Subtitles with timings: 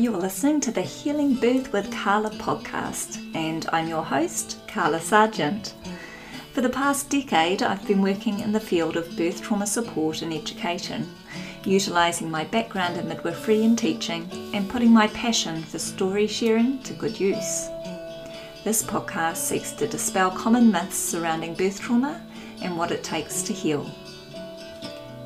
[0.00, 4.98] You are listening to the Healing Birth with Carla podcast, and I'm your host, Carla
[4.98, 5.74] Sargent.
[6.54, 10.32] For the past decade, I've been working in the field of birth trauma support and
[10.32, 11.06] education,
[11.64, 16.94] utilising my background in midwifery and teaching, and putting my passion for story sharing to
[16.94, 17.68] good use.
[18.64, 22.22] This podcast seeks to dispel common myths surrounding birth trauma
[22.62, 23.86] and what it takes to heal.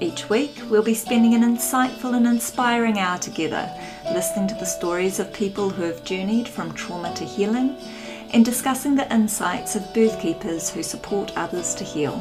[0.00, 3.70] Each week, we'll be spending an insightful and inspiring hour together,
[4.12, 7.76] listening to the stories of people who have journeyed from trauma to healing
[8.32, 12.18] and discussing the insights of birth keepers who support others to heal.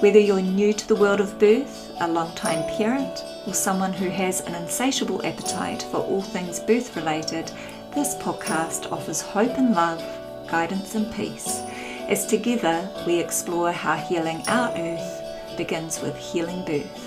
[0.00, 4.42] Whether you're new to the world of birth, a long-time parent, or someone who has
[4.42, 7.50] an insatiable appetite for all things birth related,
[7.94, 10.02] this podcast offers hope and love,
[10.48, 11.60] guidance and peace,
[12.08, 17.03] as together we explore how healing our earth begins with healing birth.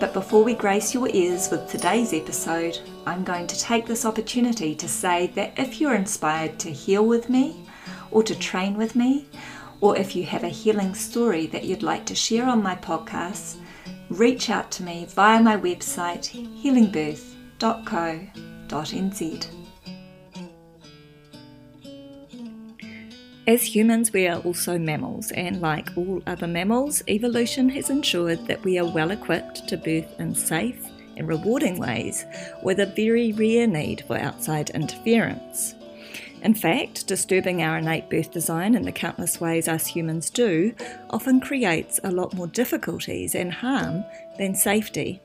[0.00, 4.74] But before we grace your ears with today's episode, I'm going to take this opportunity
[4.74, 7.66] to say that if you're inspired to heal with me,
[8.10, 9.28] or to train with me,
[9.82, 13.56] or if you have a healing story that you'd like to share on my podcast,
[14.08, 16.30] reach out to me via my website
[16.62, 19.59] healingbirth.co.nz.
[23.46, 28.62] As humans, we are also mammals, and like all other mammals, evolution has ensured that
[28.64, 32.26] we are well equipped to birth in safe and rewarding ways
[32.62, 35.74] with a very rare need for outside interference.
[36.42, 40.74] In fact, disturbing our innate birth design in the countless ways us humans do
[41.10, 44.04] often creates a lot more difficulties and harm
[44.38, 45.20] than safety.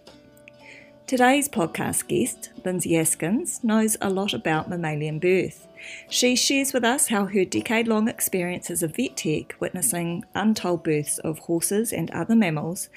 [1.08, 5.68] Today's podcast guest, Lindsay Askins, knows a lot about mammalian birth.
[6.10, 10.84] She shares with us how her decade long experience as a vet tech, witnessing untold
[10.84, 12.90] births of horses and other mammals,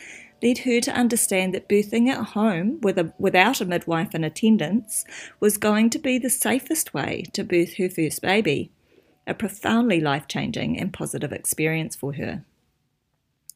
[0.43, 5.05] led her to understand that birthing at home with a, without a midwife in attendance
[5.41, 8.71] was going to be the safest way to birth her first baby,
[9.27, 12.45] a profoundly life changing and positive experience for her.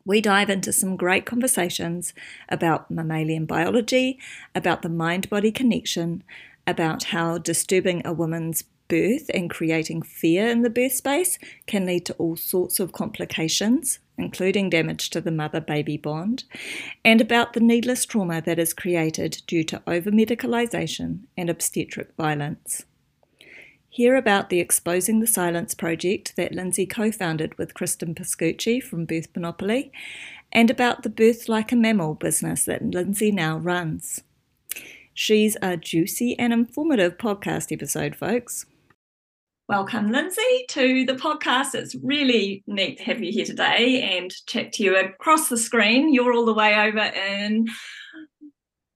[0.04, 2.12] We dive into some great conversations
[2.48, 4.18] about mammalian biology,
[4.54, 6.24] about the mind body connection,
[6.66, 12.04] about how disturbing a woman's birth and creating fear in the birth space can lead
[12.04, 16.44] to all sorts of complications, including damage to the mother baby bond,
[17.02, 22.84] and about the needless trauma that is created due to over medicalisation and obstetric violence.
[23.88, 29.06] Hear about the Exposing the Silence project that Lindsay co founded with Cristin Pascucci from
[29.06, 29.90] Birth Monopoly,
[30.52, 34.20] and about the Birth Like a Mammal business that Lindsay now runs.
[35.14, 38.66] She's a juicy and informative podcast episode, folks.
[39.68, 41.76] Welcome, Lindsay, to the podcast.
[41.76, 46.12] It's really neat to have you here today and chat to you across the screen.
[46.12, 47.68] You're all the way over in,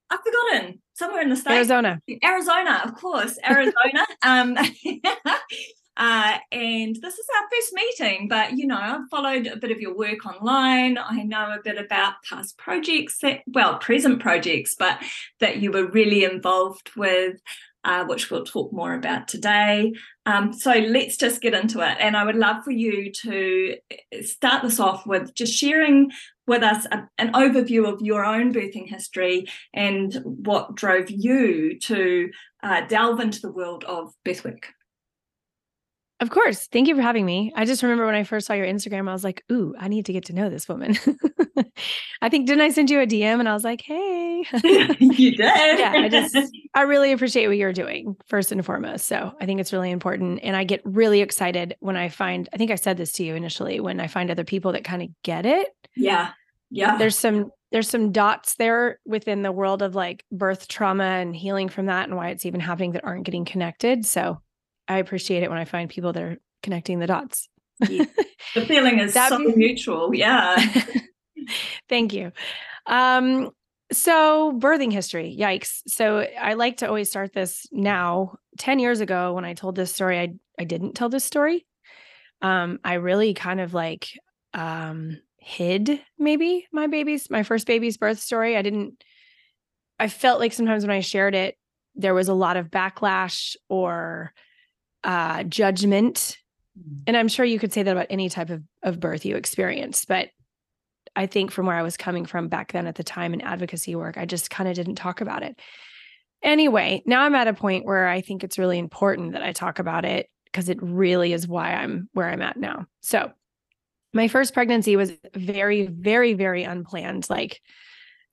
[0.09, 1.53] I've forgotten, somewhere in the state.
[1.53, 2.01] Arizona.
[2.21, 4.05] Arizona, of course, Arizona.
[4.23, 4.57] um,
[5.97, 9.79] uh, and this is our first meeting, but you know, I've followed a bit of
[9.79, 10.97] your work online.
[10.97, 15.01] I know a bit about past projects that, well, present projects, but
[15.39, 17.37] that you were really involved with.
[17.83, 19.93] Uh, which we'll talk more about today.
[20.25, 21.95] Um, so let's just get into it.
[22.01, 23.77] And I would love for you to
[24.23, 26.11] start this off with just sharing
[26.47, 32.29] with us a, an overview of your own birthing history and what drove you to
[32.61, 34.73] uh, delve into the world of birthwork.
[36.19, 36.65] Of course.
[36.67, 37.51] Thank you for having me.
[37.55, 40.07] I just remember when I first saw your Instagram, I was like, ooh, I need
[40.07, 40.97] to get to know this woman.
[42.21, 44.43] I think, didn't I send you a DM and I was like, hey.
[44.99, 45.39] you did.
[45.39, 45.93] yeah.
[45.95, 46.35] I just,
[46.73, 49.05] I really appreciate what you're doing first and foremost.
[49.05, 50.39] So I think it's really important.
[50.41, 53.35] And I get really excited when I find, I think I said this to you
[53.35, 55.67] initially, when I find other people that kind of get it.
[55.95, 56.31] Yeah.
[56.71, 56.97] Yeah.
[56.97, 61.69] There's some, there's some dots there within the world of like birth trauma and healing
[61.69, 64.05] from that and why it's even happening that aren't getting connected.
[64.05, 64.41] So
[64.87, 67.49] I appreciate it when I find people that are connecting the dots.
[67.87, 68.05] Yeah.
[68.53, 70.15] The feeling is so be- mutual.
[70.15, 70.55] Yeah.
[71.89, 72.31] Thank you.
[72.85, 73.51] Um,
[73.91, 75.81] so birthing history, yikes.
[75.87, 78.37] So I like to always start this now.
[78.57, 81.65] 10 years ago, when I told this story, I I didn't tell this story.
[82.41, 84.07] Um, I really kind of like
[84.53, 88.57] um hid maybe my baby's my first baby's birth story.
[88.57, 89.03] I didn't
[89.99, 91.57] I felt like sometimes when I shared it,
[91.95, 94.33] there was a lot of backlash or
[95.07, 96.37] uh, judgment.
[96.77, 97.03] Mm.
[97.07, 100.05] And I'm sure you could say that about any type of, of birth you experience.
[100.05, 100.29] But
[101.15, 103.95] I think from where I was coming from back then at the time in advocacy
[103.95, 105.59] work, I just kind of didn't talk about it.
[106.43, 109.79] Anyway, now I'm at a point where I think it's really important that I talk
[109.79, 112.85] about it because it really is why I'm where I'm at now.
[113.01, 113.31] So,
[114.13, 117.61] my first pregnancy was very, very, very unplanned, like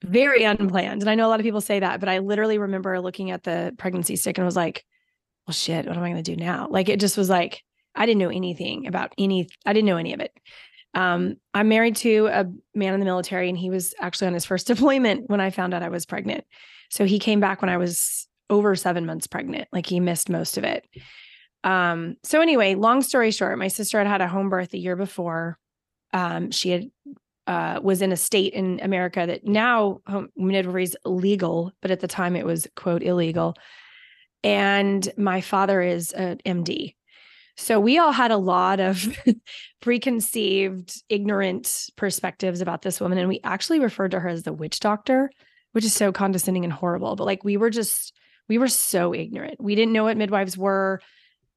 [0.02, 1.02] very unplanned.
[1.02, 3.42] And I know a lot of people say that, but I literally remember looking at
[3.42, 4.84] the pregnancy stick and was like,
[5.46, 6.68] well, shit, what am I going to do now?
[6.70, 7.62] Like it just was like,
[7.94, 10.32] I didn't know anything about any, I didn't know any of it.
[10.94, 14.44] Um, I'm married to a man in the military, and he was actually on his
[14.44, 16.44] first deployment when I found out I was pregnant.
[16.90, 19.68] So he came back when I was over seven months pregnant.
[19.72, 20.86] Like he missed most of it.
[21.64, 24.96] Um, so anyway, long story short, my sister had had a home birth the year
[24.96, 25.58] before.
[26.12, 26.90] Um, she had
[27.46, 32.00] uh, was in a state in America that now home midwifery is legal, but at
[32.00, 33.54] the time it was quote illegal.
[34.44, 36.94] And my father is an MD.
[37.56, 39.06] So we all had a lot of
[39.80, 43.18] preconceived, ignorant perspectives about this woman.
[43.18, 45.30] And we actually referred to her as the witch doctor,
[45.72, 47.16] which is so condescending and horrible.
[47.16, 48.12] But like we were just,
[48.48, 49.60] we were so ignorant.
[49.60, 51.00] We didn't know what midwives were.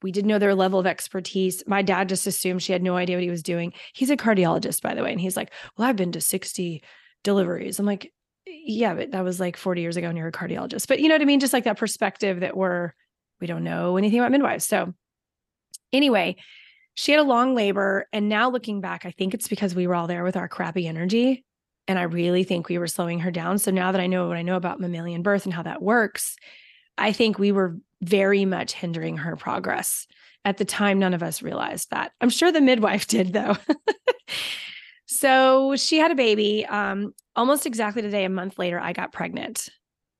[0.01, 1.63] We didn't know their level of expertise.
[1.67, 3.73] My dad just assumed she had no idea what he was doing.
[3.93, 5.11] He's a cardiologist, by the way.
[5.11, 6.83] And he's like, Well, I've been to 60
[7.23, 7.79] deliveries.
[7.79, 8.13] I'm like,
[8.49, 10.87] Yeah, but that was like 40 years ago and you're a cardiologist.
[10.87, 11.39] But you know what I mean?
[11.39, 12.93] Just like that perspective that we're,
[13.39, 14.65] we don't know anything about midwives.
[14.65, 14.93] So
[15.93, 16.35] Anyway,
[16.95, 18.07] she had a long labor.
[18.11, 20.87] And now looking back, I think it's because we were all there with our crappy
[20.87, 21.43] energy.
[21.87, 23.59] And I really think we were slowing her down.
[23.59, 26.35] So now that I know what I know about mammalian birth and how that works,
[26.97, 30.07] I think we were very much hindering her progress.
[30.43, 32.11] At the time, none of us realized that.
[32.19, 33.57] I'm sure the midwife did, though.
[35.05, 36.65] so she had a baby.
[36.65, 39.69] Um, almost exactly today, a month later, I got pregnant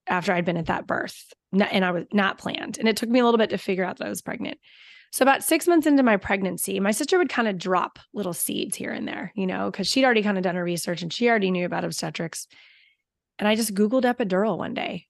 [0.08, 2.78] after I'd been at that birth, and I was not planned.
[2.78, 4.58] And it took me a little bit to figure out that I was pregnant.
[5.12, 8.76] So about six months into my pregnancy, my sister would kind of drop little seeds
[8.76, 11.30] here and there, you know, because she'd already kind of done her research and she
[11.30, 12.48] already knew about obstetrics.
[13.40, 15.08] And I just Googled epidural one day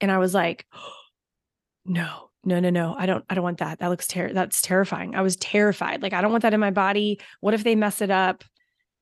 [0.00, 0.66] and I was like,
[1.84, 2.94] no, no, no, no.
[2.98, 3.78] I don't, I don't want that.
[3.78, 5.14] That looks ter- that's terrifying.
[5.14, 6.02] I was terrified.
[6.02, 7.20] Like, I don't want that in my body.
[7.40, 8.44] What if they mess it up?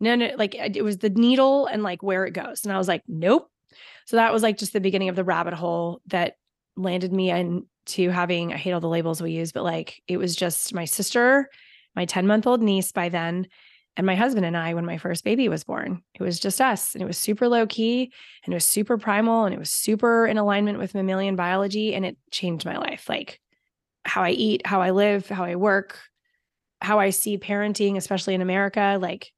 [0.00, 2.64] No, no, like it was the needle and like where it goes.
[2.64, 3.50] And I was like, nope.
[4.06, 6.36] So that was like just the beginning of the rabbit hole that
[6.76, 10.36] landed me into having, I hate all the labels we use, but like it was
[10.36, 11.48] just my sister,
[11.96, 13.48] my 10 month old niece by then,
[13.98, 16.02] and my husband and I when my first baby was born.
[16.14, 16.94] It was just us.
[16.94, 18.12] And it was super low key
[18.44, 21.94] and it was super primal and it was super in alignment with mammalian biology.
[21.94, 23.40] And it changed my life like
[24.04, 25.98] how I eat, how I live, how I work,
[26.80, 28.98] how I see parenting, especially in America.
[29.00, 29.32] Like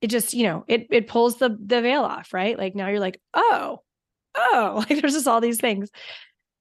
[0.00, 2.58] it just, you know, it it pulls the the veil off, right?
[2.58, 3.82] Like now you're like, oh,
[4.36, 5.90] oh, like there's just all these things.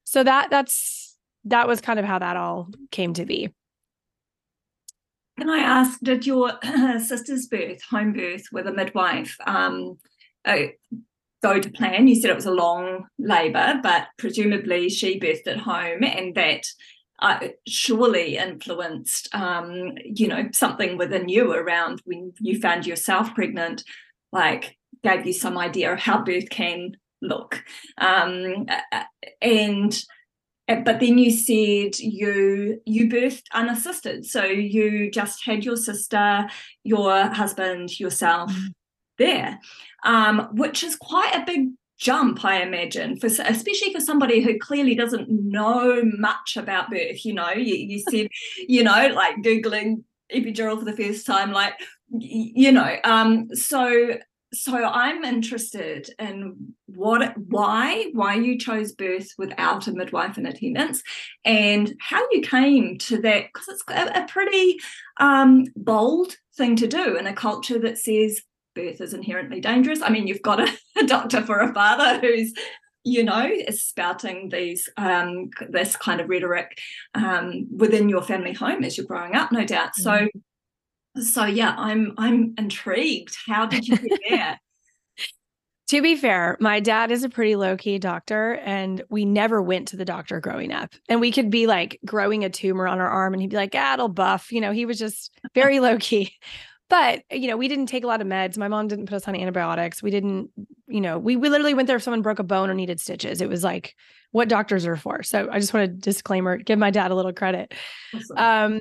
[0.06, 1.16] So that that's
[1.46, 3.54] that was kind of how that all came to be.
[5.38, 6.54] Can I ask, did your
[7.00, 9.98] sister's birth, home birth with a midwife, um,
[10.46, 10.68] uh,
[11.44, 12.08] go to plan?
[12.08, 16.64] You said it was a long labour, but presumably she birthed at home, and that
[17.20, 23.84] uh, surely influenced, um, you know, something within you around when you found yourself pregnant,
[24.32, 27.64] like gave you some idea of how birth can look.
[27.98, 28.66] Um,
[29.42, 29.98] and
[30.68, 36.48] but then you said you you birthed unassisted so you just had your sister
[36.84, 38.68] your husband yourself mm-hmm.
[39.20, 39.60] there
[40.06, 44.96] um, which is quite a big jump i imagine for especially for somebody who clearly
[44.96, 48.28] doesn't know much about birth you know you, you said
[48.68, 50.04] you know like googling
[50.34, 51.74] epidural for the first time like
[52.10, 54.18] you know um so
[54.56, 61.04] so I'm interested in what, why, why you chose birth without a midwife in attendance,
[61.44, 64.78] and how you came to that because it's a, a pretty
[65.18, 68.42] um, bold thing to do in a culture that says
[68.76, 70.02] birth is inherently dangerous.
[70.02, 72.54] I mean, you've got a, a doctor for a father who's
[73.08, 76.80] you know, is spouting these um, this kind of rhetoric
[77.14, 79.90] um, within your family home as you're growing up, no doubt.
[79.90, 80.02] Mm-hmm.
[80.02, 80.28] So
[81.22, 84.60] so yeah i'm i'm intrigued how did you get there
[85.88, 89.98] to be fair my dad is a pretty low-key doctor and we never went to
[89.98, 93.34] the doctor growing up and we could be like growing a tumor on our arm
[93.34, 96.34] and he'd be like ah it'll buff you know he was just very low-key
[96.90, 99.28] but you know we didn't take a lot of meds my mom didn't put us
[99.28, 100.50] on antibiotics we didn't
[100.88, 103.42] you know we, we literally went there if someone broke a bone or needed stitches
[103.42, 103.96] it was like
[104.32, 107.34] what doctors are for so i just want to disclaimer give my dad a little
[107.34, 107.74] credit
[108.14, 108.38] awesome.
[108.38, 108.80] um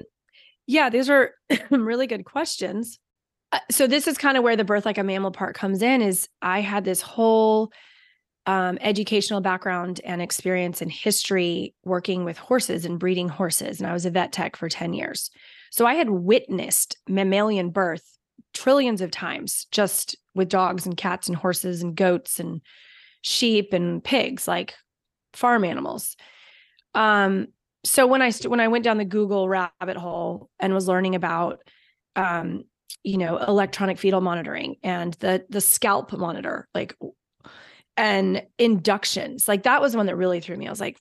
[0.66, 1.34] yeah, these are
[1.70, 2.99] really good questions.
[3.52, 6.02] Uh, so this is kind of where the birth like a mammal part comes in
[6.02, 7.73] is I had this whole
[8.46, 13.80] um, educational background and experience in history working with horses and breeding horses.
[13.80, 15.30] And I was a vet tech for 10 years.
[15.75, 18.16] So I had witnessed mammalian birth
[18.52, 22.61] trillions of times just with dogs and cats and horses and goats and
[23.23, 24.75] sheep and pigs, like
[25.33, 26.16] farm animals.
[26.95, 27.49] Um,
[27.85, 31.16] so when I st- when I went down the Google rabbit hole and was learning
[31.16, 31.59] about
[32.14, 32.62] um,
[33.02, 36.97] you know electronic fetal monitoring and the the scalp monitor like
[37.97, 39.49] and inductions.
[39.49, 40.69] Like that was one that really threw me.
[40.69, 41.00] I was like,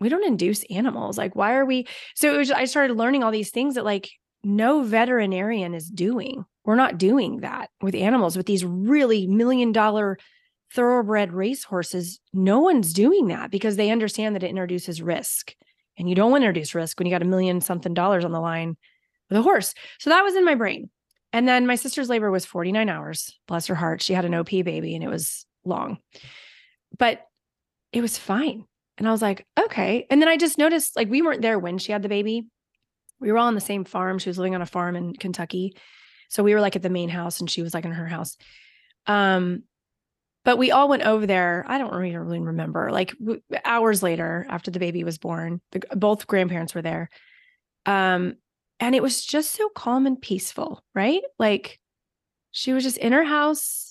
[0.00, 1.18] we don't induce animals.
[1.18, 1.86] Like, why are we?
[2.14, 4.10] So was, I started learning all these things that like
[4.42, 6.44] no veterinarian is doing.
[6.64, 10.18] We're not doing that with animals, with these really million dollar
[10.72, 12.20] thoroughbred racehorses.
[12.32, 15.54] No one's doing that because they understand that it introduces risk.
[15.98, 18.32] And you don't want to introduce risk when you got a million something dollars on
[18.32, 18.76] the line
[19.28, 19.74] with a horse.
[19.98, 20.90] So that was in my brain.
[21.32, 23.38] And then my sister's labor was 49 hours.
[23.46, 24.02] Bless her heart.
[24.02, 25.98] She had an OP baby and it was long,
[26.98, 27.26] but
[27.92, 28.64] it was fine.
[29.00, 30.06] And I was like, okay.
[30.10, 32.44] And then I just noticed like we weren't there when she had the baby.
[33.18, 34.18] We were all on the same farm.
[34.18, 35.74] She was living on a farm in Kentucky.
[36.28, 38.36] So we were like at the main house and she was like in her house.
[39.06, 39.62] Um,
[40.44, 41.64] but we all went over there.
[41.66, 46.26] I don't really, remember, like w- hours later after the baby was born, the, both
[46.26, 47.08] grandparents were there.
[47.86, 48.34] Um,
[48.80, 51.22] and it was just so calm and peaceful, right?
[51.38, 51.80] Like
[52.50, 53.89] she was just in her house.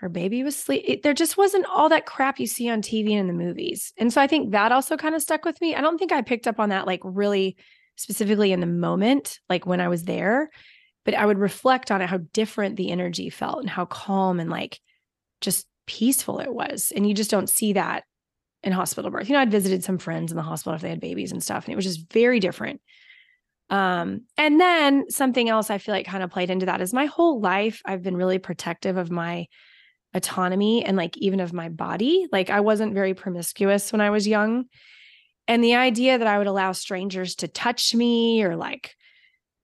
[0.00, 1.02] Her baby was sleep.
[1.02, 3.92] there just wasn't all that crap you see on TV and in the movies.
[3.98, 5.74] And so I think that also kind of stuck with me.
[5.74, 7.58] I don't think I picked up on that like really
[7.96, 10.48] specifically in the moment, like when I was there,
[11.04, 14.48] but I would reflect on it, how different the energy felt and how calm and
[14.48, 14.80] like
[15.42, 16.94] just peaceful it was.
[16.96, 18.04] And you just don't see that
[18.62, 19.28] in hospital birth.
[19.28, 21.66] You know, I'd visited some friends in the hospital if they had babies and stuff,
[21.66, 22.80] and it was just very different.
[23.68, 27.04] Um, and then something else I feel like kind of played into that is my
[27.04, 29.46] whole life I've been really protective of my
[30.14, 32.26] autonomy and like even of my body.
[32.32, 34.64] Like I wasn't very promiscuous when I was young.
[35.48, 38.94] And the idea that I would allow strangers to touch me or like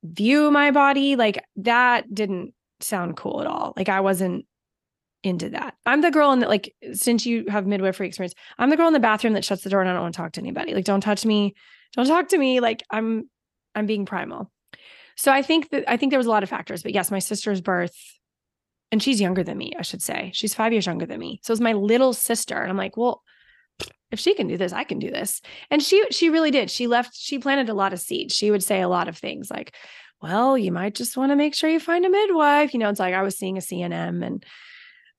[0.03, 3.73] view my body, like that didn't sound cool at all.
[3.77, 4.47] Like I wasn't
[5.23, 5.75] into that.
[5.85, 8.93] I'm the girl in that, like, since you have midwifery experience, I'm the girl in
[8.93, 10.73] the bathroom that shuts the door and I don't want to talk to anybody.
[10.73, 11.55] Like, don't touch me.
[11.95, 12.61] Don't talk to me.
[12.61, 13.29] Like, I'm
[13.75, 14.51] I'm being primal.
[15.17, 17.19] So I think that I think there was a lot of factors, but yes, my
[17.19, 17.97] sister's birth,
[18.93, 20.31] and she's younger than me, I should say.
[20.35, 21.41] She's five years younger than me.
[21.43, 22.57] So it's my little sister.
[22.57, 23.23] And I'm like, well,
[24.11, 25.41] if she can do this, I can do this.
[25.71, 26.71] And she she really did.
[26.71, 28.35] She left, she planted a lot of seeds.
[28.35, 29.75] She would say a lot of things like,
[30.23, 32.73] well, you might just want to make sure you find a midwife.
[32.73, 34.45] You know, it's like I was seeing a CNM and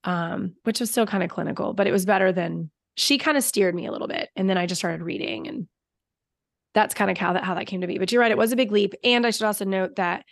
[0.03, 3.43] um, which was still kind of clinical, but it was better than she kind of
[3.43, 4.29] steered me a little bit.
[4.35, 5.67] And then I just started reading and
[6.73, 7.97] that's kind of how that how that came to be.
[7.97, 8.93] But you're right, it was a big leap.
[9.03, 10.25] And I should also note that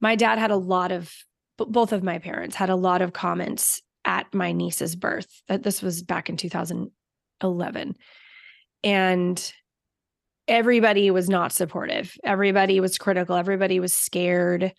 [0.00, 1.14] my dad had a lot of
[1.66, 5.42] both of my parents had a lot of comments at my niece's birth.
[5.48, 7.96] That this was back in 2011.
[8.82, 9.52] And
[10.48, 12.16] everybody was not supportive.
[12.24, 13.36] Everybody was critical.
[13.36, 14.72] Everybody was scared.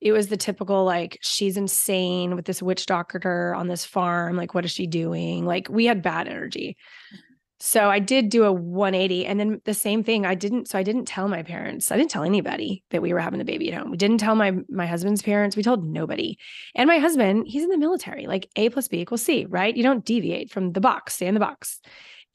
[0.00, 4.36] It was the typical like she's insane with this witch doctor on this farm.
[4.36, 5.44] Like what is she doing?
[5.44, 6.76] Like we had bad energy.
[7.14, 7.31] Mm-hmm.
[7.64, 10.82] So I did do a 180 and then the same thing I didn't so I
[10.82, 11.92] didn't tell my parents.
[11.92, 13.92] I didn't tell anybody that we were having the baby at home.
[13.92, 15.54] We didn't tell my my husband's parents.
[15.54, 16.36] We told nobody.
[16.74, 18.26] And my husband, he's in the military.
[18.26, 19.76] Like A plus B equals C, right?
[19.76, 21.80] You don't deviate from the box, stay in the box.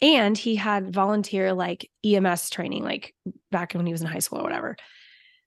[0.02, 3.14] And he had volunteer like EMS training like
[3.52, 4.78] back when he was in high school or whatever.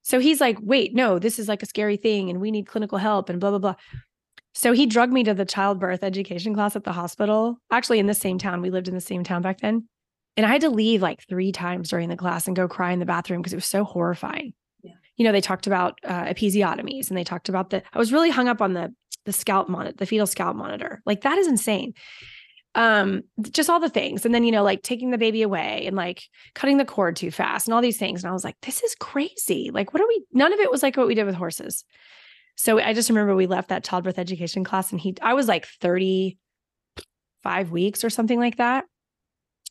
[0.02, 2.98] So he's like, "Wait, no, this is like a scary thing and we need clinical
[2.98, 3.76] help and blah blah blah."
[4.54, 8.14] So he drugged me to the childbirth education class at the hospital, actually in the
[8.14, 8.62] same town.
[8.62, 9.88] We lived in the same town back then.
[10.36, 12.98] And I had to leave like three times during the class and go cry in
[12.98, 14.52] the bathroom because it was so horrifying.
[14.82, 14.92] Yeah.
[15.16, 18.30] You know, they talked about uh, episiotomies and they talked about the, I was really
[18.30, 18.92] hung up on the,
[19.24, 21.02] the scalp monitor, the fetal scalp monitor.
[21.04, 21.94] Like that is insane.
[22.74, 24.24] Um, just all the things.
[24.24, 26.22] And then, you know, like taking the baby away and like
[26.54, 28.22] cutting the cord too fast and all these things.
[28.22, 29.70] And I was like, this is crazy.
[29.72, 31.84] Like, what are we, none of it was like what we did with horses.
[32.60, 35.64] So I just remember we left that childbirth education class and he, I was like
[35.80, 38.84] 35 weeks or something like that.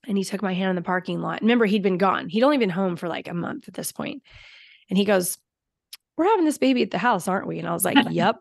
[0.07, 1.41] And he took my hand in the parking lot.
[1.41, 2.29] Remember, he'd been gone.
[2.29, 4.23] He'd only been home for like a month at this point.
[4.89, 5.37] And he goes,
[6.17, 7.59] We're having this baby at the house, aren't we?
[7.59, 8.37] And I was like, Yep.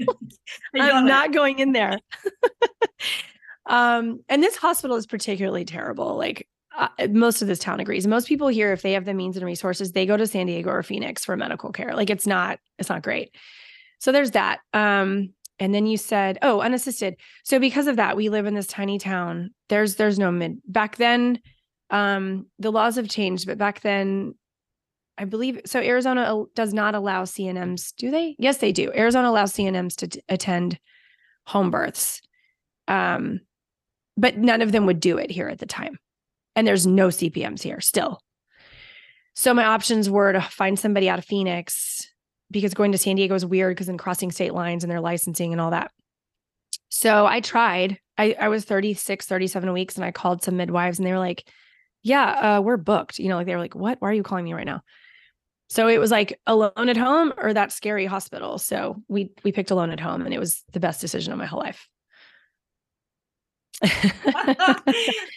[0.74, 1.96] I'm not going in there.
[3.66, 6.16] um, and this hospital is particularly terrible.
[6.16, 8.04] Like uh, most of this town agrees.
[8.04, 10.70] Most people here, if they have the means and resources, they go to San Diego
[10.70, 11.94] or Phoenix for medical care.
[11.94, 13.30] Like it's not, it's not great.
[14.00, 14.60] So there's that.
[14.72, 17.16] Um, and then you said, oh, unassisted.
[17.44, 19.50] So because of that, we live in this tiny town.
[19.68, 21.38] There's there's no mid back then.
[21.90, 24.34] Um, the laws have changed, but back then,
[25.18, 25.80] I believe so.
[25.80, 28.36] Arizona does not allow CNMs, do they?
[28.38, 28.90] Yes, they do.
[28.94, 30.78] Arizona allows CNMs to t- attend
[31.46, 32.22] home births,
[32.88, 33.40] um,
[34.16, 35.98] but none of them would do it here at the time.
[36.56, 38.22] And there's no CPMs here still.
[39.34, 42.08] So my options were to find somebody out of Phoenix
[42.50, 45.52] because going to San Diego is weird because then crossing state lines and their licensing
[45.52, 45.90] and all that.
[46.88, 47.98] So I tried.
[48.18, 51.48] I, I was 36, 37 weeks and I called some midwives and they were like,
[52.02, 53.18] yeah, uh, we're booked.
[53.18, 54.00] You know, like they were like, what?
[54.00, 54.82] Why are you calling me right now?
[55.68, 58.58] So it was like alone at home or that scary hospital.
[58.58, 61.46] So we we picked alone at home and it was the best decision of my
[61.46, 61.88] whole life.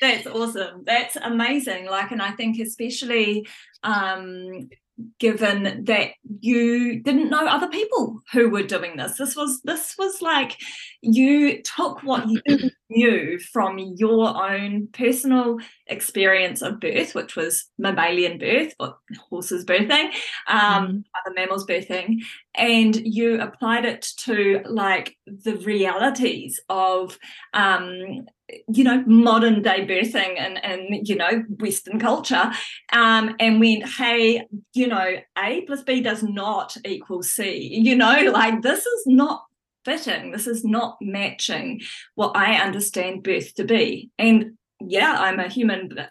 [0.02, 0.84] That's awesome.
[0.86, 1.86] That's amazing.
[1.86, 3.48] Like, and I think especially
[3.84, 4.70] um,
[5.20, 10.22] given that you didn't know other people who were doing this this was this was
[10.22, 10.58] like
[11.02, 12.42] you took what you
[12.90, 15.58] knew from your own personal
[15.88, 18.96] experience of birth which was mammalian birth or
[19.30, 20.12] horses birthing
[20.48, 21.04] um, mm.
[21.20, 22.20] other mammals birthing
[22.56, 27.18] and you applied it to like the realities of
[27.54, 28.26] um,
[28.68, 32.52] you know modern day birthing and and you know western culture.
[32.92, 38.32] Um and went hey you know a plus b does not equal c you know
[38.34, 39.46] like this is not
[39.86, 40.32] fitting.
[40.32, 41.82] This is not matching
[42.16, 44.10] what i understand birth to be.
[44.18, 46.10] And yeah i'm a human but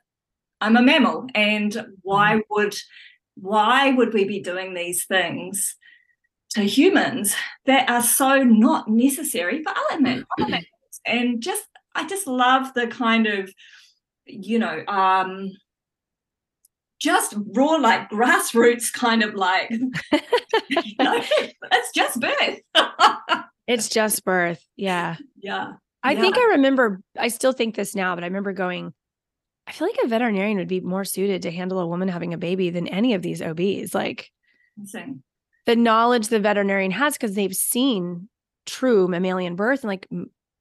[0.61, 1.27] i'm a mammal.
[1.35, 2.55] And why mm-hmm.
[2.55, 2.75] would
[3.35, 5.77] why would we be doing these things
[6.51, 7.35] to humans
[7.67, 10.65] that are so not necessary for other mammals?
[11.07, 13.53] And just I just love the kind of,
[14.27, 15.51] you know, um,
[17.01, 19.71] just raw, like grassroots kind of like,
[20.69, 21.21] you know,
[21.73, 22.61] it's just birth.
[23.67, 24.65] it's just birth.
[24.77, 25.17] Yeah.
[25.37, 25.73] Yeah.
[26.03, 26.21] I yeah.
[26.21, 28.93] think I remember, I still think this now, but I remember going,
[29.67, 32.39] I feel like a veterinarian would be more suited to handle a woman having a
[32.39, 33.95] baby than any of these OBs.
[33.95, 34.31] Like
[34.79, 35.23] Insane.
[35.67, 38.29] the knowledge the veterinarian has because they've seen
[38.67, 40.09] true mammalian birth and like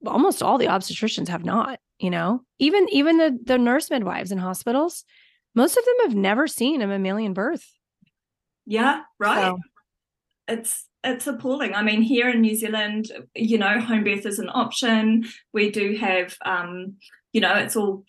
[0.05, 2.41] almost all the obstetricians have not you know?
[2.60, 5.05] Even even the the nurse midwives in hospitals
[5.53, 7.65] most of them have never seen a mammalian birth.
[8.65, 9.51] Yeah right?
[9.51, 9.60] So.
[10.48, 11.74] it's it's appalling.
[11.74, 15.25] I mean here in new zealand you know home birth is an option.
[15.53, 16.96] We do have um
[17.34, 18.03] you know it's all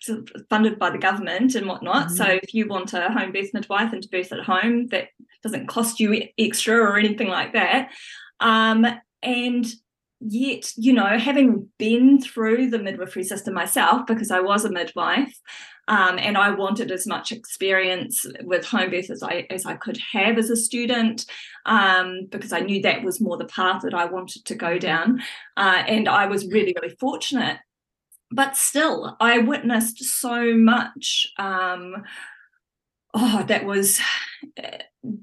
[0.49, 2.07] funded by the government and whatnot.
[2.07, 2.15] Mm-hmm.
[2.15, 5.09] so if you want a home birth midwife and to birth at home that
[5.43, 7.91] doesn't cost you extra or anything like that.
[8.39, 8.85] Um
[9.21, 9.65] and
[10.25, 15.37] yet, you know, having been through the midwifery system myself, because I was a midwife,
[15.87, 19.97] um, and I wanted as much experience with home birth as I as I could
[20.13, 21.25] have as a student,
[21.65, 25.21] um, because I knew that was more the path that I wanted to go down,
[25.57, 27.57] uh, and I was really really fortunate.
[28.31, 31.27] But still, I witnessed so much.
[31.37, 32.03] Um,
[33.13, 33.99] oh, that was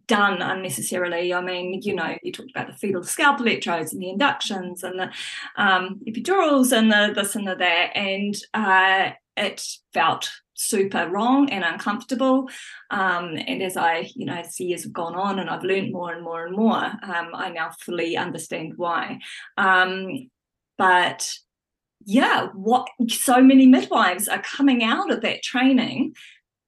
[0.06, 1.32] done unnecessarily.
[1.32, 4.98] I mean, you know, you talked about the fetal scalp electrodes and the inductions and
[4.98, 5.10] the
[5.56, 11.64] um, epidurals and the this and the that, and uh, it felt super wrong and
[11.64, 12.48] uncomfortable.
[12.90, 15.92] Um, and as I, you know, as the years have gone on and I've learned
[15.92, 19.20] more and more and more, um, I now fully understand why.
[19.56, 20.28] Um,
[20.76, 21.32] but
[22.04, 26.14] yeah, what so many midwives are coming out of that training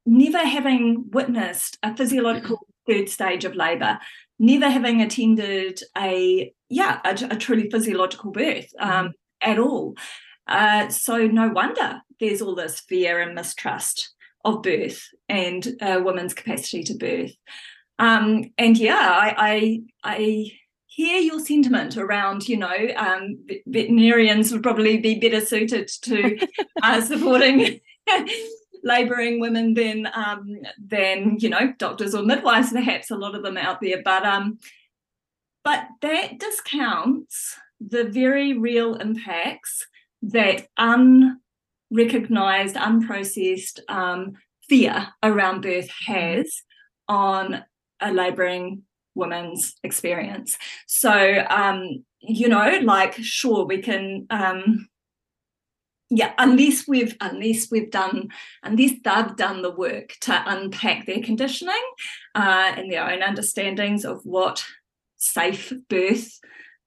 [0.05, 3.99] never having witnessed a physiological third stage of labor,
[4.39, 9.51] never having attended a yeah a, a truly physiological birth um, mm-hmm.
[9.51, 9.95] at all.
[10.47, 14.13] Uh, so no wonder there's all this fear and mistrust
[14.45, 17.33] of birth and a woman's capacity to birth.
[17.99, 20.51] Um, and yeah, I, I, I
[20.87, 26.39] hear your sentiment around, you know, um, veterinarians would probably be better suited to
[26.83, 27.81] uh, supporting
[28.83, 33.57] labouring women than um, than you know doctors or midwives, perhaps a lot of them
[33.57, 34.03] out there.
[34.03, 34.59] But um,
[35.65, 39.87] but that discounts the very real impacts
[40.23, 44.35] that unrecognized, unprocessed um,
[44.69, 46.63] fear around birth has
[47.09, 47.65] on
[48.01, 48.83] a labouring
[49.15, 50.57] woman's experience.
[50.87, 54.89] So, um, you know, like, sure, we can um,
[56.15, 58.29] yeah unless we've unless we've done
[58.63, 61.75] unless they've done the work to unpack their conditioning
[62.35, 64.63] uh, and their own understandings of what
[65.17, 66.39] safe birth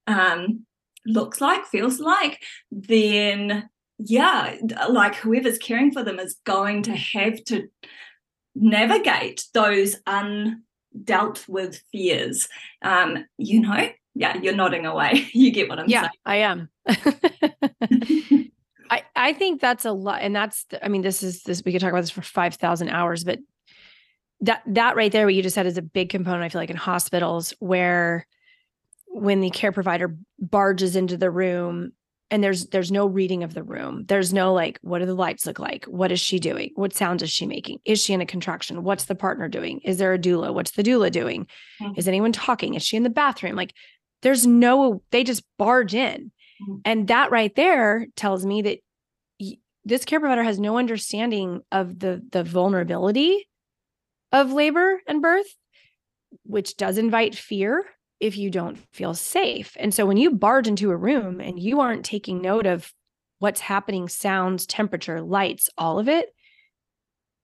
[0.06, 0.64] um,
[1.04, 4.56] looks like feels like then yeah
[4.88, 7.66] like whoever's caring for them is going to have to
[8.54, 12.48] navigate those undealt with fears.
[12.80, 13.88] Um, you know?
[14.14, 15.28] Yeah you're nodding away.
[15.34, 16.10] You get what i'm yeah, saying.
[16.24, 16.70] I am
[18.90, 20.22] I, I think that's a lot.
[20.22, 23.24] And that's, I mean, this is this, we could talk about this for 5,000 hours,
[23.24, 23.38] but
[24.40, 26.44] that, that right there, what you just said is a big component.
[26.44, 28.26] I feel like in hospitals where
[29.08, 31.92] when the care provider barges into the room
[32.30, 34.04] and there's, there's no reading of the room.
[34.08, 35.84] There's no like, what do the lights look like?
[35.84, 36.72] What is she doing?
[36.74, 37.78] What sound is she making?
[37.84, 38.82] Is she in a contraction?
[38.82, 39.80] What's the partner doing?
[39.84, 40.52] Is there a doula?
[40.52, 41.46] What's the doula doing?
[41.80, 41.94] Mm-hmm.
[41.96, 42.74] Is anyone talking?
[42.74, 43.54] Is she in the bathroom?
[43.54, 43.74] Like
[44.22, 46.32] there's no, they just barge in.
[46.62, 46.76] Mm-hmm.
[46.84, 48.78] And that right there tells me that
[49.84, 53.48] this care provider has no understanding of the the vulnerability
[54.32, 55.54] of labor and birth,
[56.44, 57.84] which does invite fear
[58.18, 59.76] if you don't feel safe.
[59.78, 62.92] And so when you barge into a room and you aren't taking note of
[63.38, 66.30] what's happening, sounds, temperature, lights, all of it,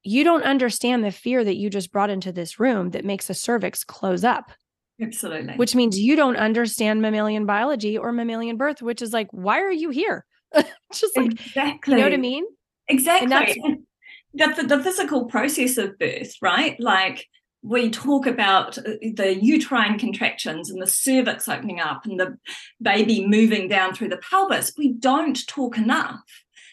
[0.02, 3.34] you don't understand the fear that you just brought into this room that makes the
[3.34, 4.50] cervix close up.
[5.00, 5.54] Absolutely.
[5.54, 9.72] Which means you don't understand mammalian biology or mammalian birth, which is like, why are
[9.72, 10.24] you here?
[10.92, 11.94] just like, exactly.
[11.94, 12.44] you know what I mean?
[12.88, 13.78] Exactly.
[14.34, 16.78] The, the, the physical process of birth, right?
[16.80, 17.26] Like
[17.62, 18.82] we talk about uh,
[19.14, 22.36] the uterine contractions and the cervix opening up and the
[22.80, 24.72] baby moving down through the pelvis.
[24.76, 26.22] We don't talk enough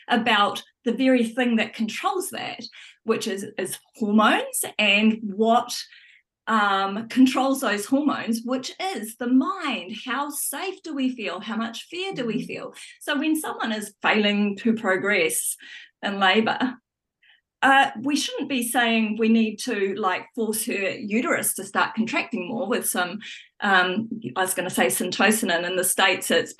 [0.08, 2.62] about the very thing that controls that,
[3.04, 5.78] which is, is hormones and what
[6.50, 9.96] um, controls those hormones, which is the mind.
[10.04, 11.40] How safe do we feel?
[11.40, 12.48] How much fear do we mm-hmm.
[12.48, 12.74] feel?
[13.00, 15.56] So when someone is failing to progress
[16.02, 16.74] in labor,
[17.62, 22.48] uh, we shouldn't be saying we need to like force her uterus to start contracting
[22.48, 23.20] more with some
[23.62, 26.54] um, I was going to say syntocin, and in the states it's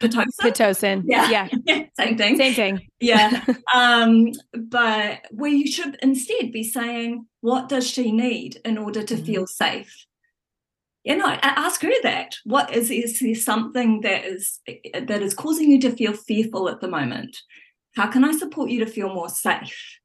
[0.00, 0.26] pitocin.
[0.40, 1.02] Pitocin.
[1.06, 1.48] Yeah.
[1.66, 1.84] yeah.
[1.98, 2.36] Same thing.
[2.36, 2.88] Same thing.
[3.00, 3.44] Yeah.
[3.74, 9.24] um, but we should instead be saying, what does she need in order to mm-hmm.
[9.24, 10.06] feel safe?
[11.04, 12.36] You know, ask her that.
[12.44, 14.60] What is is there something that is
[14.94, 17.36] that is causing you to feel fearful at the moment?
[17.94, 19.98] How can I support you to feel more safe?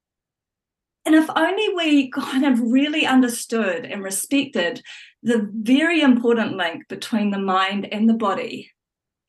[1.05, 4.81] And if only we kind of really understood and respected
[5.23, 8.71] the very important link between the mind and the body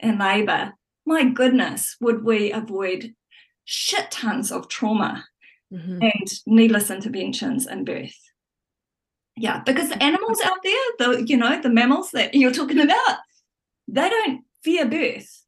[0.03, 0.73] in labor,
[1.07, 3.15] my goodness, would we avoid
[3.65, 5.25] shit tons of trauma
[5.73, 6.03] mm-hmm.
[6.03, 8.17] and needless interventions in birth.
[9.37, 13.19] Yeah, because the animals out there, the you know, the mammals that you're talking about,
[13.89, 15.45] they don't fear birth.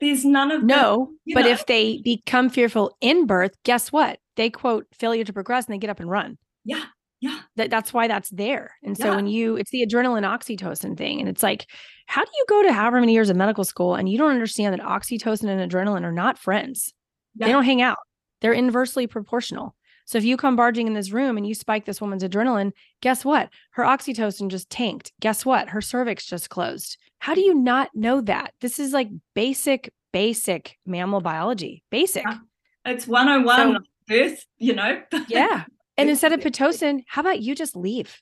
[0.00, 1.50] There's none of no, the, but know.
[1.50, 4.18] if they become fearful in birth, guess what?
[4.36, 6.38] They quote failure to progress and they get up and run.
[6.64, 6.84] Yeah,
[7.20, 7.40] yeah.
[7.56, 8.76] That that's why that's there.
[8.82, 9.16] And so yeah.
[9.16, 11.66] when you it's the adrenaline oxytocin thing and it's like
[12.06, 14.74] how do you go to however many years of medical school and you don't understand
[14.74, 16.92] that oxytocin and adrenaline are not friends?
[17.36, 17.46] Yeah.
[17.46, 17.98] They don't hang out.
[18.40, 19.76] They're inversely proportional.
[20.06, 23.24] So if you come barging in this room and you spike this woman's adrenaline, guess
[23.24, 23.48] what?
[23.72, 25.12] Her oxytocin just tanked.
[25.20, 25.68] Guess what?
[25.68, 26.96] Her cervix just closed.
[27.20, 28.54] How do you not know that?
[28.60, 31.84] This is like basic, basic mammal biology.
[31.90, 32.24] Basic.
[32.24, 32.38] Yeah.
[32.86, 35.00] It's 101 so, birth, you know?
[35.28, 35.64] yeah.
[36.00, 38.20] And instead of Pitocin, how about you just leave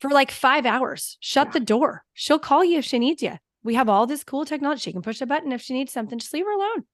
[0.00, 1.16] for like five hours?
[1.20, 1.52] Shut yeah.
[1.52, 2.04] the door.
[2.12, 3.34] She'll call you if she needs you.
[3.62, 4.82] We have all this cool technology.
[4.82, 6.18] She can push a button if she needs something.
[6.18, 6.84] Just leave her alone.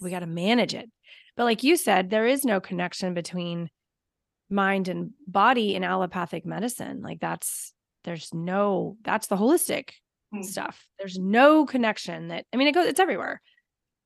[0.00, 0.90] We got to manage it.
[1.36, 3.68] But like you said, there is no connection between
[4.50, 7.02] mind and body in allopathic medicine.
[7.02, 7.72] Like that's
[8.04, 9.90] there's no that's the holistic
[10.34, 10.44] mm.
[10.44, 10.86] stuff.
[10.98, 13.40] There's no connection that I mean it goes it's everywhere.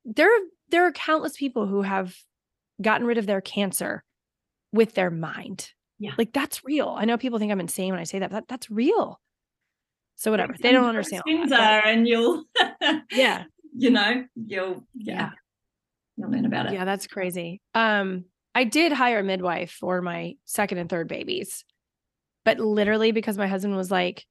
[0.05, 0.29] There
[0.69, 2.15] there are countless people who have
[2.81, 4.03] gotten rid of their cancer
[4.71, 5.71] with their mind.
[5.99, 6.11] Yeah.
[6.17, 6.95] Like that's real.
[6.97, 9.19] I know people think I'm insane when I say that, but that, that's real.
[10.15, 10.55] So whatever.
[10.59, 11.23] They don't understand.
[11.25, 12.43] Things are and you'll
[13.11, 13.45] yeah.
[13.75, 15.13] You know, you'll yeah.
[15.13, 15.29] yeah.
[16.17, 16.73] You'll learn about it.
[16.73, 17.61] Yeah, that's crazy.
[17.73, 21.63] Um, I did hire a midwife for my second and third babies,
[22.43, 24.25] but literally because my husband was like,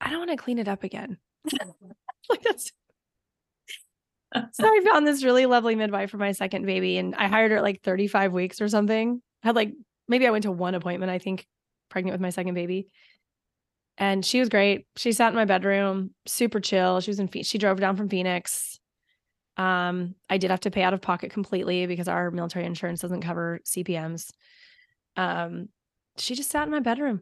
[0.00, 1.18] I don't want to clean it up again.
[2.28, 2.72] like that's
[4.52, 7.58] so I found this really lovely midwife for my second baby and I hired her
[7.58, 9.22] at like 35 weeks or something.
[9.44, 9.72] Had like
[10.08, 11.46] maybe I went to one appointment, I think,
[11.88, 12.88] pregnant with my second baby.
[13.96, 14.86] And she was great.
[14.96, 17.00] She sat in my bedroom, super chill.
[17.00, 18.80] She was in she drove down from Phoenix.
[19.56, 23.20] Um, I did have to pay out of pocket completely because our military insurance doesn't
[23.20, 24.32] cover CPMs.
[25.16, 25.68] Um,
[26.18, 27.20] she just sat in my bedroom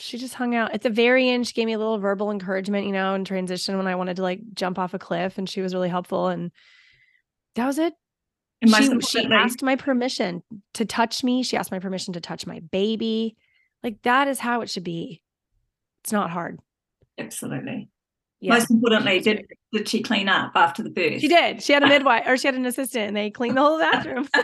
[0.00, 1.46] she just hung out at the very end.
[1.46, 4.22] She gave me a little verbal encouragement, you know, in transition when I wanted to
[4.22, 6.28] like jump off a cliff, and she was really helpful.
[6.28, 6.52] And
[7.56, 7.94] that was it.
[8.66, 10.42] She, she asked my permission
[10.74, 11.42] to touch me.
[11.42, 13.36] She asked my permission to touch my baby.
[13.82, 15.22] Like that is how it should be.
[16.02, 16.58] It's not hard.
[17.18, 17.88] Absolutely.
[18.40, 18.54] Yeah.
[18.54, 21.20] Most importantly, did did she clean up after the birth?
[21.20, 21.62] She did.
[21.62, 24.28] She had a midwife or she had an assistant and they cleaned the whole bathroom.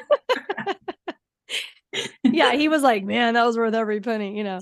[2.24, 4.61] yeah, he was like, man, that was worth every penny, you know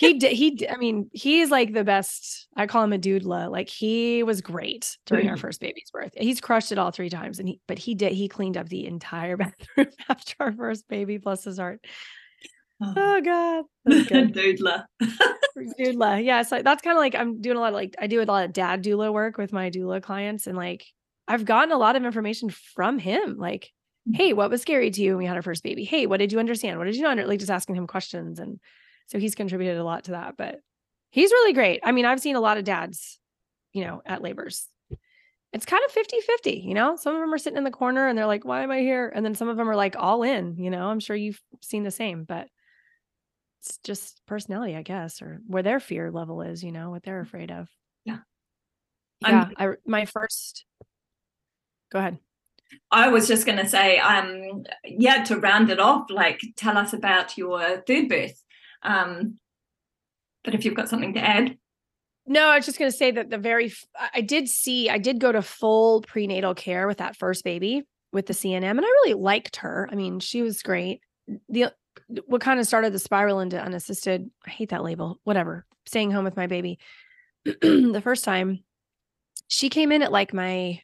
[0.00, 3.50] he did he i mean he's like the best i call him a doodla.
[3.50, 6.12] Like he was great during our first baby's birth.
[6.16, 8.86] He's crushed it all three times and he but he did he cleaned up the
[8.86, 11.84] entire bathroom after our first baby plus his heart.
[12.80, 13.64] Oh, oh god.
[13.88, 14.86] Doodla.
[15.78, 16.24] Doodla.
[16.24, 18.24] Yeah so that's kind of like i'm doing a lot of like i do a
[18.24, 20.86] lot of dad doula work with my doula clients and like
[21.28, 23.36] i've gotten a lot of information from him.
[23.36, 23.70] Like
[24.08, 24.16] mm.
[24.16, 25.84] hey what was scary to you when we had our first baby?
[25.84, 26.78] Hey what did you understand?
[26.78, 28.58] What did you not like just asking him questions and
[29.10, 30.60] so he's contributed a lot to that, but
[31.10, 31.80] he's really great.
[31.82, 33.18] I mean, I've seen a lot of dads,
[33.72, 34.68] you know, at labors.
[35.52, 38.06] It's kind of 50 50, you know, some of them are sitting in the corner
[38.06, 39.10] and they're like, why am I here?
[39.12, 41.82] And then some of them are like all in, you know, I'm sure you've seen
[41.82, 42.46] the same, but
[43.60, 47.20] it's just personality, I guess, or where their fear level is, you know, what they're
[47.20, 47.68] afraid of.
[48.04, 48.18] Yeah.
[49.22, 49.48] Yeah.
[49.56, 50.64] I, my first,
[51.90, 52.18] go ahead.
[52.92, 56.92] I was just going to say, um, yeah, to round it off, like tell us
[56.92, 58.40] about your third birth.
[58.82, 59.38] Um,
[60.44, 61.56] but if you've got something to add.
[62.26, 63.72] No, I was just going to say that the very,
[64.14, 68.26] I did see, I did go to full prenatal care with that first baby with
[68.26, 69.88] the CNM, and I really liked her.
[69.90, 71.00] I mean, she was great.
[71.48, 71.72] The
[72.26, 76.24] what kind of started the spiral into unassisted, I hate that label, whatever, staying home
[76.24, 76.78] with my baby.
[77.44, 78.60] the first time
[79.48, 80.82] she came in at like my, I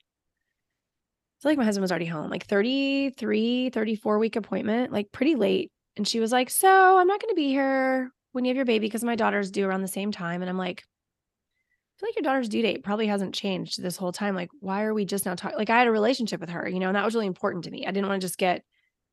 [1.40, 5.70] feel like my husband was already home, like 33, 34 week appointment, like pretty late.
[5.96, 8.66] And she was like, So I'm not going to be here when you have your
[8.66, 10.42] baby because my daughter's due around the same time.
[10.42, 14.12] And I'm like, I feel like your daughter's due date probably hasn't changed this whole
[14.12, 14.34] time.
[14.34, 15.56] Like, why are we just now talking?
[15.56, 17.70] Like, I had a relationship with her, you know, and that was really important to
[17.70, 17.86] me.
[17.86, 18.62] I didn't want to just get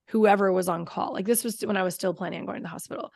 [0.07, 1.13] whoever was on call.
[1.13, 3.11] Like this was when I was still planning on going to the hospital.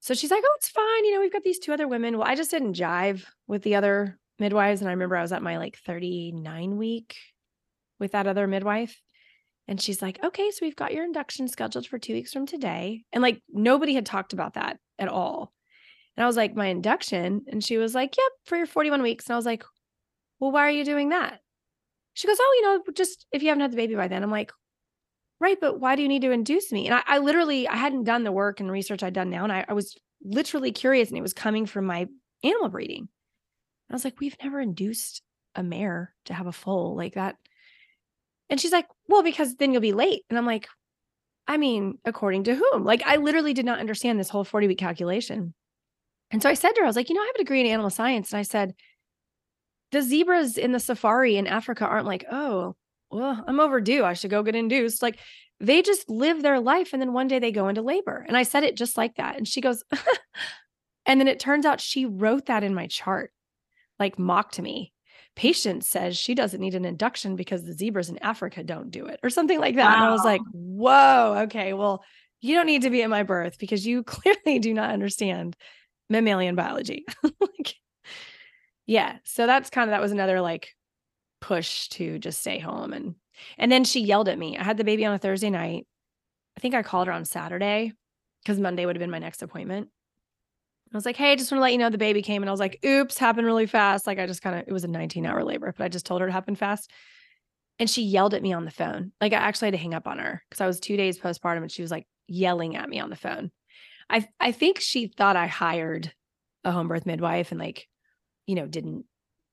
[0.00, 1.04] So she's like, "Oh, it's fine.
[1.04, 3.76] You know, we've got these two other women." Well, I just didn't jive with the
[3.76, 7.16] other midwives, and I remember I was at my like 39 week
[8.00, 9.00] with that other midwife,
[9.68, 13.04] and she's like, "Okay, so we've got your induction scheduled for two weeks from today,"
[13.12, 15.52] and like nobody had talked about that at all.
[16.16, 19.26] And I was like, "My induction," and she was like, "Yep, for your 41 weeks,"
[19.26, 19.64] and I was like,
[20.40, 21.40] "Well, why are you doing that?"
[22.14, 24.30] She goes, "Oh, you know, just if you haven't had the baby by then." I'm
[24.30, 24.52] like,
[25.42, 28.04] right but why do you need to induce me and I, I, literally i hadn't
[28.04, 31.18] done the work and research i'd done now and I, I was literally curious and
[31.18, 32.06] it was coming from my
[32.44, 33.08] animal breeding
[33.90, 35.20] i was like we've never induced
[35.56, 37.34] a mare to have a foal like that
[38.48, 40.68] and she's like well because then you'll be late and i'm like
[41.46, 44.78] i mean according to whom like i literally did not understand this whole 40 week
[44.78, 45.54] calculation
[46.30, 47.60] and so i said to her i was like you know i have a degree
[47.60, 48.74] in animal science and i said
[49.90, 52.74] the zebras in the safari in africa aren't like oh
[53.12, 54.04] well, I'm overdue.
[54.04, 55.02] I should go get induced.
[55.02, 55.18] Like
[55.60, 58.24] they just live their life and then one day they go into labor.
[58.26, 59.36] And I said it just like that.
[59.36, 59.84] And she goes,
[61.06, 63.32] and then it turns out she wrote that in my chart,
[63.98, 64.92] like mocked me.
[65.34, 69.20] Patience says she doesn't need an induction because the zebras in Africa don't do it,
[69.22, 69.86] or something like that.
[69.86, 69.94] Wow.
[69.94, 72.04] And I was like, whoa, okay, well,
[72.40, 75.56] you don't need to be at my birth because you clearly do not understand
[76.10, 77.04] mammalian biology.
[77.22, 77.74] like,
[78.86, 79.18] yeah.
[79.24, 80.74] So that's kind of that was another like
[81.40, 83.14] push to just stay home and
[83.58, 84.56] and then she yelled at me.
[84.58, 85.86] I had the baby on a Thursday night.
[86.56, 87.92] I think I called her on Saturday
[88.42, 89.88] because Monday would have been my next appointment.
[90.92, 92.42] I was like, hey, I just want to let you know the baby came.
[92.42, 94.06] And I was like, oops, happened really fast.
[94.06, 96.20] Like I just kind of, it was a 19 hour labor, but I just told
[96.20, 96.90] her it happened fast.
[97.78, 99.12] And she yelled at me on the phone.
[99.20, 101.62] Like I actually had to hang up on her because I was two days postpartum
[101.62, 103.50] and she was like yelling at me on the phone.
[104.10, 106.12] I I think she thought I hired
[106.64, 107.88] a home birth midwife and like,
[108.46, 109.06] you know, didn't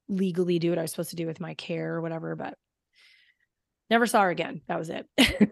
[0.09, 2.55] legally do what I was supposed to do with my care or whatever, but
[3.89, 4.61] never saw her again.
[4.67, 5.07] That was it.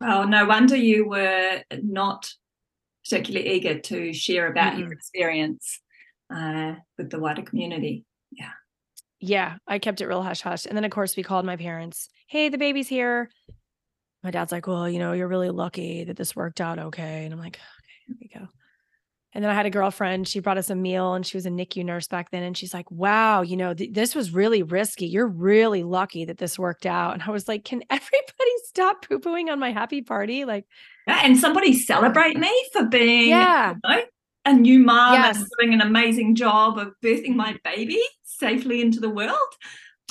[0.00, 2.32] well, no wonder you were not
[3.08, 4.82] particularly eager to share about mm-hmm.
[4.82, 5.80] your experience
[6.34, 8.04] uh, with the wider community.
[8.30, 8.50] Yeah.
[9.18, 10.66] Yeah, I kept it real hush hush.
[10.66, 12.08] And then, of course, we called my parents.
[12.28, 13.30] Hey, the baby's here.
[14.22, 17.24] My dad's like, Well, you know, you're really lucky that this worked out okay.
[17.24, 18.48] And I'm like, Okay, here we go.
[19.36, 21.50] And then I had a girlfriend, she brought us a meal and she was a
[21.50, 22.42] NICU nurse back then.
[22.42, 25.04] And she's like, wow, you know, th- this was really risky.
[25.04, 27.12] You're really lucky that this worked out.
[27.12, 30.46] And I was like, can everybody stop poo pooing on my happy party?
[30.46, 30.64] Like,
[31.06, 33.74] yeah, and somebody celebrate me for being yeah.
[33.74, 34.02] You know,
[34.46, 35.36] a new mom yes.
[35.36, 39.36] and doing an amazing job of birthing my baby safely into the world.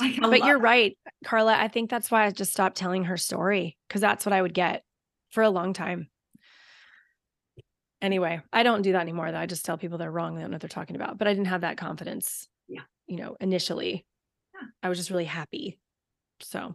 [0.00, 1.56] Like, but you're right, Carla.
[1.58, 4.54] I think that's why I just stopped telling her story because that's what I would
[4.54, 4.84] get
[5.30, 6.10] for a long time
[8.00, 9.30] anyway, I don't do that anymore.
[9.32, 10.34] Though I just tell people they're wrong.
[10.34, 11.18] They don't know what they're talking about.
[11.18, 12.48] But I didn't have that confidence.
[12.68, 12.82] Yeah.
[13.06, 14.04] You know, initially,
[14.54, 14.68] yeah.
[14.82, 15.78] I was just really happy.
[16.40, 16.74] So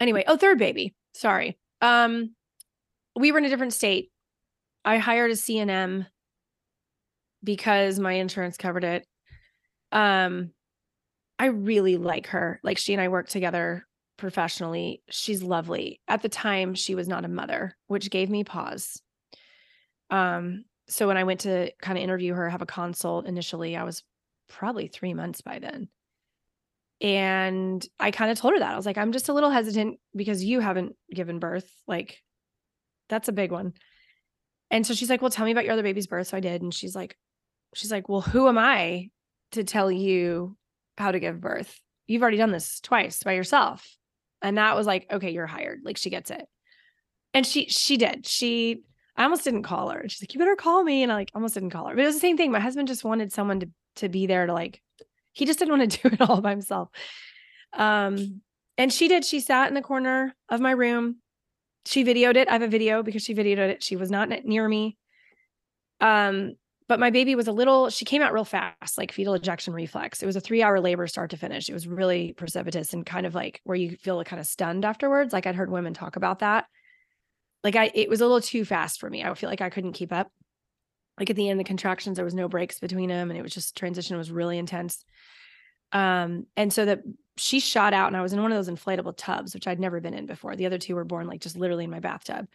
[0.00, 0.94] anyway, oh, third baby.
[1.14, 1.58] Sorry.
[1.80, 2.34] Um,
[3.16, 4.10] we were in a different state.
[4.84, 6.06] I hired a CNM
[7.44, 9.06] because my insurance covered it.
[9.92, 10.50] Um,
[11.38, 12.60] I really like her.
[12.62, 13.86] Like she and I work together
[14.20, 15.02] professionally.
[15.10, 16.00] She's lovely.
[16.06, 19.02] At the time, she was not a mother, which gave me pause.
[20.10, 23.84] Um, so when I went to kind of interview her, have a consult initially, I
[23.84, 24.02] was
[24.48, 25.88] probably three months by then.
[27.00, 28.72] And I kind of told her that.
[28.72, 31.70] I was like, I'm just a little hesitant because you haven't given birth.
[31.88, 32.22] Like,
[33.08, 33.72] that's a big one.
[34.70, 36.28] And so she's like, Well, tell me about your other baby's birth.
[36.28, 36.62] So I did.
[36.62, 37.16] And she's like,
[37.74, 39.10] She's like, Well, who am I
[39.52, 40.56] to tell you
[40.98, 41.80] how to give birth?
[42.06, 43.86] You've already done this twice by yourself.
[44.42, 45.80] And that was like, okay, you're hired.
[45.84, 46.46] Like she gets it.
[47.34, 48.26] And she she did.
[48.26, 48.82] She
[49.16, 50.04] I almost didn't call her.
[50.08, 51.02] She's like, you better call me.
[51.02, 51.94] And I like almost didn't call her.
[51.94, 52.50] But it was the same thing.
[52.50, 54.80] My husband just wanted someone to to be there to like,
[55.32, 56.88] he just didn't want to do it all by himself.
[57.72, 58.40] Um,
[58.78, 59.24] and she did.
[59.24, 61.16] She sat in the corner of my room.
[61.86, 62.48] She videoed it.
[62.48, 63.82] I have a video because she videoed it.
[63.82, 64.96] She was not near me.
[66.00, 66.54] Um,
[66.90, 70.24] but my baby was a little, she came out real fast, like fetal ejection reflex.
[70.24, 71.68] It was a three hour labor start to finish.
[71.68, 75.32] It was really precipitous and kind of like where you feel kind of stunned afterwards.
[75.32, 76.64] Like I'd heard women talk about that.
[77.62, 79.22] Like I, it was a little too fast for me.
[79.22, 80.32] I feel like I couldn't keep up.
[81.16, 83.54] Like at the end, the contractions, there was no breaks between them and it was
[83.54, 85.04] just transition was really intense.
[85.92, 87.02] Um, and so that
[87.36, 90.00] she shot out and I was in one of those inflatable tubs, which I'd never
[90.00, 90.56] been in before.
[90.56, 92.48] The other two were born like just literally in my bathtub.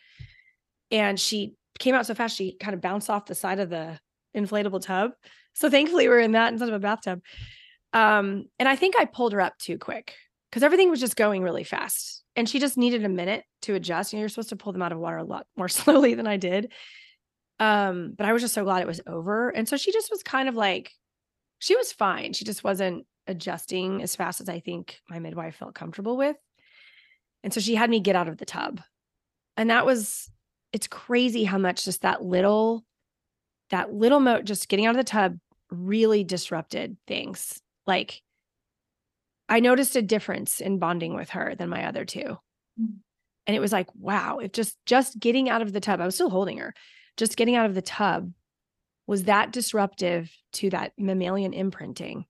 [0.91, 3.97] And she came out so fast, she kind of bounced off the side of the
[4.35, 5.11] inflatable tub.
[5.53, 7.21] So thankfully we are in that instead of a bathtub.
[7.93, 10.13] Um, and I think I pulled her up too quick
[10.49, 12.23] because everything was just going really fast.
[12.35, 14.11] And she just needed a minute to adjust.
[14.11, 16.27] You know, you're supposed to pull them out of water a lot more slowly than
[16.27, 16.71] I did.
[17.59, 19.49] Um, but I was just so glad it was over.
[19.49, 20.91] And so she just was kind of like,
[21.59, 22.33] she was fine.
[22.33, 26.35] She just wasn't adjusting as fast as I think my midwife felt comfortable with.
[27.43, 28.81] And so she had me get out of the tub.
[29.55, 30.29] And that was,
[30.73, 32.83] it's crazy how much just that little
[33.69, 35.37] that little mo just getting out of the tub
[35.69, 37.61] really disrupted things.
[37.87, 38.21] Like
[39.49, 42.85] I noticed a difference in bonding with her than my other 2 mm-hmm.
[43.47, 46.15] And it was like, wow, if just just getting out of the tub, I was
[46.15, 46.73] still holding her.
[47.15, 48.31] Just getting out of the tub
[49.07, 52.25] was that disruptive to that mammalian imprinting.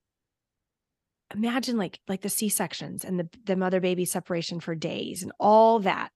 [1.34, 5.80] Imagine like like the C-sections and the the mother baby separation for days and all
[5.80, 6.10] that.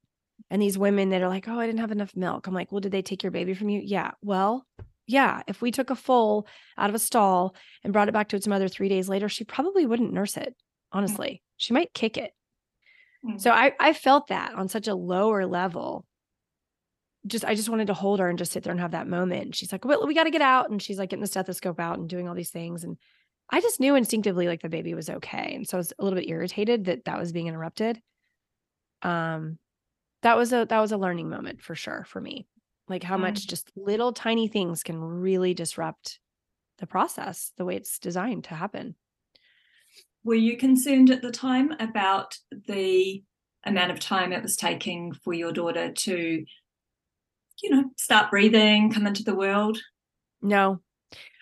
[0.50, 2.82] And these women that are like, "Oh, I didn't have enough milk." I'm like, "Well,
[2.82, 4.12] did they take your baby from you?" Yeah.
[4.22, 4.66] Well,
[5.10, 6.46] yeah, if we took a foal
[6.78, 9.44] out of a stall and brought it back to its mother three days later, she
[9.44, 10.50] probably wouldn't nurse it.
[10.50, 10.54] Mm.
[10.92, 11.58] Honestly, mm-hmm.
[11.58, 12.32] she might kick it.
[13.26, 13.40] Mm-hmm.
[13.40, 16.06] So I, I felt that on such a lower level.
[17.26, 19.56] Just I just wanted to hold her and just sit there and have that moment.
[19.56, 20.70] She's like, well, we got to get out.
[20.70, 22.84] And she's like getting the stethoscope out and doing all these things.
[22.84, 22.96] And
[23.50, 25.54] I just knew instinctively like the baby was okay.
[25.56, 28.00] And so I was a little bit irritated that that was being interrupted.
[29.02, 29.58] Um,
[30.22, 32.46] that was a that was a learning moment for sure for me
[32.90, 33.22] like how mm.
[33.22, 36.20] much just little tiny things can really disrupt
[36.80, 38.96] the process the way it's designed to happen
[40.24, 42.36] were you concerned at the time about
[42.68, 43.24] the
[43.66, 46.46] amount of time it was taking for your daughter to
[47.62, 49.78] you know start breathing come into the world
[50.42, 50.80] no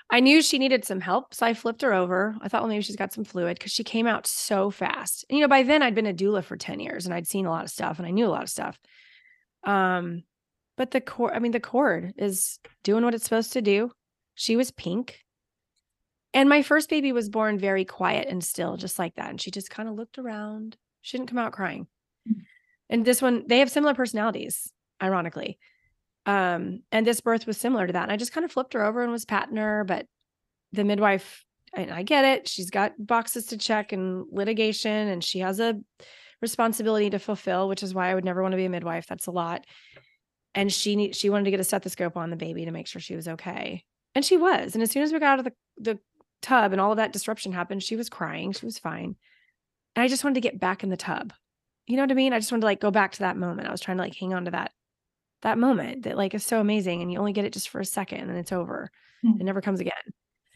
[0.10, 1.34] I knew she needed some help.
[1.34, 2.36] So I flipped her over.
[2.42, 5.26] I thought, well, maybe she's got some fluid because she came out so fast.
[5.30, 7.46] And, you know, by then I'd been a doula for 10 years and I'd seen
[7.46, 8.80] a lot of stuff and I knew a lot of stuff.
[9.66, 10.24] Um,
[10.78, 13.92] but the cord, I mean, the cord is doing what it's supposed to do.
[14.36, 15.20] She was pink.
[16.34, 19.32] And my first baby was born very quiet and still, just like that.
[19.32, 20.78] And she just kind of looked around.
[21.02, 21.88] She didn't come out crying.
[22.30, 22.42] Mm.
[22.90, 25.58] And this one, they have similar personalities, ironically.
[26.28, 28.04] Um, and this birth was similar to that.
[28.04, 29.84] And I just kind of flipped her over and was patting her.
[29.84, 30.06] But
[30.74, 35.40] the midwife, and I get it, she's got boxes to check and litigation, and she
[35.40, 35.80] has a
[36.42, 39.08] responsibility to fulfill, which is why I would never want to be a midwife.
[39.08, 39.66] That's a lot
[40.58, 43.00] and she need, she wanted to get a stethoscope on the baby to make sure
[43.00, 43.84] she was okay.
[44.16, 44.74] And she was.
[44.74, 46.00] And as soon as we got out of the, the
[46.42, 48.52] tub and all of that disruption happened, she was crying.
[48.54, 49.16] She was fine.
[49.96, 51.32] And I just wanted to get back in the tub.
[51.86, 52.34] You know what I mean?
[52.34, 53.68] I just wanted to like go back to that moment.
[53.68, 54.72] I was trying to like hang on to that
[55.44, 57.86] that moment that like is so amazing and you only get it just for a
[57.86, 58.90] second and then it's over.
[59.24, 59.40] Mm-hmm.
[59.40, 59.94] It never comes again.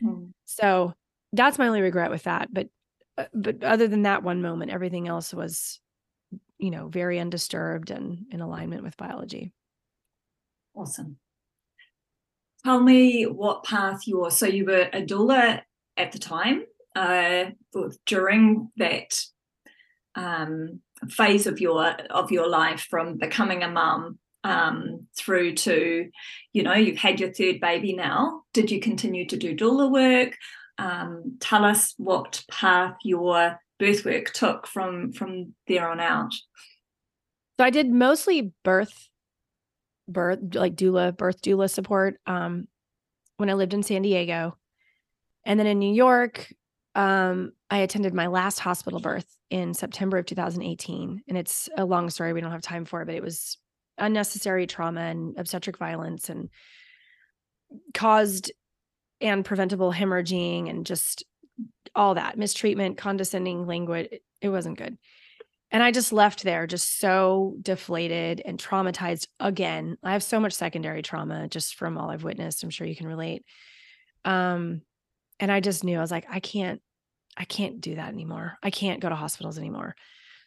[0.03, 0.25] Mm-hmm.
[0.45, 0.95] So
[1.31, 2.51] that's my only regret with that.
[2.51, 2.69] But
[3.19, 5.79] uh, but other than that one moment, everything else was,
[6.57, 9.53] you know, very undisturbed and in alignment with biology.
[10.73, 11.17] Awesome.
[12.63, 14.31] Tell me what path you were.
[14.31, 15.61] So you were a doula
[15.97, 16.63] at the time.
[16.95, 17.45] Uh,
[18.05, 19.17] during that
[20.15, 26.09] um, phase of your of your life, from becoming a mum um, through to,
[26.51, 28.41] you know, you've had your third baby now.
[28.53, 30.35] Did you continue to do doula work?
[30.77, 36.33] Um, tell us what path your birth work took from from there on out.
[37.59, 39.07] So I did mostly birth
[40.11, 42.67] birth like doula birth doula support um
[43.37, 44.55] when I lived in San Diego.
[45.45, 46.53] And then in New York,
[46.93, 51.23] um, I attended my last hospital birth in September of 2018.
[51.27, 52.33] And it's a long story.
[52.33, 53.57] We don't have time for it, but it was
[53.97, 56.49] unnecessary trauma and obstetric violence and
[57.93, 58.51] caused
[59.19, 61.23] and preventable hemorrhaging and just
[61.95, 64.09] all that mistreatment, condescending language.
[64.41, 64.97] It wasn't good.
[65.71, 69.97] And I just left there just so deflated and traumatized again.
[70.03, 72.63] I have so much secondary trauma just from all I've witnessed.
[72.63, 73.45] I'm sure you can relate.
[74.25, 74.81] Um,
[75.39, 76.81] and I just knew I was like, I can't,
[77.37, 78.57] I can't do that anymore.
[78.61, 79.95] I can't go to hospitals anymore.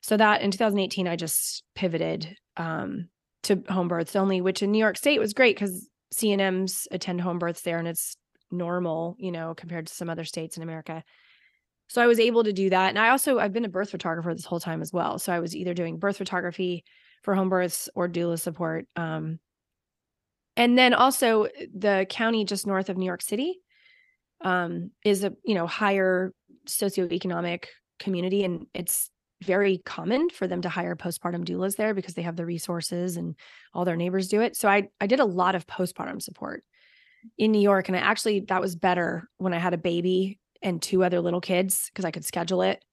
[0.03, 3.09] So that in 2018, I just pivoted um,
[3.45, 7.39] to home births only, which in New York State was great because CNMs attend home
[7.39, 8.15] births there and it's
[8.51, 11.03] normal, you know, compared to some other states in America.
[11.89, 12.89] So I was able to do that.
[12.89, 15.19] And I also, I've been a birth photographer this whole time as well.
[15.19, 16.85] So I was either doing birth photography
[17.23, 18.87] for home births or doula support.
[18.97, 19.39] Um,
[20.57, 23.61] and then also the county just north of New York City
[24.41, 26.33] um, is a you know higher
[26.69, 27.65] socioeconomic
[27.99, 29.11] community, and it's
[29.43, 33.35] very common for them to hire postpartum doulas there because they have the resources and
[33.73, 34.57] all their neighbors do it.
[34.57, 36.63] So I I did a lot of postpartum support
[37.39, 40.83] in New York, and I actually that was better when I had a baby and
[40.83, 42.85] two other little kids because I could schedule it.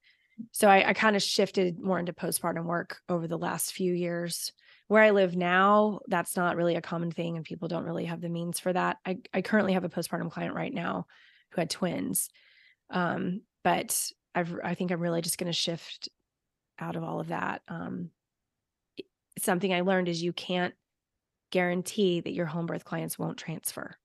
[0.51, 4.51] So I, I kind of shifted more into postpartum work over the last few years
[4.91, 8.19] where I live now, that's not really a common thing, and people don't really have
[8.19, 8.97] the means for that.
[9.05, 11.05] I, I currently have a postpartum client right now
[11.51, 12.27] who had twins,
[12.89, 16.09] um, but I've I think I'm really just going to shift
[16.77, 17.61] out of all of that.
[17.69, 18.09] Um,
[19.39, 20.73] something I learned is you can't
[21.51, 23.95] guarantee that your home birth clients won't transfer.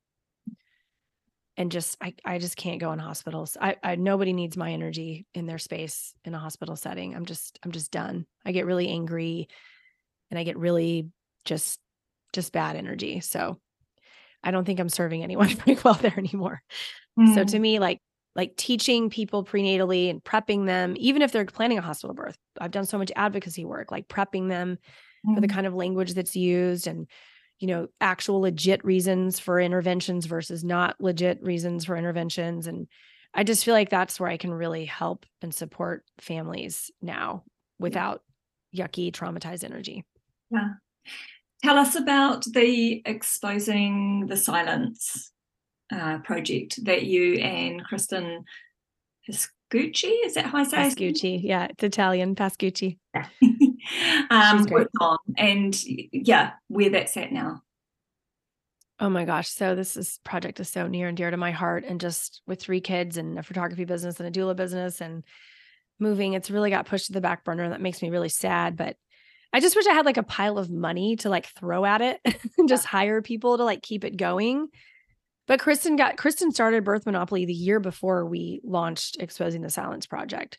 [1.57, 3.57] And just I I just can't go in hospitals.
[3.61, 7.15] I, I nobody needs my energy in their space in a hospital setting.
[7.15, 8.27] I'm just I'm just done.
[8.45, 9.49] I get really angry
[10.31, 11.09] and I get really
[11.45, 11.81] just
[12.33, 13.21] just bad energy.
[13.21, 13.59] So
[14.45, 16.63] I don't think I'm serving anyone very well there anymore.
[17.19, 17.35] Mm.
[17.35, 18.01] So to me, like
[18.35, 22.37] like teaching people prenatally and prepping them, even if they're planning a hospital birth.
[22.61, 24.79] I've done so much advocacy work, like prepping them
[25.27, 25.35] mm.
[25.35, 25.55] for the mm.
[25.55, 27.09] kind of language that's used and
[27.59, 32.87] you know actual legit reasons for interventions versus not legit reasons for interventions and
[33.37, 37.45] I just feel like that's where I can really help and support families now
[37.79, 38.23] without
[38.75, 40.05] yucky traumatized energy.
[40.51, 40.71] Yeah.
[41.63, 45.33] Tell us about the Exposing the Silence
[45.95, 48.45] uh, project that you and Cristin
[49.29, 52.99] Pascucci, is that how I say Pascucci, yeah, it's Italian, Pascucci.
[54.31, 54.67] Um,
[55.01, 57.63] on and yeah, where that's at now.
[58.99, 59.49] Oh my gosh.
[59.49, 61.85] So this is project is so near and dear to my heart.
[61.85, 65.23] And just with three kids and a photography business and a doula business and
[65.99, 67.65] moving, it's really got pushed to the back burner.
[67.65, 68.77] And that makes me really sad.
[68.77, 68.97] But
[69.53, 72.21] I just wish I had like a pile of money to like throw at it
[72.59, 74.69] and just hire people to like keep it going.
[75.47, 80.07] But Cristin got Cristin started Birth Monopoly the year before we launched Exposing the Silence
[80.07, 80.59] project.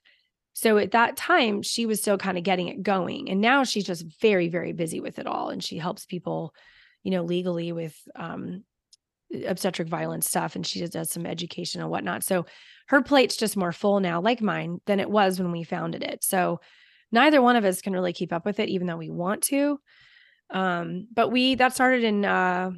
[0.57, 3.29] So at that time, she was still kind of getting it going.
[3.29, 5.49] And now she's just very, very busy with it all.
[5.49, 6.51] And she helps people,
[7.03, 8.63] you know, legally with um,
[9.45, 10.55] obstetric violence stuff.
[10.55, 12.23] And she does some education and whatnot.
[12.23, 12.47] So
[12.87, 16.23] her plate's just more full now, like mine, than it was when we founded it.
[16.23, 16.59] So
[17.11, 19.79] neither one of us can really keep up with it even though we want to
[20.49, 22.69] um but we that started in uh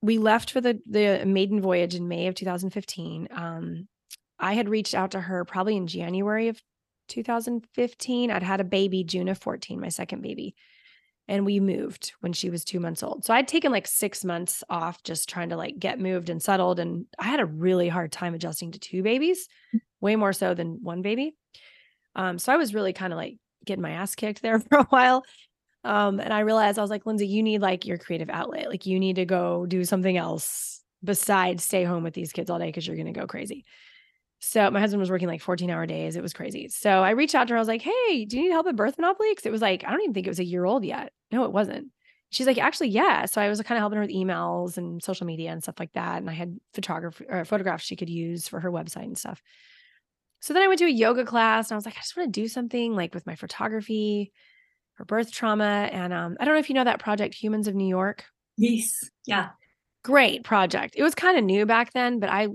[0.00, 3.88] we left for the the maiden voyage in May of 2015 um
[4.38, 6.60] I had reached out to her probably in January of
[7.12, 10.54] 2015 I'd had a baby June of 14 my second baby
[11.28, 14.64] and we moved when she was 2 months old so I'd taken like 6 months
[14.68, 18.12] off just trying to like get moved and settled and I had a really hard
[18.12, 19.80] time adjusting to two babies mm.
[20.00, 21.36] way more so than one baby
[22.16, 24.84] um so I was really kind of like getting my ass kicked there for a
[24.84, 25.24] while.
[25.84, 28.68] Um, and I realized I was like, Lindsay, you need like your creative outlet.
[28.68, 32.58] Like you need to go do something else besides stay home with these kids all
[32.58, 33.64] day because you're gonna go crazy.
[34.44, 36.16] So my husband was working like 14 hour days.
[36.16, 36.68] It was crazy.
[36.68, 37.58] So I reached out to her.
[37.58, 39.30] I was like, hey, do you need help at Birth Monopoly?
[39.30, 41.12] Because it was like, I don't even think it was a year old yet.
[41.30, 41.88] No, it wasn't.
[42.30, 43.26] She's like, actually, yeah.
[43.26, 45.92] So I was kind of helping her with emails and social media and stuff like
[45.92, 46.16] that.
[46.18, 49.40] And I had photography or photographs she could use for her website and stuff.
[50.40, 52.34] So then I went to a yoga class and I was like, I just want
[52.34, 54.32] to do something like with my photography
[54.94, 55.88] for birth trauma.
[55.92, 58.24] And um, I don't know if you know that project, Humans of New York.
[58.56, 59.08] Yes.
[59.24, 59.50] Yeah.
[60.02, 60.94] Great project.
[60.96, 62.48] It was kind of new back then, but I,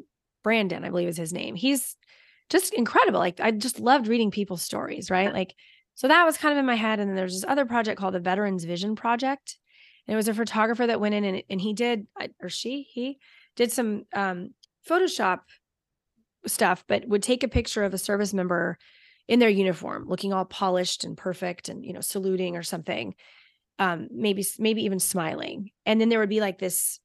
[0.48, 1.56] Brandon, I believe is his name.
[1.56, 1.98] He's
[2.50, 3.20] just incredible.
[3.20, 5.34] Like I just loved reading people's stories, right?
[5.34, 5.54] Like,
[5.94, 7.02] so that was kind of in my head.
[7.02, 9.58] And then there's this other project called the Veterans Vision Project.
[10.08, 12.08] And it was a photographer that went in and, and he did,
[12.42, 13.20] or she, he
[13.58, 14.54] did some um,
[14.90, 15.40] Photoshop
[16.46, 18.78] stuff, but would take a picture of a service member
[19.28, 23.16] in their uniform, looking all polished and perfect, and you know, saluting or something.
[23.80, 27.02] Um, maybe maybe even smiling, and then there would be like this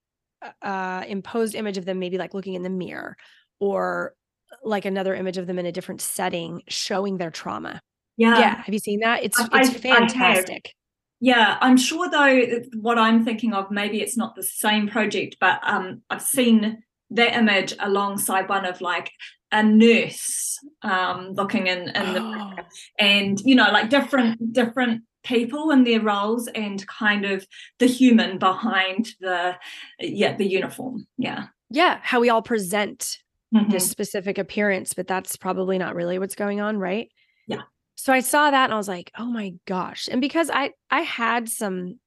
[0.62, 3.16] uh, imposed image of them, maybe like looking in the mirror,
[3.60, 4.14] or
[4.62, 7.80] like another image of them in a different setting, showing their trauma.
[8.16, 8.62] Yeah, yeah.
[8.62, 9.24] Have you seen that?
[9.24, 10.74] It's I, it's fantastic.
[11.20, 15.60] Yeah, I'm sure though what I'm thinking of maybe it's not the same project, but
[15.62, 19.10] um, I've seen that image alongside one of like
[19.52, 22.62] a nurse um, looking in in the oh.
[22.98, 27.46] and you know like different different people and their roles and kind of
[27.78, 29.56] the human behind the
[30.00, 33.18] yeah the uniform yeah yeah how we all present
[33.54, 33.70] mm-hmm.
[33.70, 37.08] this specific appearance but that's probably not really what's going on right
[37.46, 37.62] yeah
[37.94, 41.00] so i saw that and i was like oh my gosh and because i i
[41.00, 41.98] had some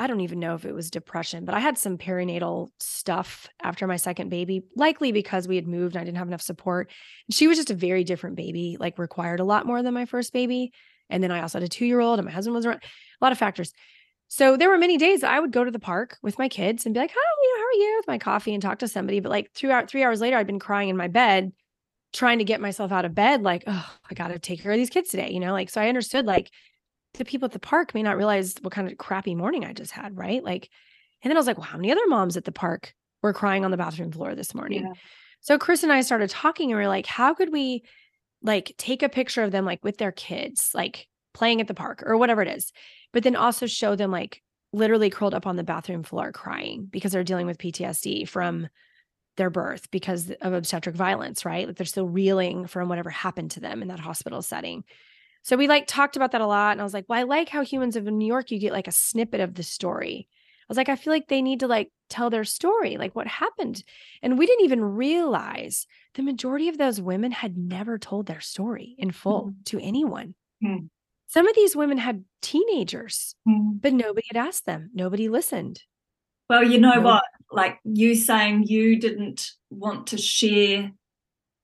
[0.00, 3.86] I don't even know if it was depression, but I had some perinatal stuff after
[3.88, 6.90] my second baby, likely because we had moved and I didn't have enough support.
[7.30, 10.32] She was just a very different baby, like required a lot more than my first
[10.32, 10.72] baby.
[11.10, 13.24] And then I also had a two year old and my husband was around, a
[13.24, 13.72] lot of factors.
[14.28, 16.94] So there were many days I would go to the park with my kids and
[16.94, 19.20] be like, "Hi, how are you?" with my coffee and talk to somebody.
[19.20, 21.52] But like throughout three hours later, I'd been crying in my bed,
[22.12, 23.42] trying to get myself out of bed.
[23.42, 25.30] Like, oh, I got to take care of these kids today.
[25.30, 26.50] You know, like so I understood like
[27.14, 29.92] the people at the park may not realize what kind of crappy morning I just
[29.92, 30.44] had, right?
[30.44, 30.68] Like,
[31.22, 33.64] and then I was like, well, how many other moms at the park were crying
[33.64, 34.84] on the bathroom floor this morning?
[34.84, 34.92] Yeah.
[35.40, 37.82] So Chris and I started talking and we are like, how could we
[38.42, 42.02] like take a picture of them like with their kids, like playing at the park
[42.06, 42.72] or whatever it is,
[43.12, 47.12] but then also show them like literally curled up on the bathroom floor crying because
[47.12, 48.68] they're dealing with PTSD from
[49.36, 51.66] their birth because of obstetric violence, right?
[51.66, 54.84] Like they're still reeling from whatever happened to them in that hospital setting.
[55.42, 56.72] So we like talked about that a lot.
[56.72, 58.88] And I was like, well, I like how humans of New York, you get like
[58.88, 60.28] a snippet of the story.
[60.68, 63.26] I was like, I feel like they need to like tell their story, like what
[63.26, 63.82] happened.
[64.22, 68.94] And we didn't even realize the majority of those women had never told their story
[68.98, 69.62] in full mm-hmm.
[69.66, 70.34] to anyone.
[70.62, 70.86] Mm-hmm.
[71.28, 73.78] Some of these women had teenagers, mm-hmm.
[73.80, 74.90] but nobody had asked them.
[74.94, 75.82] Nobody listened.
[76.50, 77.24] Well, you know what?
[77.50, 80.92] Like you saying you didn't want to share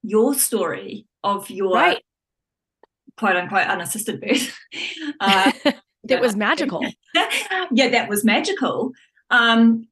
[0.03, 2.03] your story of your right
[3.17, 4.57] quote unquote unassisted birth.
[5.21, 5.53] Uh,
[6.09, 6.83] it was magical.
[7.73, 8.93] yeah, that was magical.
[9.31, 9.89] Um,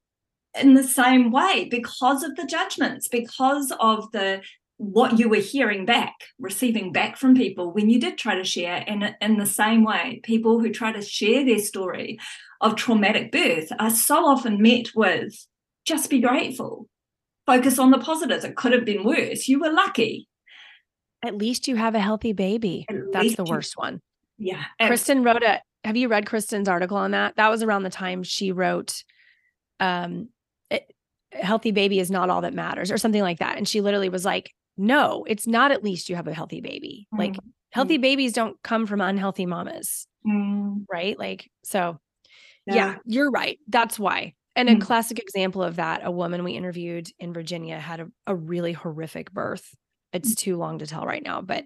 [0.59, 4.41] in the same way, because of the judgments, because of the
[4.77, 8.83] what you were hearing back, receiving back from people when you did try to share,
[8.87, 12.19] and in the same way, people who try to share their story
[12.61, 15.47] of traumatic birth are so often met with
[15.85, 16.87] just be grateful,
[17.45, 18.45] focus on the positives.
[18.45, 19.47] It could have been worse.
[19.47, 20.27] You were lucky.
[21.23, 22.85] At least you have a healthy baby.
[22.89, 24.01] At That's the worst one.
[24.43, 24.63] Yeah.
[24.81, 27.35] Cristin wrote a have you read Cristin's article on that?
[27.35, 29.03] That was around the time she wrote
[29.79, 30.29] um
[30.69, 30.91] it,
[31.31, 33.57] healthy baby is not all that matters or something like that.
[33.57, 37.07] And she literally was like, no, it's not at least you have a healthy baby.
[37.13, 37.19] Mm.
[37.19, 37.35] Like
[37.71, 40.07] healthy babies don't come from unhealthy mamas.
[40.25, 40.85] Mm.
[40.91, 41.17] Right?
[41.17, 41.99] Like so
[42.65, 42.75] yeah.
[42.75, 42.95] yeah.
[43.05, 43.59] you're right.
[43.67, 44.33] That's why.
[44.55, 44.81] And a mm.
[44.81, 49.31] classic example of that, a woman we interviewed in Virginia had a, a really horrific
[49.31, 49.75] birth
[50.13, 51.65] it's too long to tell right now, but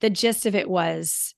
[0.00, 1.34] the gist of it was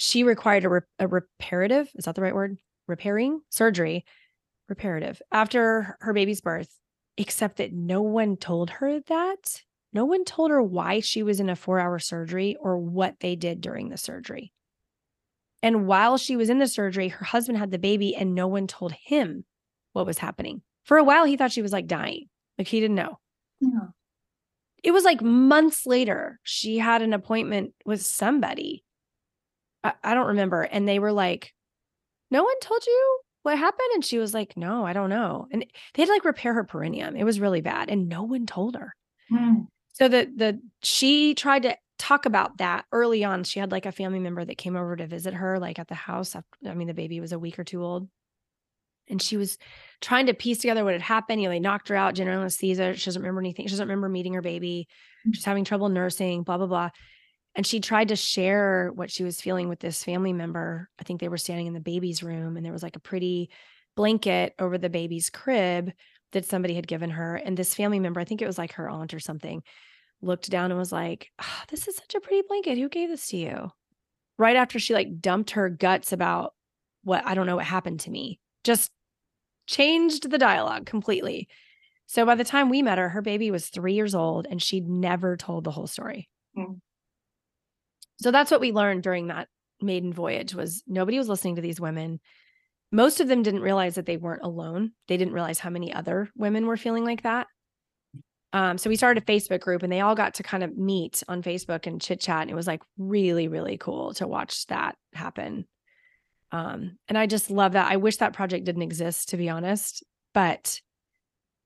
[0.00, 2.58] she required a, re- a reparative, is that the right word?
[2.86, 4.04] Repairing surgery,
[4.68, 6.74] reparative after her baby's birth,
[7.16, 9.62] except that no one told her that.
[9.92, 13.36] No one told her why she was in a four hour surgery or what they
[13.36, 14.52] did during the surgery.
[15.62, 18.66] And while she was in the surgery, her husband had the baby and no one
[18.66, 19.44] told him
[19.92, 20.62] what was happening.
[20.84, 23.18] For a while, he thought she was like dying, like he didn't know.
[23.60, 23.88] Yeah
[24.82, 28.84] it was like months later, she had an appointment with somebody.
[29.82, 30.62] I, I don't remember.
[30.62, 31.52] And they were like,
[32.30, 33.88] No one told you what happened?
[33.94, 35.46] And she was like, No, I don't know.
[35.50, 35.62] And
[35.94, 37.16] they had to like repair her perineum.
[37.16, 37.90] It was really bad.
[37.90, 38.94] And no one told her.
[39.32, 39.66] Mm.
[39.92, 43.44] So the the she tried to talk about that early on.
[43.44, 45.94] She had like a family member that came over to visit her, like at the
[45.94, 46.34] house.
[46.34, 48.08] After, I mean, the baby was a week or two old
[49.10, 49.58] and she was
[50.00, 51.42] trying to piece together what had happened.
[51.42, 52.94] You know, they knocked her out, general anesthesia.
[52.94, 53.66] She doesn't remember anything.
[53.66, 54.88] She doesn't remember meeting her baby.
[55.26, 55.34] Mm.
[55.34, 56.90] She's having trouble nursing, blah, blah, blah.
[57.56, 60.88] And she tried to share what she was feeling with this family member.
[61.00, 63.50] I think they were standing in the baby's room and there was like a pretty
[63.96, 65.92] blanket over the baby's crib
[66.32, 67.34] that somebody had given her.
[67.36, 69.62] And this family member, I think it was like her aunt or something,
[70.22, 72.78] looked down and was like, oh, This is such a pretty blanket.
[72.78, 73.72] Who gave this to you?
[74.38, 76.54] Right after she like dumped her guts about
[77.02, 78.38] what I don't know what happened to me.
[78.64, 78.90] Just
[79.66, 81.48] changed the dialogue completely.
[82.06, 84.88] So by the time we met her, her baby was three years old and she'd
[84.88, 86.28] never told the whole story.
[86.56, 86.80] Mm.
[88.20, 89.48] So that's what we learned during that
[89.80, 92.20] maiden voyage was nobody was listening to these women.
[92.92, 94.92] Most of them didn't realize that they weren't alone.
[95.08, 97.46] They didn't realize how many other women were feeling like that.
[98.52, 101.22] Um, so we started a Facebook group and they all got to kind of meet
[101.28, 102.42] on Facebook and chit chat.
[102.42, 105.66] And it was like really, really cool to watch that happen.
[106.50, 107.90] Um, and I just love that.
[107.90, 110.02] I wish that project didn't exist, to be honest,
[110.34, 110.80] but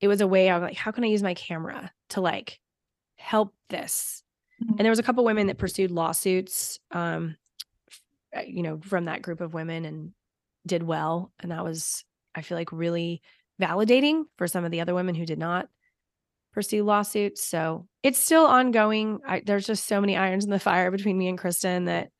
[0.00, 2.60] it was a way was like, how can I use my camera to like
[3.16, 4.23] help this?
[4.64, 4.74] Mm-hmm.
[4.78, 7.36] And there was a couple women that pursued lawsuits, um,
[8.36, 10.12] uh, you know, from that group of women and
[10.66, 11.32] did well.
[11.40, 12.04] And that was,
[12.34, 13.22] I feel like, really
[13.60, 15.68] validating for some of the other women who did not
[16.52, 17.44] pursue lawsuits.
[17.44, 19.20] So it's still ongoing.
[19.26, 22.10] I, there's just so many irons in the fire between me and Cristin that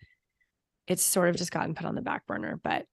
[0.87, 2.87] it's sort of just gotten put on the back burner, but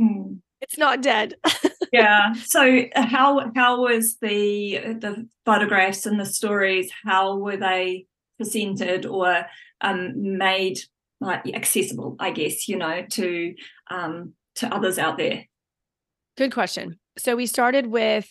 [0.00, 0.38] mm.
[0.60, 1.34] it's not dead.
[1.92, 2.34] yeah.
[2.44, 6.90] So how how was the the photographs and the stories?
[7.04, 8.06] How were they
[8.40, 9.44] presented or
[9.80, 10.78] um, made
[11.20, 12.16] like accessible?
[12.18, 13.54] I guess you know to
[13.90, 15.44] um, to others out there.
[16.36, 16.98] Good question.
[17.18, 18.30] So we started with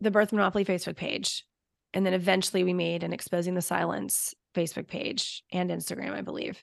[0.00, 1.44] the Birth Monopoly Facebook page,
[1.92, 6.62] and then eventually we made an Exposing the Silence Facebook page and Instagram, I believe.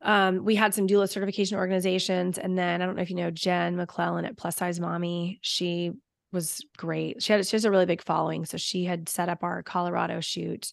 [0.00, 3.30] Um, we had some doula certification organizations, and then I don't know if you know
[3.30, 5.38] Jen McLellan at Plus Size Mommy.
[5.42, 5.92] She
[6.32, 7.22] was great.
[7.22, 10.20] She had she has a really big following, so she had set up our Colorado
[10.20, 10.72] shoot.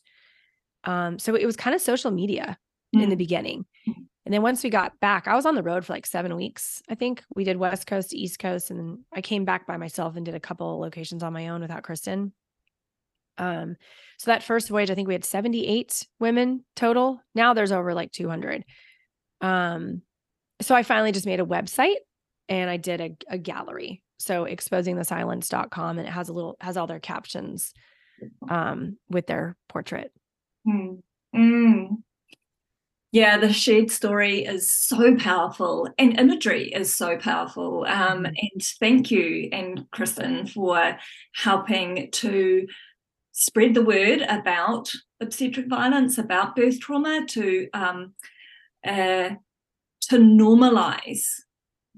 [0.85, 2.57] Um, so it was kind of social media
[2.95, 3.03] mm.
[3.03, 3.19] in the mm.
[3.19, 3.65] beginning.
[4.25, 6.81] And then once we got back, I was on the road for like seven weeks.
[6.89, 9.77] I think we did West Coast to East Coast, and then I came back by
[9.77, 12.31] myself and did a couple of locations on my own without Cristin.
[13.37, 13.75] Um,
[14.17, 17.21] so that first voyage, I think we had 78 women total.
[17.35, 18.63] Now there's over like 200.
[19.41, 20.01] Um,
[20.61, 21.97] so I finally just made a website
[22.47, 24.01] and I did a, a gallery.
[24.17, 27.73] So exposingthesilence.com and it has a little has all their captions
[28.49, 30.13] um with their portrait.
[30.67, 31.01] Mm.
[31.35, 32.03] Mm.
[33.11, 37.85] Yeah, the shared story is so powerful and imagery is so powerful.
[37.87, 38.25] Um, mm-hmm.
[38.25, 40.97] and thank you, and Cristin, for
[41.33, 42.67] helping to
[43.31, 44.91] spread the word about
[45.21, 48.15] obstetric violence, about birth trauma, to um,
[48.85, 49.29] uh,
[50.01, 51.25] to normalize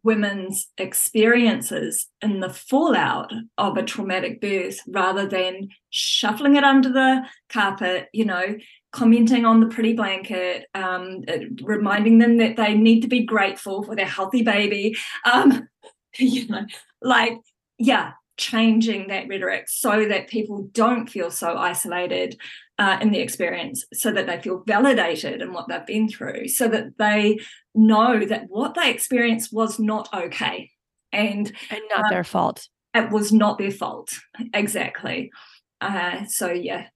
[0.08, 7.24] women's experiences in the fallout of a traumatic birth rather than shuffling it under the
[7.50, 8.56] carpet, you know,
[8.94, 11.26] commenting on the pretty blanket, um,
[11.62, 14.96] reminding them that they need to be grateful for their healthy baby.
[15.30, 15.68] Um,
[16.18, 16.66] you know,
[17.02, 17.38] like,
[17.78, 22.40] yeah, changing that rhetoric so that people don't feel so isolated
[22.80, 26.68] uh, in the experience, so that they feel validated in what they've been through, so
[26.68, 27.40] that they
[27.78, 30.72] know that what they experienced was not okay
[31.12, 32.68] and and not um, their fault.
[32.94, 34.12] It was not their fault
[34.54, 35.32] exactly.
[35.80, 36.88] Uh, so yeah,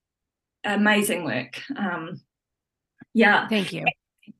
[0.63, 1.61] amazing work.
[1.77, 2.21] Um,
[3.13, 3.86] yeah, thank you.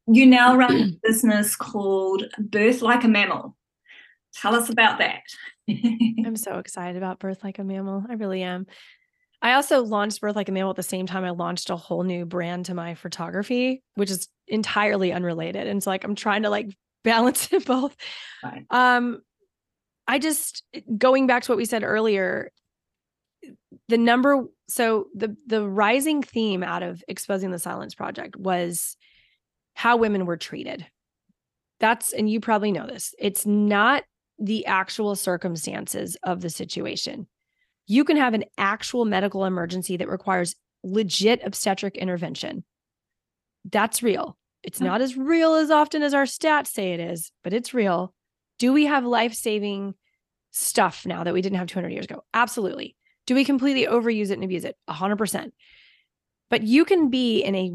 [0.08, 3.56] You now run a business called Birth Like a Mammal.
[4.34, 5.22] Tell us about that.
[5.70, 8.06] I'm so excited about Birth Like a Mammal.
[8.10, 8.66] I really am.
[9.42, 12.04] I also launched Birth Like a Mammal at the same time I launched a whole
[12.04, 15.68] new brand to my photography, which is entirely unrelated.
[15.68, 16.68] And so like I'm trying to like
[17.04, 17.96] balance it both.
[18.44, 18.66] Right.
[18.70, 19.22] Um
[20.08, 20.64] I just
[20.98, 22.52] going back to what we said earlier,
[23.88, 28.96] the number so the the rising theme out of exposing the silence project was
[29.74, 30.86] how women were treated.
[31.80, 33.16] That's and you probably know this.
[33.18, 34.04] It's not
[34.38, 37.28] the actual circumstances of the situation.
[37.92, 42.64] You can have an actual medical emergency that requires legit obstetric intervention.
[43.70, 44.38] That's real.
[44.64, 44.86] It's hmm.
[44.86, 48.14] not as real as often as our stats say it is, but it's real.
[48.60, 49.96] Do we have life saving
[50.52, 52.24] stuff now that we didn't have 200 years ago?
[52.34, 52.96] Absolutely.
[53.28, 54.78] Do we completely overuse it and abuse it?
[54.90, 55.52] 100%.
[56.50, 57.74] But you can be in a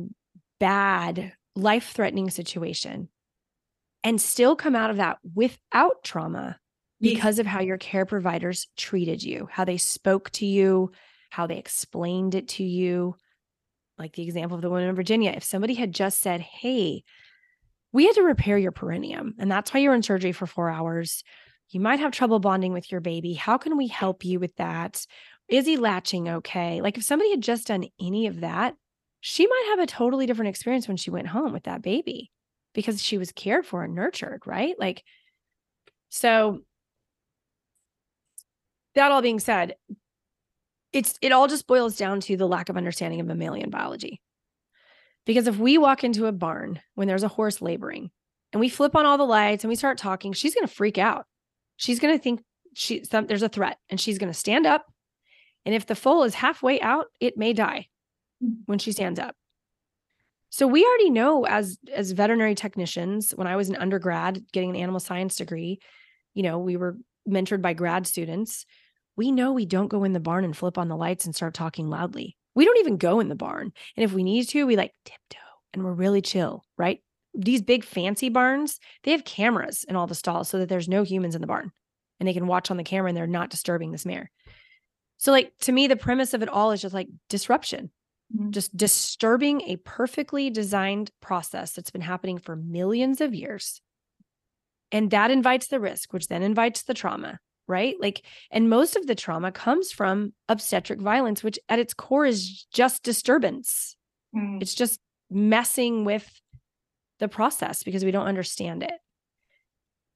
[0.58, 3.10] bad, life threatening situation
[4.02, 6.58] and still come out of that without trauma
[7.00, 10.92] because of how your care providers treated you, how they spoke to you,
[11.30, 13.14] how they explained it to you.
[13.98, 17.04] Like the example of the woman in Virginia, if somebody had just said, Hey,
[17.92, 21.22] we had to repair your perineum, and that's why you're in surgery for four hours.
[21.70, 23.34] You might have trouble bonding with your baby.
[23.34, 25.04] How can we help you with that?
[25.48, 26.80] Is he latching okay?
[26.80, 28.74] Like if somebody had just done any of that,
[29.20, 32.30] she might have a totally different experience when she went home with that baby
[32.74, 34.78] because she was cared for and nurtured, right?
[34.78, 35.02] Like,
[36.10, 36.60] so
[38.96, 39.76] that all being said,
[40.92, 44.20] it's it all just boils down to the lack of understanding of mammalian biology.
[45.24, 48.10] Because if we walk into a barn when there's a horse laboring
[48.52, 50.98] and we flip on all the lights and we start talking, she's going to freak
[50.98, 51.26] out.
[51.76, 52.42] She's going to think
[52.74, 54.86] she some, there's a threat and she's going to stand up.
[55.64, 57.88] And if the foal is halfway out, it may die
[58.66, 59.34] when she stands up.
[60.50, 64.76] So we already know as as veterinary technicians, when I was an undergrad getting an
[64.76, 65.80] animal science degree,
[66.34, 66.96] you know, we were
[67.28, 68.64] mentored by grad students.
[69.16, 71.54] We know we don't go in the barn and flip on the lights and start
[71.54, 72.36] talking loudly.
[72.54, 73.72] We don't even go in the barn.
[73.96, 75.38] And if we need to, we like tiptoe
[75.72, 77.02] and we're really chill, right?
[77.34, 81.02] These big fancy barns, they have cameras in all the stalls so that there's no
[81.02, 81.70] humans in the barn
[82.18, 84.30] and they can watch on the camera and they're not disturbing this mare.
[85.18, 87.90] So, like, to me, the premise of it all is just like disruption.
[88.34, 88.50] Mm-hmm.
[88.50, 93.80] just disturbing a perfectly designed process that's been happening for millions of years.
[94.90, 97.38] And that invites the risk, which then invites the trauma,
[97.68, 97.96] right?
[98.00, 102.66] Like, and most of the trauma comes from obstetric violence, which at its core is
[102.72, 103.96] just disturbance.
[104.34, 104.62] Mm.
[104.62, 105.00] It's just
[105.30, 106.28] messing with
[107.18, 108.94] the process because we don't understand it.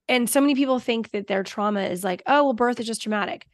[0.08, 3.02] And so many people think that their trauma is like, oh, well, birth is just
[3.02, 3.46] traumatic.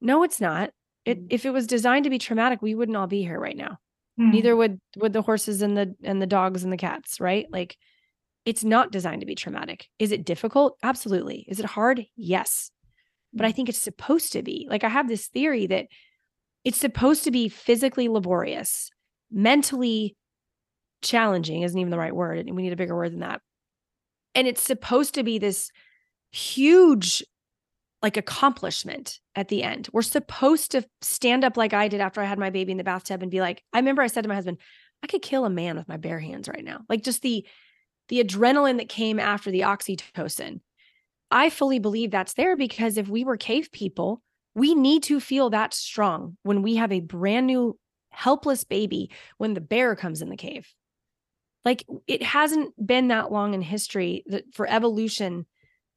[0.00, 0.70] No, it's not.
[1.04, 1.26] It, mm.
[1.30, 3.78] if it was designed to be traumatic, we wouldn't all be here right now.
[4.18, 4.32] Mm.
[4.32, 7.46] Neither would would the horses and the and the dogs and the cats, right?
[7.50, 7.76] Like
[8.44, 9.88] it's not designed to be traumatic.
[9.98, 10.76] Is it difficult?
[10.82, 11.44] Absolutely.
[11.48, 12.06] Is it hard?
[12.16, 12.70] Yes.
[13.34, 14.66] But I think it's supposed to be.
[14.70, 15.86] Like I have this theory that
[16.64, 18.90] it's supposed to be physically laborious,
[19.30, 20.16] mentally
[21.02, 22.48] challenging isn't even the right word.
[22.50, 23.40] We need a bigger word than that.
[24.34, 25.70] And it's supposed to be this
[26.30, 27.22] huge
[28.02, 29.88] like accomplishment at the end.
[29.92, 32.84] We're supposed to stand up like I did after I had my baby in the
[32.84, 34.58] bathtub and be like, I remember I said to my husband,
[35.02, 36.80] I could kill a man with my bare hands right now.
[36.88, 37.46] Like just the
[38.08, 40.60] the adrenaline that came after the oxytocin.
[41.34, 44.22] I fully believe that's there because if we were cave people,
[44.54, 47.76] we need to feel that strong when we have a brand new
[48.10, 50.72] helpless baby when the bear comes in the cave.
[51.64, 55.46] Like it hasn't been that long in history that for evolution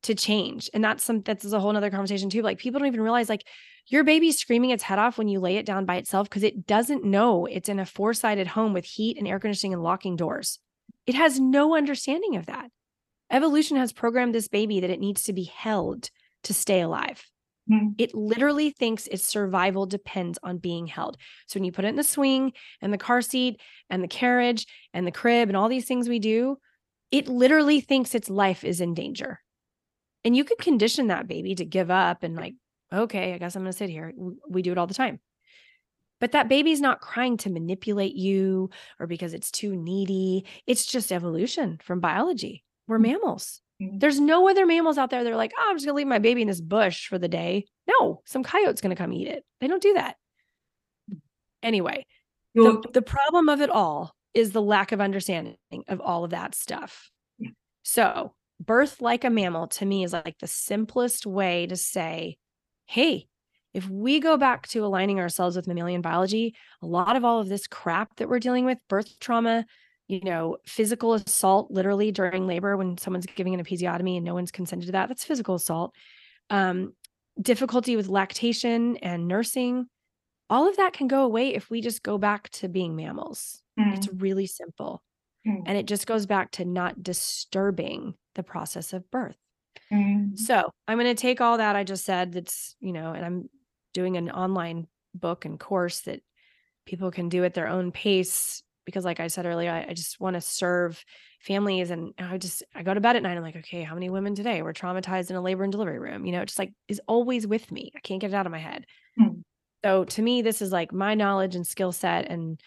[0.04, 0.72] to change.
[0.74, 2.42] And that's some that's a whole nother conversation too.
[2.42, 3.46] Like people don't even realize like
[3.86, 6.66] your baby's screaming its head off when you lay it down by itself because it
[6.66, 10.58] doesn't know it's in a four-sided home with heat and air conditioning and locking doors.
[11.06, 12.72] It has no understanding of that.
[13.30, 16.10] Evolution has programmed this baby that it needs to be held
[16.44, 17.26] to stay alive.
[17.70, 17.90] Mm-hmm.
[17.98, 21.18] It literally thinks its survival depends on being held.
[21.48, 23.60] So when you put it in the swing and the car seat
[23.90, 26.58] and the carriage and the crib and all these things we do,
[27.12, 29.42] it literally thinks its life is in danger.
[30.24, 32.56] And you could condition that baby to give up and like,
[32.94, 34.14] okay, I guess I'm going to sit here.
[34.50, 35.20] We do it all the time.
[36.20, 38.70] But that baby's not crying to manipulate you
[39.00, 40.46] or because it's too needy.
[40.66, 42.64] It's just evolution from biology.
[42.88, 43.14] We're mm-hmm.
[43.14, 43.62] mammals.
[43.82, 44.00] Mm-hmm.
[44.00, 46.08] There's no other mammals out there that are like, oh, I'm just going to leave
[46.08, 47.66] my baby in this bush for the day.
[47.88, 49.44] No, some coyote's going to come eat it.
[49.62, 50.16] They don't do that.
[51.64, 52.06] Anyway,
[52.54, 55.58] the, the problem of it all is the lack of understanding
[55.88, 57.10] of all of that stuff.
[57.40, 57.52] Yeah.
[57.84, 62.38] So birth like a mammal to me is like the simplest way to say,
[62.86, 63.28] hey,
[63.74, 67.50] if we go back to aligning ourselves with mammalian biology, a lot of all of
[67.50, 69.66] this crap that we're dealing with, birth trauma,
[70.08, 74.52] you know, physical assault literally during labor when someone's giving an episiotomy and no one's
[74.52, 75.94] consented to that, that's physical assault.
[76.50, 76.94] Um,
[77.42, 79.88] difficulty with lactation and nursing,
[80.50, 83.62] all of that can go away if we just go back to being mammals.
[83.80, 83.98] Mm.
[83.98, 85.04] It's really simple.
[85.46, 85.64] Mm.
[85.66, 89.36] And it just goes back to not disturbing the process of birth.
[89.92, 90.38] Mm.
[90.38, 92.32] So I'm going to take all that I just said.
[92.32, 93.50] That's, you know, and I'm
[93.94, 96.22] doing an online book and course that
[96.86, 98.64] people can do at their own pace.
[98.88, 101.04] Because, like I said earlier, I, I just want to serve
[101.42, 101.92] families.
[101.92, 103.36] And I just, I go to bed at night.
[103.36, 106.26] I'm like, okay, how many women today were traumatized in a labor and delivery room?
[106.26, 107.92] You know, it just like is always with me.
[107.98, 108.86] I can't get it out of my head.
[109.20, 109.44] Mm.
[109.84, 112.62] So to me, this is like my knowledge and skill set and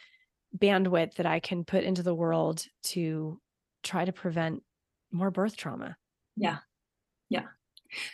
[0.57, 3.41] bandwidth that I can put into the world to
[3.83, 4.63] try to prevent
[5.11, 5.97] more birth trauma.
[6.37, 6.59] Yeah.
[7.31, 7.47] Yeah.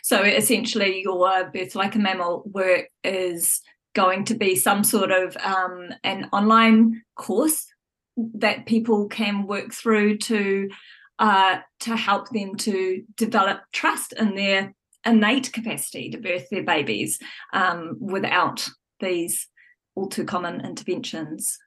[0.01, 3.61] So essentially, your Birth Like a Mammal work is
[3.93, 7.65] going to be some sort of um, an online course
[8.35, 10.69] that people can work through to
[11.19, 14.73] uh, to help them to develop trust in their
[15.05, 17.19] innate capacity to birth their babies
[17.53, 18.67] um, without
[18.99, 19.47] these
[19.95, 21.57] all too common interventions.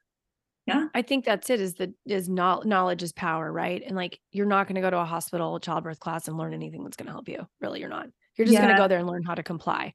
[0.67, 0.87] Yeah.
[0.93, 3.81] I think that's it is the is knowledge is power right?
[3.85, 6.83] And like you're not going to go to a hospital childbirth class and learn anything
[6.83, 7.47] that's going to help you.
[7.59, 8.07] Really you're not.
[8.37, 8.61] You're just yeah.
[8.61, 9.93] going to go there and learn how to comply.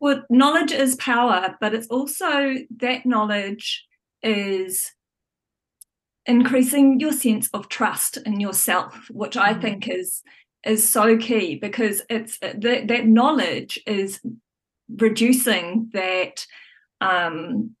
[0.00, 3.86] Well knowledge is power but it's also that knowledge
[4.22, 4.84] is
[6.26, 9.60] increasing your sense of trust in yourself which i mm-hmm.
[9.60, 10.22] think is
[10.64, 14.20] is so key because it's that that knowledge is
[14.96, 16.46] reducing that
[17.00, 17.74] um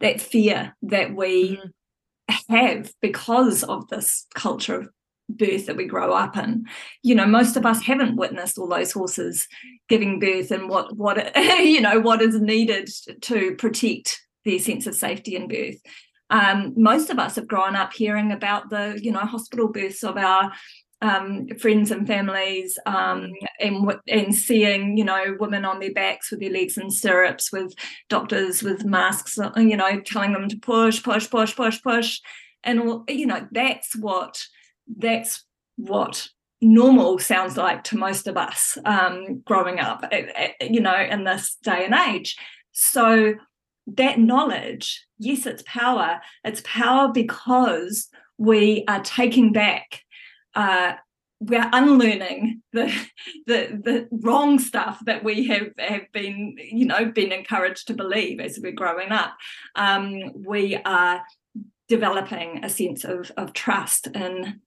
[0.00, 2.54] that fear that we mm-hmm.
[2.54, 4.88] have because of this culture of
[5.30, 6.64] birth that we grow up in
[7.02, 9.46] you know most of us haven't witnessed all those horses
[9.88, 12.88] giving birth and what what you know what is needed
[13.20, 15.76] to protect their sense of safety in birth
[16.30, 20.16] um, most of us have grown up hearing about the you know hospital births of
[20.16, 20.52] our
[21.00, 26.40] um, friends and families um, and and seeing you know women on their backs with
[26.40, 27.72] their legs in stirrups with
[28.08, 32.20] doctors with masks you know telling them to push push push push push.
[32.64, 34.42] And you know that's what
[34.96, 35.44] that's
[35.76, 36.28] what
[36.60, 41.24] normal sounds like to most of us um, growing up eh, eh, you know in
[41.24, 42.36] this day and age.
[42.72, 43.34] So
[43.86, 48.08] that knowledge yes it's power it's power because
[48.38, 50.02] we are taking back
[50.54, 50.94] uh,
[51.40, 52.86] we're unlearning the,
[53.46, 58.40] the the wrong stuff that we have have been you know been encouraged to believe
[58.40, 59.36] as we're growing up.
[59.76, 61.22] Um, we are
[61.88, 64.60] developing a sense of of trust in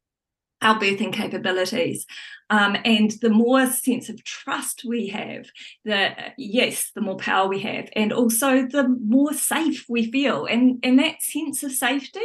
[0.62, 2.06] our birthing capabilities.
[2.50, 5.48] Um, and the more sense of trust we have,
[5.86, 10.46] the yes, the more power we have, and also the more safe we feel.
[10.46, 12.20] And and that sense of safety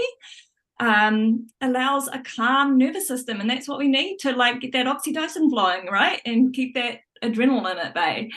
[0.80, 4.86] um, allows a calm nervous system, and that's what we need to like get that
[4.86, 8.30] oxytocin flowing, right, and keep that adrenaline at bay.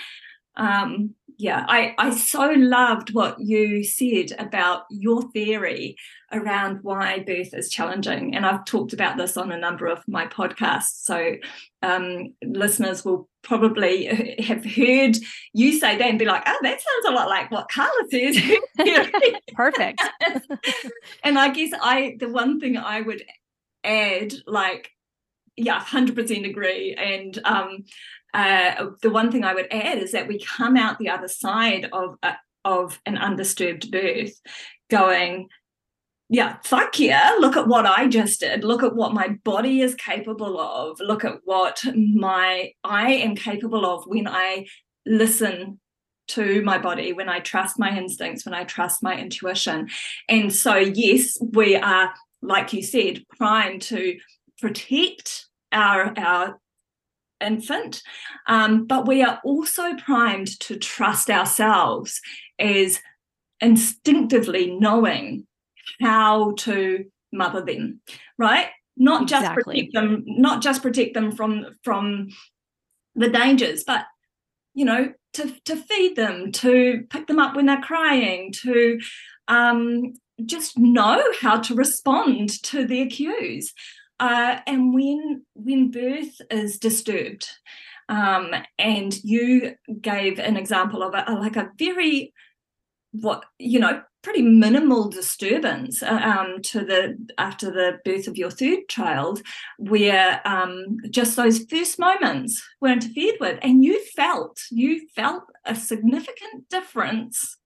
[0.56, 5.95] Um, yeah i i so loved what you said about your theory
[6.33, 10.27] around why birth is challenging and i've talked about this on a number of my
[10.27, 11.35] podcasts so
[11.81, 15.15] um, listeners will probably have heard
[15.53, 18.37] you say that and be like oh that sounds a lot like what carla says
[19.53, 20.01] perfect.
[21.23, 23.23] And i guess i the one thing i would
[23.85, 24.91] add like
[25.55, 27.85] yeah 100% agree and um
[28.34, 31.89] uh, the one thing I would add is that we come out the other side
[31.91, 32.34] of uh,
[32.65, 34.34] of an undisturbed birth,
[34.89, 35.47] going,
[36.30, 38.63] yeah, fuck yeah, look at what I just did.
[38.63, 40.99] Look at what my body is capable of.
[40.99, 44.67] Look at what my I am capable of when I
[45.05, 45.80] listen
[46.30, 49.89] to my body, when I trust my instincts, when I trust my intuition.
[50.27, 52.13] And so, yes, we are,
[52.43, 54.19] like you said, primed to
[54.59, 56.59] protect our our
[57.41, 58.01] infant.
[58.47, 62.21] Um, but we are also primed to trust ourselves
[62.57, 63.01] as
[63.61, 65.45] instinctively knowing
[66.01, 68.01] how to mother them,
[68.37, 68.67] right?
[68.97, 69.47] Not exactly.
[69.47, 72.29] just protect them, not just protect them from from
[73.15, 74.05] the dangers, but
[74.73, 78.99] you know, to to feed them, to pick them up when they're crying, to
[79.47, 80.13] um,
[80.45, 83.73] just know how to respond to their cues.
[84.20, 87.47] Uh, and when when birth is disturbed,
[88.09, 92.34] um, and you gave an example of a, like a very
[93.11, 98.51] what you know pretty minimal disturbance uh, um, to the after the birth of your
[98.51, 99.41] third child,
[99.78, 105.76] where um, just those first moments were interfered with, and you felt you felt a
[105.76, 107.57] significant difference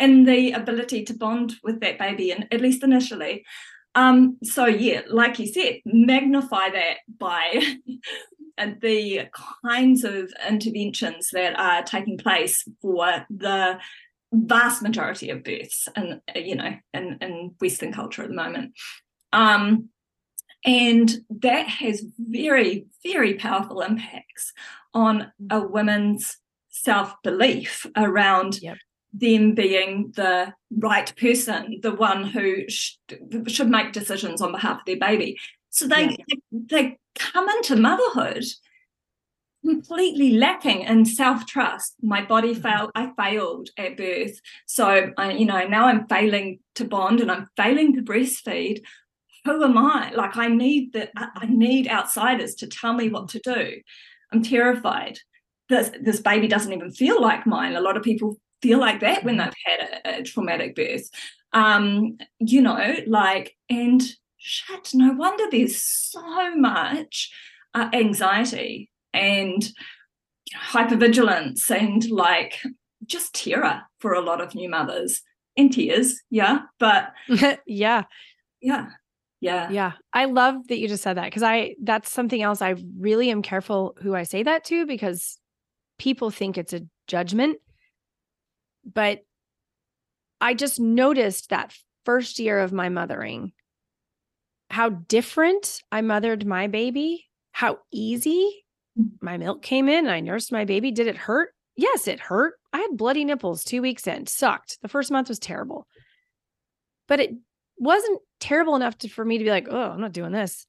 [0.00, 3.44] in the ability to bond with that baby, and at least initially.
[3.94, 7.62] Um, so yeah, like you said, magnify that by
[8.80, 9.28] the
[9.64, 13.78] kinds of interventions that are taking place for the
[14.32, 18.72] vast majority of births and you know in, in Western culture at the moment.
[19.32, 19.88] Um,
[20.64, 24.52] and that has very, very powerful impacts
[24.94, 26.38] on a woman's
[26.68, 28.78] self-belief around yep
[29.12, 32.96] them being the right person, the one who sh-
[33.46, 35.38] should make decisions on behalf of their baby.
[35.70, 36.36] So they, yeah.
[36.50, 38.44] they, they come into motherhood
[39.64, 41.94] completely lacking in self-trust.
[42.02, 42.62] My body mm-hmm.
[42.62, 44.40] failed i failed at birth.
[44.66, 48.82] So I, you know now i'm failing to bond and i'm failing to breastfeed.
[49.44, 50.10] Who am i?
[50.14, 53.80] Like i need that i need outsiders to tell me what to do.
[54.32, 55.18] I'm terrified.
[55.68, 57.76] This this baby doesn't even feel like mine.
[57.76, 59.50] A lot of people feel like that when mm-hmm.
[59.66, 61.10] they've had a, a traumatic birth.
[61.52, 64.02] Um, you know, like, and
[64.38, 67.30] shit, no wonder there's so much
[67.74, 69.68] uh, anxiety and
[70.56, 72.60] hypervigilance and like
[73.06, 75.22] just terror for a lot of new mothers
[75.56, 76.20] and tears.
[76.30, 76.60] Yeah.
[76.78, 77.12] But
[77.66, 78.04] yeah.
[78.60, 78.86] Yeah.
[79.40, 79.70] Yeah.
[79.70, 79.92] Yeah.
[80.12, 83.42] I love that you just said that because I, that's something else I really am
[83.42, 85.38] careful who I say that to because
[85.98, 87.58] people think it's a judgment
[88.84, 89.20] but
[90.40, 91.74] I just noticed that
[92.04, 93.52] first year of my mothering
[94.72, 98.64] how different I mothered my baby, how easy
[99.20, 100.08] my milk came in.
[100.08, 100.90] I nursed my baby.
[100.90, 101.50] Did it hurt?
[101.76, 102.54] Yes, it hurt.
[102.72, 104.26] I had bloody nipples two weeks in.
[104.26, 104.78] Sucked.
[104.80, 105.86] The first month was terrible.
[107.06, 107.32] But it
[107.76, 110.66] wasn't terrible enough to, for me to be like, oh, I'm not doing this.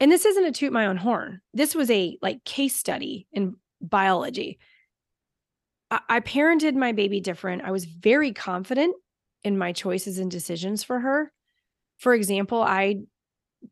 [0.00, 1.40] And this isn't a toot my own horn.
[1.52, 4.58] This was a like case study in biology.
[5.90, 7.62] I, parented my baby different.
[7.62, 8.94] I was very confident
[9.42, 11.32] in my choices and decisions for her.
[11.98, 12.96] For example, I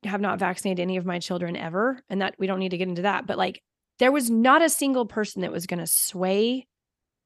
[0.05, 2.89] have not vaccinated any of my children ever, and that we don't need to get
[2.89, 3.27] into that.
[3.27, 3.63] But like,
[3.99, 6.67] there was not a single person that was going to sway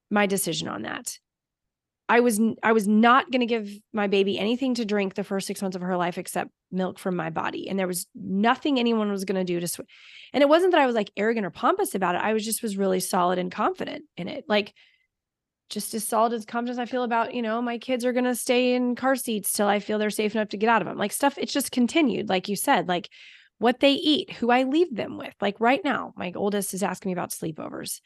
[0.09, 1.17] my decision on that.
[2.11, 5.47] I was I was not going to give my baby anything to drink the first
[5.47, 9.09] 6 months of her life except milk from my body and there was nothing anyone
[9.09, 9.87] was going to do to sw-
[10.33, 12.61] and it wasn't that I was like arrogant or pompous about it I was just
[12.61, 14.73] was really solid and confident in it like
[15.69, 18.35] just as solid as confidence I feel about, you know, my kids are going to
[18.35, 20.97] stay in car seats till I feel they're safe enough to get out of them.
[20.97, 23.09] Like stuff, it's just continued, like you said, like
[23.57, 25.33] what they eat, who I leave them with.
[25.39, 28.01] Like right now, my oldest is asking me about sleepovers.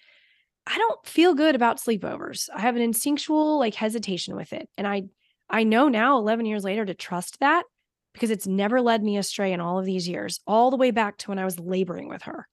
[0.67, 2.49] I don't feel good about sleepovers.
[2.53, 4.69] I have an instinctual like hesitation with it.
[4.77, 5.03] And I
[5.49, 7.65] I know now 11 years later to trust that
[8.13, 11.17] because it's never led me astray in all of these years, all the way back
[11.19, 12.47] to when I was laboring with her.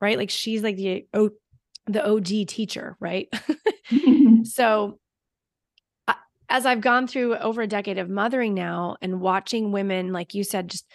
[0.00, 0.16] Right?
[0.16, 1.30] Like she's like the oh,
[1.86, 3.28] the OG teacher, right?
[4.44, 4.98] so
[6.48, 10.44] as I've gone through over a decade of mothering now and watching women like you
[10.44, 10.86] said just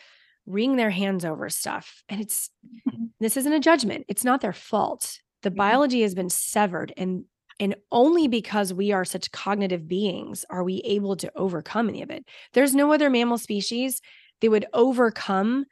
[0.46, 2.50] wring their hands over stuff and it's
[2.88, 3.06] mm-hmm.
[3.20, 4.06] this isn't a judgment.
[4.08, 5.58] It's not their fault the mm-hmm.
[5.58, 7.26] biology has been severed and
[7.60, 12.12] And only because we are such cognitive beings are we able to overcome any of
[12.12, 12.24] it.
[12.54, 14.02] There's no other mammal species
[14.42, 15.66] that would overcome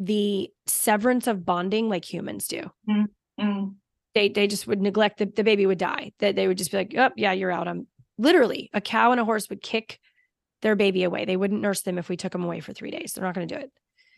[0.00, 2.62] the severance of bonding like humans do.
[2.88, 3.06] Mm,
[3.38, 3.74] mm.
[4.14, 6.12] They they just would neglect the, the baby would die.
[6.18, 7.68] That they would just be like, oh yeah, you're out.
[7.68, 7.86] I'm
[8.18, 10.00] literally a cow and a horse would kick
[10.60, 11.24] their baby away.
[11.24, 13.12] They wouldn't nurse them if we took them away for three days.
[13.12, 13.70] They're not going to do it.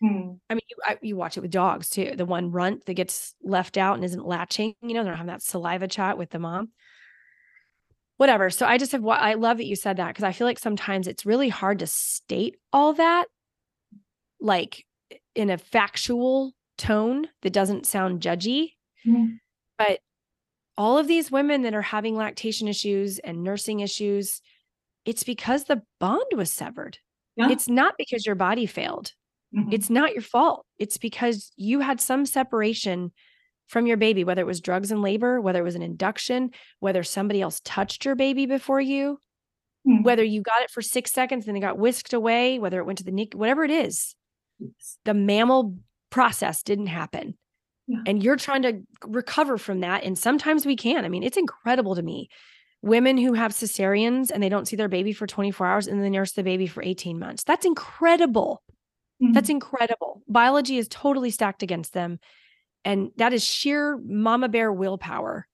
[0.04, 0.38] Mm.
[0.50, 2.12] I mean, you, I, you watch it with dogs too.
[2.16, 5.32] The one runt that gets left out and isn't latching, you know, they're not having
[5.32, 6.70] that saliva chat with the mom.
[8.16, 8.50] Whatever.
[8.50, 10.58] So I just have what I love that you said that because I feel like
[10.58, 13.26] sometimes it's really hard to state all that
[14.40, 14.84] like
[15.34, 18.72] in a factual tone that doesn't sound judgy.
[19.06, 19.38] Mm.
[19.78, 20.00] But
[20.76, 24.40] all of these women that are having lactation issues and nursing issues,
[25.04, 26.98] it's because the bond was severed.
[27.36, 27.50] Yeah.
[27.50, 29.12] It's not because your body failed.
[29.54, 29.72] Mhm.
[29.72, 30.66] It's not your fault.
[30.78, 33.12] It's because you had some separation
[33.68, 36.50] from your baby, whether it was drugs in labor, whether it was an induction,
[36.80, 39.18] whether somebody else touched your baby before you,
[39.86, 40.02] Mm.
[40.02, 42.98] whether you got it for six seconds, then it got whisked away, whether it went
[42.98, 44.14] to the NIC, whatever it is,
[44.58, 44.98] Yes.
[45.04, 45.76] the mammal
[46.10, 47.36] process didn't happen.
[47.86, 47.98] Yeah.
[48.06, 50.04] And you're trying to recover from that.
[50.04, 51.04] And sometimes we can.
[51.04, 52.28] I mean, it's incredible to me.
[52.80, 56.12] Women who have cesareans and they don't see their baby for 24 hours and then
[56.12, 57.44] nurse the baby for 18 months.
[57.44, 58.62] That's incredible.
[59.32, 59.54] That's Mhm.
[59.54, 60.22] incredible.
[60.28, 62.18] Biology is totally stacked against them.
[62.84, 65.46] And that is sheer mama bear willpower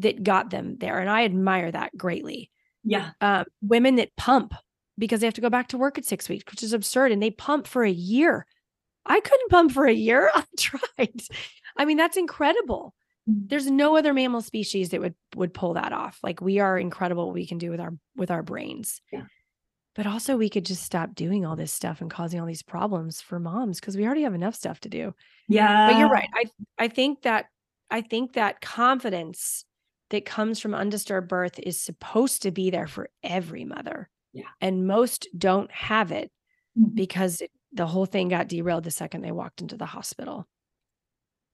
[0.00, 0.98] that got them there.
[0.98, 2.50] And I admire that greatly.
[2.88, 3.10] yeah.
[3.20, 4.54] Um, women that pump
[4.98, 7.12] because they have to go back to work at six weeks, which is absurd.
[7.12, 8.46] And they pump for a year.
[9.04, 10.30] I couldn't pump for a year.
[10.34, 11.20] I tried.
[11.76, 12.94] I mean, that's incredible.
[13.28, 13.48] Mm.
[13.48, 16.18] There's no other mammal species that would would pull that off.
[16.22, 19.00] Like we are incredible what we can do with our with our brains.
[19.12, 19.24] Yeah.
[19.96, 23.20] But also we could just stop doing all this stuff and causing all these problems
[23.22, 25.14] for moms because we already have enough stuff to do.
[25.48, 25.90] Yeah.
[25.90, 26.28] But you're right.
[26.34, 26.44] I
[26.78, 27.46] I think that
[27.90, 29.64] I think that confidence
[30.10, 34.10] that comes from undisturbed birth is supposed to be there for every mother.
[34.32, 34.44] Yeah.
[34.60, 36.30] And most don't have it
[36.78, 36.94] Mhm.
[36.94, 37.42] because
[37.72, 40.46] the whole thing got derailed the second they walked into the hospital.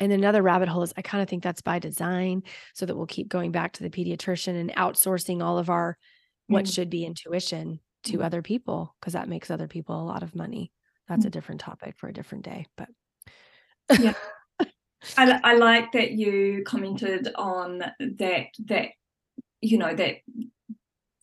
[0.01, 2.43] And another rabbit hole is I kind of think that's by design
[2.75, 5.97] so that we'll keep going back to the pediatrician and outsourcing all of our
[6.49, 6.75] what Mm.
[6.75, 8.25] should be intuition to Mm.
[8.25, 10.73] other people because that makes other people a lot of money.
[11.09, 12.89] That's a different topic for a different day, but
[15.19, 18.89] I, I like that you commented on that that
[19.61, 20.17] you know that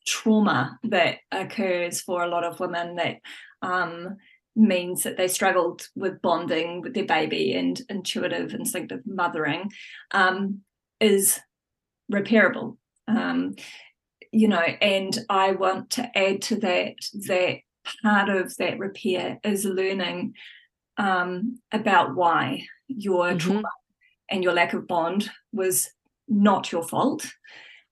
[0.05, 3.17] trauma that occurs for a lot of women that
[3.61, 4.17] um,
[4.55, 9.71] means that they struggled with bonding with their baby and intuitive instinctive mothering
[10.11, 10.61] um,
[10.99, 11.39] is
[12.11, 12.77] repairable
[13.07, 13.55] um,
[14.31, 16.93] you know and i want to add to that
[17.27, 17.57] that
[18.03, 20.33] part of that repair is learning
[20.97, 23.39] um, about why your Mhm.
[23.39, 23.69] trauma
[24.29, 25.89] and your lack of bond was
[26.27, 27.25] not your fault.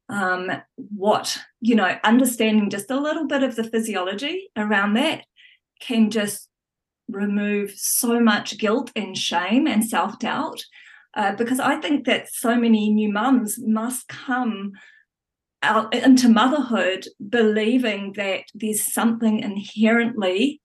[0.09, 5.25] Um, what, you know, understanding just a little bit of the physiology around that
[5.79, 6.49] can just
[7.07, 10.61] remove so much guilt and shame and self doubt.
[11.13, 14.73] Uh, because I think that so many new mums must come
[15.63, 20.61] out into motherhood believing that there's something inherently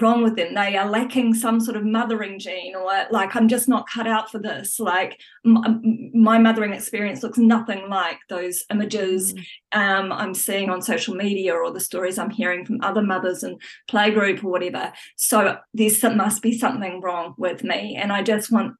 [0.00, 0.54] wrong with them.
[0.54, 4.28] They are lacking some sort of mothering gene or like i'm just not cut out
[4.30, 4.80] for this.
[4.80, 9.34] Like m- my mothering experience looks nothing like those images
[9.72, 13.56] um, i'm seeing on social media or the stories i'm hearing from other mothers in
[13.88, 14.92] playgroup or whatever.
[15.16, 17.96] So there's must be something wrong with me.
[17.96, 18.74] And i just want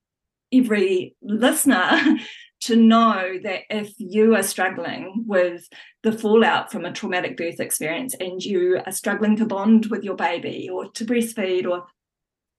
[0.53, 2.01] every listener
[2.65, 5.69] to know that if you are struggling with
[6.03, 10.17] the fallout from a traumatic birth experience and you are struggling to bond with your
[10.17, 11.87] baby or to breastfeed or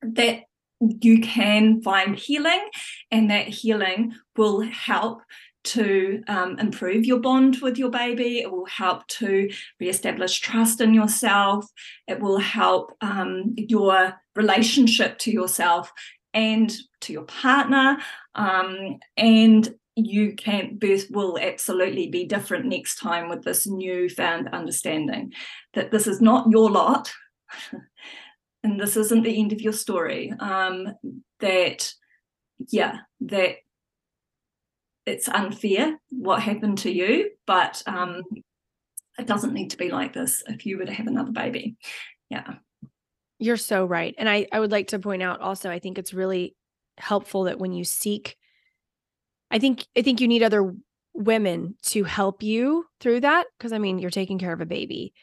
[0.02, 0.44] that
[0.80, 2.70] you can find healing
[3.10, 5.22] and that healing will help
[5.64, 8.40] to um, improve your bond with your baby.
[8.40, 9.50] It will help to
[9.80, 11.66] reestablish trust in yourself.
[12.08, 15.92] It will help um, your relationship to yourself
[16.36, 17.98] and to your partner.
[18.36, 25.32] Um, and you can birth will absolutely be different next time with this newfound understanding
[25.74, 27.12] that this is not your lot
[28.64, 30.34] and this isn't the end of your story.
[30.40, 30.94] Um
[31.40, 31.92] that
[32.70, 33.56] yeah that
[35.06, 38.24] it's unfair what happened to you but um
[39.18, 41.78] it doesn't need to be like this if you were to have another baby.
[42.30, 42.56] Yeah.
[43.40, 44.16] You're so right.
[44.18, 46.56] And I, I would like to point out also, I think it's really
[46.98, 48.38] helpful that when you seek,
[49.56, 50.76] I think I think you need other
[51.14, 53.48] women to help you through that.
[53.60, 55.14] Cause I mean, you're taking care of a baby.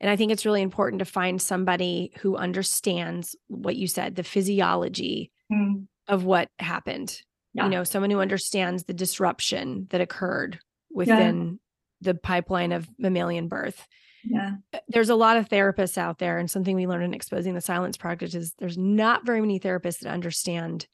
[0.00, 4.22] And I think it's really important to find somebody who understands what you said, the
[4.22, 7.20] physiology Mm, of what happened.
[7.54, 7.64] Yeah.
[7.64, 10.60] You know, someone who understands the disruption that occurred
[10.92, 11.58] within
[12.00, 13.88] the pipeline of mammalian birth.
[14.22, 14.52] Yeah.
[14.86, 17.96] There's a lot of therapists out there, and something we learned in exposing the silence
[17.96, 20.86] project is there's not very many therapists that understand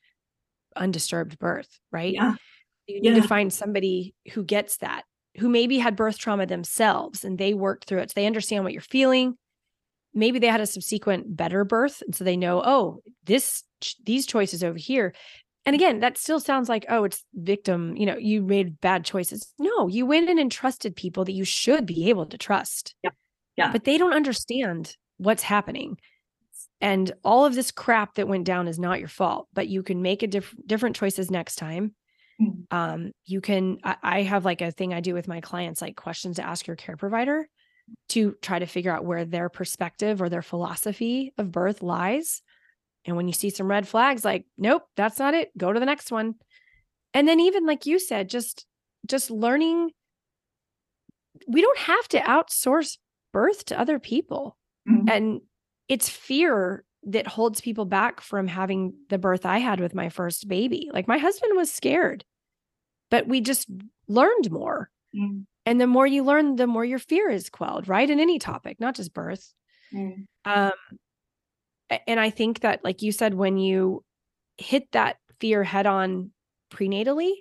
[0.75, 2.15] undisturbed birth, right?
[2.15, 2.37] Yeah.
[2.87, 3.23] You need Yeah.
[3.23, 5.05] to find somebody who gets that,
[5.39, 8.11] who maybe had birth trauma themselves and they worked through it.
[8.11, 9.37] So they understand what you're feeling.
[10.15, 12.03] Maybe they had a subsequent better birth.
[12.03, 13.65] And so they know, oh, this,
[14.05, 15.15] these choices over here.
[15.67, 19.53] And again, that still sounds like, oh, it's victim, you know, you made bad choices.
[19.59, 22.95] No, you went in and trusted people that you should be able to trust.
[23.03, 23.11] Yeah.
[23.57, 23.73] Yeah.
[23.73, 25.99] But they don't understand what's happening.
[26.81, 30.03] And all of this crap that went down is not your fault, but you can
[30.03, 31.95] make a diff- different choices next time
[32.41, 32.67] Mhm.
[32.71, 35.97] um you can I, I have like a thing i do with my clients like
[35.97, 37.49] questions to ask your care provider
[38.11, 42.43] to try to figure out where their perspective or their philosophy of birth lies
[43.07, 45.87] and when you see some red flags like nope that's not it go to the
[45.87, 46.35] next one
[47.15, 48.67] and then even like you said just
[49.07, 49.91] just learning
[51.49, 52.99] we don't have to outsource
[53.33, 54.57] birth to other people
[54.89, 55.11] Mhm.
[55.11, 55.41] and
[55.89, 60.49] it's fear that holds people back from having the birth I had with my first
[60.49, 60.91] baby.
[60.93, 62.25] Like my husband was scared,
[63.11, 63.69] but we just
[64.09, 64.91] learned more.
[65.15, 65.47] Mm.
[65.65, 68.09] And the more you learn, the more your fear is quelled, right?
[68.09, 69.53] In any topic, not just birth.
[69.95, 70.27] Mm.
[70.45, 70.73] Um,
[72.07, 74.05] and I think that, like you said, when you
[74.59, 76.33] hit that fear head on
[76.73, 77.33] prenatally,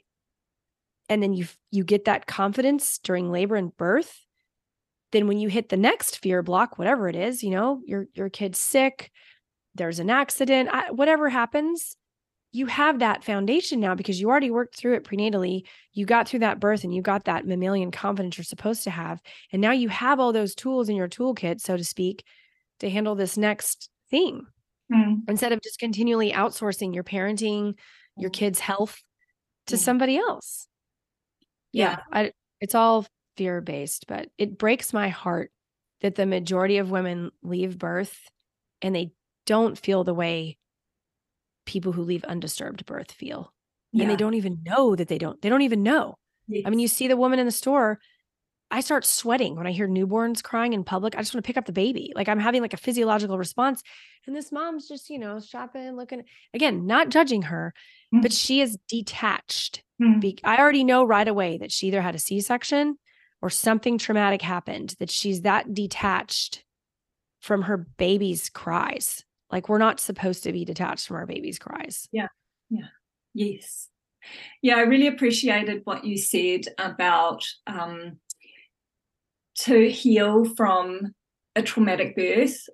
[1.09, 4.25] and then you you get that confidence during labor and birth,
[5.11, 8.29] then when you hit the next fear block, whatever it is, you know, your your
[8.29, 9.11] kid's sick,
[9.75, 11.95] there's an accident, I, whatever happens,
[12.51, 15.63] you have that foundation now because you already worked through it prenatally.
[15.91, 19.21] You got through that birth and you got that mammalian confidence you're supposed to have,
[19.51, 22.23] and now you have all those tools in your toolkit, so to speak,
[22.79, 24.45] to handle this next thing
[24.91, 25.27] Mm.
[25.27, 27.73] instead of just continually outsourcing your parenting,
[28.17, 29.01] your kids' health
[29.65, 29.79] to Mm.
[29.79, 30.67] somebody else.
[31.71, 31.97] Yeah.
[32.11, 35.51] I, it's all fear based, but it breaks my heart
[36.01, 38.15] that the majority of women leave birth
[38.83, 39.11] and they
[39.45, 40.57] don't feel the way
[41.65, 43.51] people who leave undisturbed birth feel.
[43.97, 46.15] And they don't even know that they don't, they don't even know.
[46.65, 47.99] I mean, you see the woman in the store.
[48.69, 51.15] I start sweating when I hear newborns crying in public.
[51.15, 52.11] I just want to pick up the baby.
[52.13, 53.81] Like I'm having like a physiological response.
[54.27, 56.23] And this mom's just, you know, shopping, looking
[56.53, 57.73] again, not judging her,
[58.11, 58.37] but Mhm.
[58.45, 59.83] she is detached.
[60.01, 60.19] Mm.
[60.19, 62.97] Be- I already know right away that she either had a C section
[63.41, 66.65] or something traumatic happened, that she's that detached
[67.39, 69.23] from her baby's cries.
[69.51, 72.07] Like we're not supposed to be detached from our baby's cries.
[72.11, 72.27] Yeah.
[72.69, 72.87] Yeah.
[73.33, 73.89] Yes.
[74.61, 78.19] Yeah, I really appreciated what you said about um,
[79.59, 81.13] to heal from
[81.55, 82.67] a traumatic birth.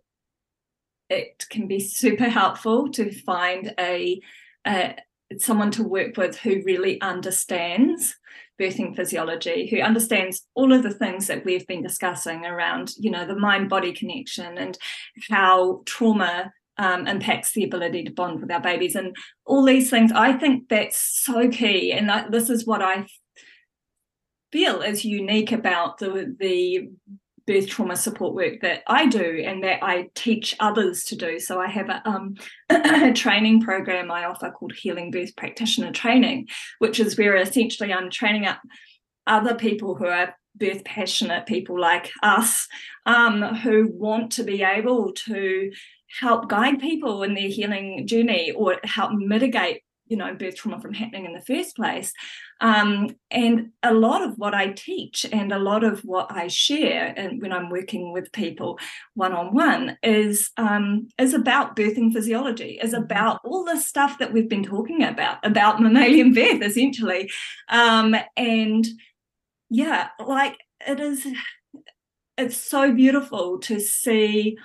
[1.09, 4.22] It can be super helpful to find a,
[4.65, 4.95] a
[5.38, 8.15] someone to work with who really understands
[8.59, 13.26] birthing physiology, who understands all of the things that we've been discussing around, you know,
[13.26, 14.78] the mind-body connection and
[15.30, 16.51] how trauma
[16.82, 19.15] um, impacts the ability to bond with our babies and
[19.45, 20.11] all these things.
[20.11, 23.05] I think that's so key, and this is what I
[24.51, 26.89] feel is unique about the the
[27.47, 31.39] birth trauma support work that I do and that I teach others to do.
[31.39, 32.36] So I have a, um,
[32.69, 36.47] a training program I offer called Healing Birth Practitioner Training,
[36.79, 38.61] which is where essentially I'm training up
[39.25, 42.68] other people who are birth passionate people like us
[43.06, 45.72] um, who want to be able to
[46.19, 50.94] help guide people in their healing journey or help mitigate you know birth trauma from
[50.94, 52.11] happening in the first place
[52.60, 57.14] um, and a lot of what i teach and a lot of what i share
[57.15, 58.78] and when i'm working with people
[59.14, 63.03] one-on-one is um, is about birthing physiology is Mhm.
[63.03, 67.32] about all the stuff that we've been talking about about mammalian birth essentially
[67.69, 68.86] um, and
[69.72, 71.26] yeah like it is
[72.38, 74.57] it's so beautiful to see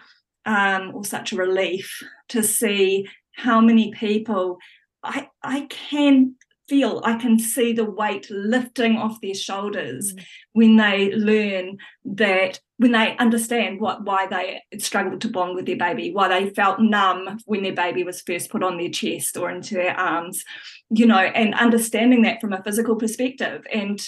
[0.45, 4.59] um, or such a relief to see how many people
[5.03, 6.35] I I can
[6.69, 10.25] feel I can see the weight lifting off their shoulders Mhm.
[10.53, 11.77] when they learn
[12.07, 16.51] that when they understand what why they struggled to bond with their baby why they
[16.51, 20.43] felt numb when their baby was first put on their chest or into their arms
[20.91, 24.05] you know and understanding that from a physical perspective and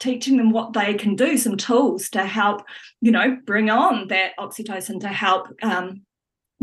[0.00, 2.62] teaching them what they can do some tools to help
[3.00, 6.02] you know bring on that oxytocin to help um,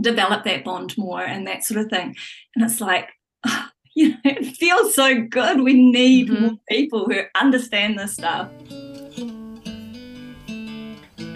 [0.01, 2.15] develop that bond more and that sort of thing.
[2.55, 3.09] And it's like
[3.95, 5.61] you know it feels so good.
[5.61, 6.41] We need Mhm.
[6.41, 8.49] more people who understand this stuff.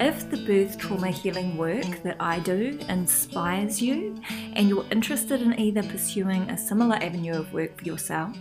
[0.03, 4.19] If the birth trauma healing work that I do inspires you
[4.53, 8.35] and you're interested in either pursuing a similar avenue of work for yourself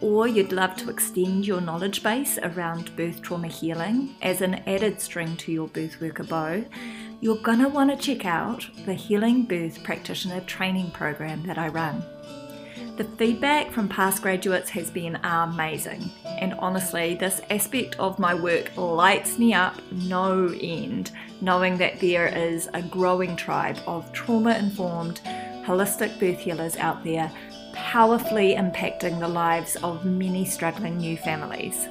[0.00, 5.00] or you'd love to extend your knowledge base around birth trauma healing as an added
[5.00, 6.64] string to your birth worker bow,
[7.20, 11.68] you're going to want to check out the Healing Birth Practitioner Training Program that I
[11.68, 12.02] run.
[12.96, 18.74] The feedback from past graduates has been amazing, and honestly, this aspect of my work
[18.76, 21.10] lights me up no end,
[21.42, 25.20] knowing that there is a growing tribe of trauma informed,
[25.64, 27.30] holistic birth healers out there
[27.76, 31.88] powerfully impacting the lives of many struggling new families.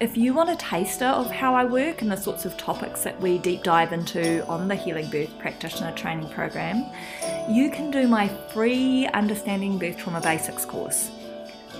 [0.00, 3.20] If you want a taster of how I work and the sorts of topics that
[3.20, 6.84] we deep dive into on the Healing Birth Practitioner Training Program,
[7.48, 11.12] you can do my free Understanding Birth Trauma Basics course.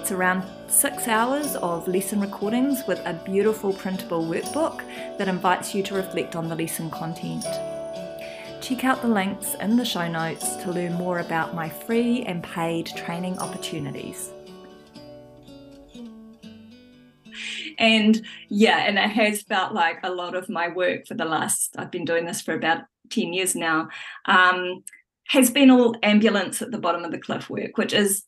[0.01, 4.83] It's around six hours of lesson recordings with a beautiful printable workbook
[5.19, 7.45] that invites you to reflect on the lesson content.
[8.65, 12.43] Check out the links in the show notes to learn more about my free and
[12.43, 14.33] paid training opportunities.
[17.79, 21.75] And yeah, and it has felt like a lot of my work for the last,
[21.77, 23.91] I've been doing this for about 10 years now,
[24.25, 24.83] um,
[25.27, 28.25] has been all ambulance at the bottom of the cliff work, which is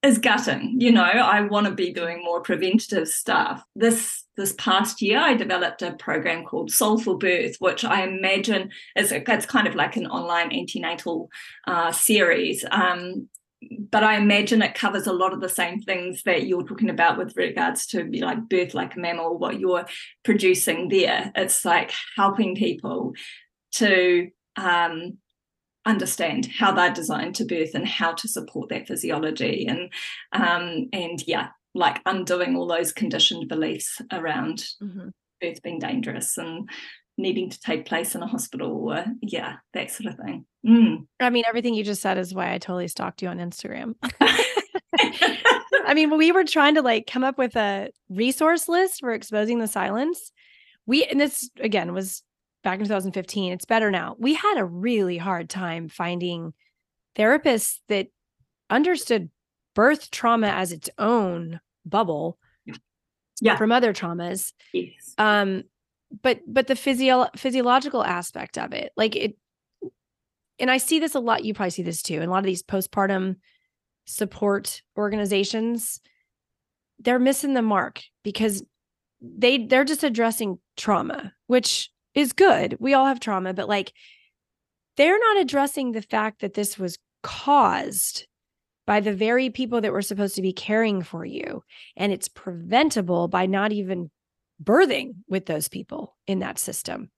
[0.00, 0.76] is gutting.
[0.78, 3.64] You know, I want to be doing more preventative stuff.
[3.74, 9.12] This this past year, I developed a program called Soulful Birth, which I imagine is
[9.12, 11.30] it's kind of like an online antenatal
[11.66, 12.64] uh, series.
[12.70, 13.28] Um,
[13.90, 17.16] but I imagine it covers a lot of the same things that you're talking about
[17.16, 19.86] with regards to be like birth like a mammal, what you're
[20.24, 21.32] producing there.
[21.34, 23.14] It's like helping people
[23.72, 25.18] to um,
[25.86, 29.92] understand how they're designed to birth and how to support that physiology and
[30.32, 35.08] um, and yeah like undoing all those conditioned beliefs around mm-hmm.
[35.40, 36.68] birth being dangerous and
[37.18, 40.98] needing to take place in a hospital or yeah that sort of thing mm.
[41.20, 43.94] i mean everything you just said is why i totally stalked you on instagram
[45.86, 49.58] i mean we were trying to like come up with a resource list for exposing
[49.60, 50.30] the silence
[50.84, 52.22] we and this again was
[52.66, 53.52] back in 2015.
[53.52, 54.16] It's better now.
[54.18, 56.52] We had a really hard time finding
[57.16, 58.08] therapists that
[58.68, 59.30] understood
[59.76, 62.38] birth trauma as its own bubble
[63.40, 63.56] yeah.
[63.56, 64.52] from other traumas.
[64.72, 65.14] Yes.
[65.18, 65.64] Um,
[66.22, 69.36] but but the physio- physiological aspect of it, like it,
[70.58, 71.44] and I see this a lot.
[71.44, 72.16] You probably see this too.
[72.16, 73.36] And a lot of these postpartum
[74.06, 76.00] support organizations,
[76.98, 78.62] they're missing the mark because
[79.20, 82.76] they they're just addressing trauma, which is good.
[82.80, 83.92] We all have trauma, but like
[84.96, 88.26] they're not addressing the fact that this was caused
[88.86, 91.62] by the very people that were supposed to be caring for you.
[91.96, 94.10] And it's preventable by not even
[94.62, 97.10] birthing with those people in that system.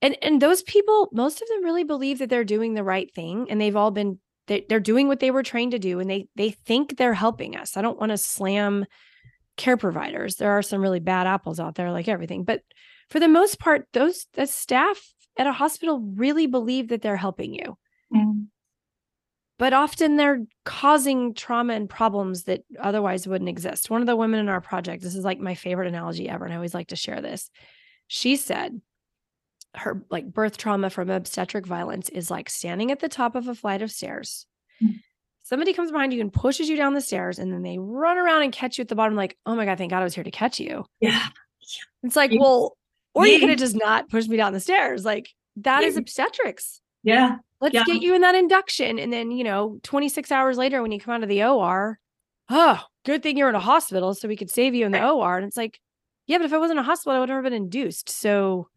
[0.00, 3.46] And and those people, most of them really believe that they're doing the right thing
[3.50, 6.28] and they've all been they, they're doing what they were trained to do and they
[6.36, 7.76] they think they're helping us.
[7.76, 8.84] I don't want to slam
[9.56, 10.36] care providers.
[10.36, 12.62] There are some really bad apples out there like everything, but
[13.08, 15.00] for the most part, those the staff
[15.36, 17.76] at a hospital really believe that they're helping you.
[18.14, 18.46] Mm.
[19.58, 23.88] But often they're causing trauma and problems that otherwise wouldn't exist.
[23.88, 26.52] One of the women in our project, this is like my favorite analogy ever, and
[26.52, 27.50] I always like to share this.
[28.08, 28.80] She said
[29.76, 33.54] her like birth trauma from obstetric violence is like standing at the top of a
[33.54, 34.46] flight of stairs.
[34.82, 35.00] Mm.
[35.44, 38.42] Somebody comes behind you and pushes you down the stairs, and then they run around
[38.42, 40.24] and catch you at the bottom, like, oh my God, thank God I was here
[40.24, 40.84] to catch you.
[41.00, 41.26] Yeah.
[42.02, 42.76] It's like, well,
[43.14, 45.04] or you could have just not pushed me down the stairs.
[45.04, 45.88] Like that yeah.
[45.88, 46.80] is obstetrics.
[47.02, 47.36] Yeah.
[47.64, 47.84] Let's yeah.
[47.84, 48.98] get you in that induction.
[48.98, 51.98] And then, you know, 26 hours later, when you come out of the OR,
[52.50, 55.10] oh, good thing you're in a hospital so we could save you in the right.
[55.10, 55.38] OR.
[55.38, 55.80] And it's like,
[56.26, 58.10] yeah, but if I wasn't in a hospital, I would have been induced.
[58.10, 58.68] So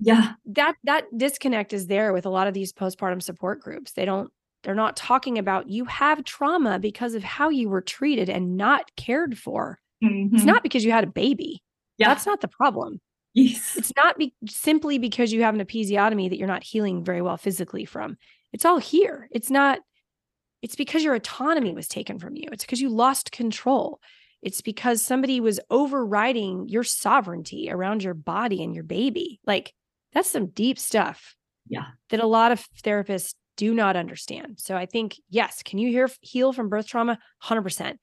[0.00, 3.92] yeah, that that disconnect is there with a lot of these postpartum support groups.
[3.92, 4.32] They don't,
[4.64, 8.90] they're not talking about you have trauma because of how you were treated and not
[8.96, 9.78] cared for.
[10.02, 10.34] Mm-hmm.
[10.34, 11.62] It's not because you had a baby.
[11.96, 12.08] Yeah.
[12.08, 13.00] That's not the problem.
[13.36, 13.76] Yes.
[13.76, 17.36] It's not be- simply because you have an episiotomy that you're not healing very well
[17.36, 18.16] physically from.
[18.52, 19.28] It's all here.
[19.30, 19.78] It's not,
[20.62, 22.48] it's because your autonomy was taken from you.
[22.50, 24.00] It's because you lost control.
[24.40, 29.38] It's because somebody was overriding your sovereignty around your body and your baby.
[29.46, 29.74] Like
[30.14, 31.36] that's some deep stuff.
[31.68, 31.84] Yeah.
[32.08, 34.60] That a lot of therapists do not understand.
[34.60, 37.18] So I think, yes, can you hear, heal from birth trauma?
[37.44, 37.96] 100%.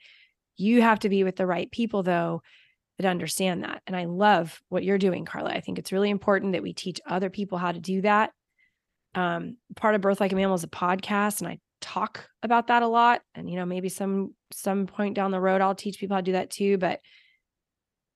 [0.57, 2.43] You have to be with the right people though
[2.97, 3.81] that understand that.
[3.87, 5.51] And I love what you're doing, Carla.
[5.51, 8.31] I think it's really important that we teach other people how to do that.
[9.15, 12.83] Um, part of Birth Like a Mammal is a podcast, and I talk about that
[12.83, 13.21] a lot.
[13.35, 16.25] And you know, maybe some some point down the road, I'll teach people how to
[16.25, 16.77] do that too.
[16.77, 16.99] But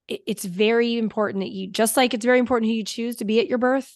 [0.08, 3.26] it, it's very important that you, just like it's very important who you choose to
[3.26, 3.94] be at your birth.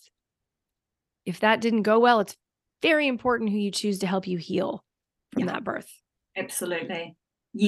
[1.25, 2.35] If that didn't go well, it's
[2.81, 4.83] very important who you choose to help you heal
[5.33, 5.53] from yeah.
[5.53, 5.89] that birth.
[6.35, 7.15] Absolutely.
[7.55, 7.61] Mm-hmm.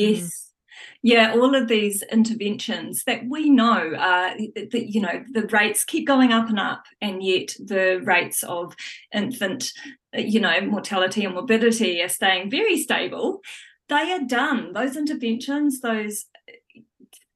[1.02, 6.08] Yeah, all of these interventions that we know uh, that you know the rates keep
[6.08, 8.76] going up and up, and yet the rates of
[9.14, 9.72] infant,
[10.14, 13.42] you know, mortality and morbidity are staying very stable.
[13.90, 14.74] They are done.
[14.74, 16.26] Those interventions, those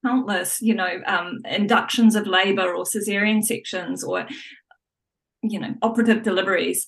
[0.05, 4.27] countless, you know, um, inductions of labour or cesarean sections or
[5.43, 6.87] you know operative deliveries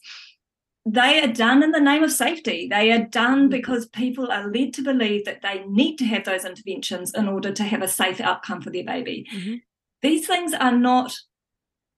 [0.91, 2.68] they are done in the name of safety.
[2.68, 3.49] They are done mm-hmm.
[3.49, 7.52] because people are led to believe that they need to have those interventions in order
[7.52, 9.28] to have a safe outcome for their baby.
[9.34, 9.56] Mm-hmm.
[10.02, 11.16] These things are not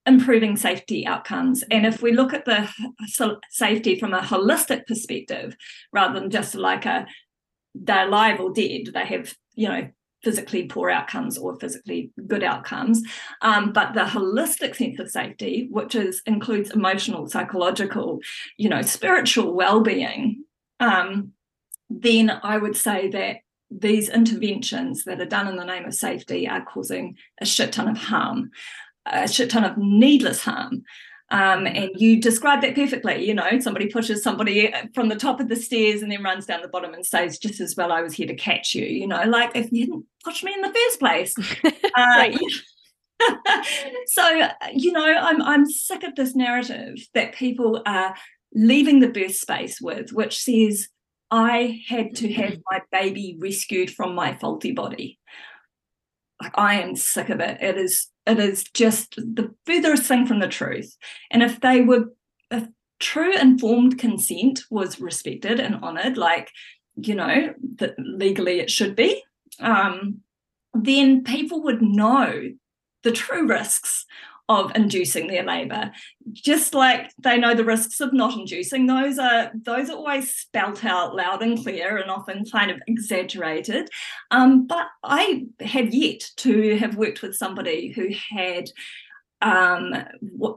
[0.06, 1.64] improving safety outcomes.
[1.70, 2.70] And if we look at the
[3.50, 5.56] safety from a holistic perspective,
[5.94, 7.06] rather than just like a
[7.74, 9.90] they're alive or dead, they have, you know,
[10.24, 13.02] physically poor outcomes or physically good outcomes.
[13.42, 18.20] Um, but the holistic sense of safety which is includes emotional psychological
[18.58, 20.44] you know spiritual well-being
[20.80, 21.32] um,
[21.90, 23.38] then i would say that
[23.70, 27.88] these interventions that are done in the name of safety are causing a shit ton
[27.88, 28.52] of harm
[29.06, 30.84] a shit ton of needless harm
[31.32, 33.26] um, and you describe that perfectly.
[33.26, 36.62] You know, somebody pushes somebody from the top of the stairs and then runs down
[36.62, 38.86] the bottom and says, just as well, I was here to catch you.
[38.86, 41.34] You know, like if you didn't push me in the first place.
[41.96, 42.30] uh,
[44.08, 48.14] so, you know, I'm, I'm sick of this narrative that people are
[48.54, 50.90] leaving the birth space with, which says,
[51.32, 55.18] I had to have my baby rescued from my faulty body.
[56.42, 57.62] Like I am sick of it.
[57.62, 60.96] It is it is just the furthest thing from the truth.
[61.32, 62.14] And if they were,
[62.50, 62.68] if
[63.00, 66.52] true informed consent was respected and honored, like,
[66.96, 69.24] you know, that legally it should be,
[69.60, 70.20] um,
[70.74, 72.52] then people would know
[73.04, 74.06] the true risks
[74.52, 75.92] of inducing their labor
[76.34, 80.84] just like they know the risks of not inducing those are those are always spelt
[80.84, 83.90] out loud and clear and often kind of exaggerated
[84.32, 88.70] um, but i have yet to have worked with somebody who had
[89.44, 89.96] um,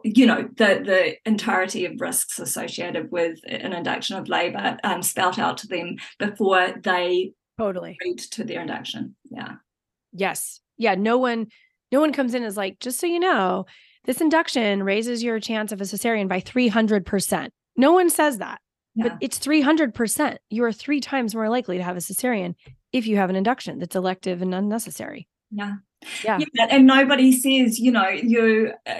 [0.05, 5.39] you know, the the entirety of risks associated with an induction of labour um, spelt
[5.39, 9.17] out to them before they totally agreed to their induction.
[9.31, 9.53] Yeah.
[10.13, 10.61] Yes.
[10.77, 10.97] Yeah.
[10.97, 11.47] No one
[11.95, 13.67] no one comes in as like, just so you know,
[14.05, 17.51] this induction raises your chance of a cesarean by 300%.
[17.77, 18.61] No one says that,
[18.97, 19.11] yeah.
[19.11, 20.39] but it's 300%.
[20.51, 22.57] You are three times more likely to have a cesarean
[22.93, 25.29] if you have an induction that's elective and unnecessary.
[25.53, 25.75] Yeah.
[26.25, 26.41] Yeah.
[26.41, 28.99] yeah and nobody says, you know, you, uh,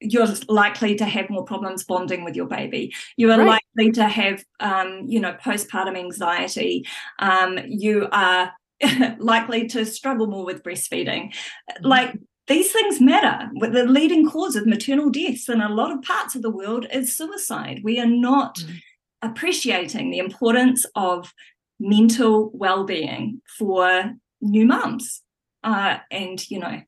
[0.00, 2.92] you're likely to have more problems bonding with your baby.
[3.16, 3.62] You are right.
[3.76, 6.88] likely to have, um, you know, postpartum anxiety.
[7.20, 8.52] Um, you are
[9.18, 11.32] likely to struggle more with breastfeeding.
[11.32, 11.86] Mm-hmm.
[11.86, 13.50] Like these things matter.
[13.60, 17.16] The leading cause of maternal deaths in a lot of parts of the world is
[17.16, 17.80] suicide.
[17.82, 18.76] We are not mm-hmm.
[19.22, 21.32] appreciating the importance of
[21.80, 25.22] mental well-being for new mums.
[25.64, 26.80] Uh, and you know,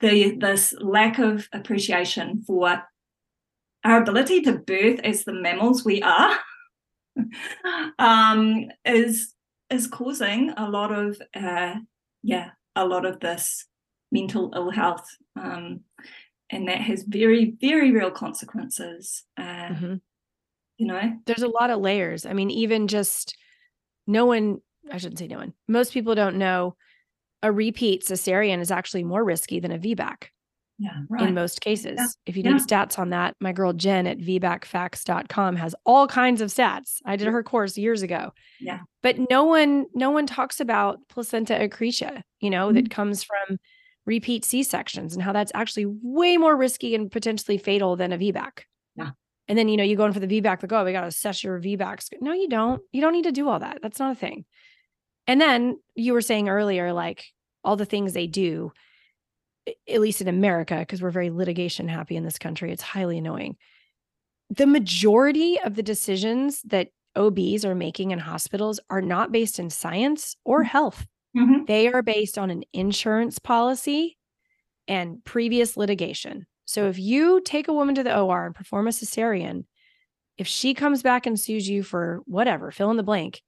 [0.00, 2.82] the this lack of appreciation for
[3.84, 6.38] our ability to birth as the mammals we are
[7.98, 9.33] um, is
[9.70, 11.74] is causing a lot of uh,
[12.22, 13.66] yeah a lot of this
[14.12, 15.80] mental ill health um,
[16.50, 19.94] and that has very very real consequences uh, mm-hmm.
[20.76, 21.12] you know?
[21.26, 22.26] There's a lot of layers.
[22.26, 23.36] I mean even just
[24.06, 24.60] no one
[24.92, 26.76] i shouldn't say no one most people don't know
[27.42, 30.24] a repeat cesarean is actually more risky than a vbac
[30.78, 31.28] yeah, right.
[31.28, 31.96] in most cases.
[31.98, 32.06] Yeah.
[32.26, 32.58] If you need yeah.
[32.58, 37.00] stats on that, my girl Jen at vbacfacts.com has all kinds of stats.
[37.04, 38.32] I did her course years ago.
[38.60, 38.80] Yeah.
[39.02, 42.76] But no one no one talks about placenta accreta, you know, mm-hmm.
[42.76, 43.58] that comes from
[44.06, 48.64] repeat C-sections and how that's actually way more risky and potentially fatal than a VBAC.
[48.96, 49.10] Yeah.
[49.48, 51.06] And then, you know, you go in for the VBAC, like, oh, we got to
[51.06, 52.08] assess your VBACs.
[52.20, 52.82] No, you don't.
[52.92, 53.78] You don't need to do all that.
[53.82, 54.44] That's not a thing.
[55.26, 57.24] And then you were saying earlier, like
[57.62, 58.72] all the things they do
[59.66, 63.56] at least in America, because we're very litigation happy in this country, it's highly annoying.
[64.50, 69.70] The majority of the decisions that OBs are making in hospitals are not based in
[69.70, 70.68] science or mm-hmm.
[70.68, 71.06] health.
[71.36, 71.64] Mm-hmm.
[71.66, 74.16] They are based on an insurance policy
[74.86, 76.46] and previous litigation.
[76.66, 79.64] So if you take a woman to the OR and perform a cesarean,
[80.38, 83.42] if she comes back and sues you for whatever, fill in the blank,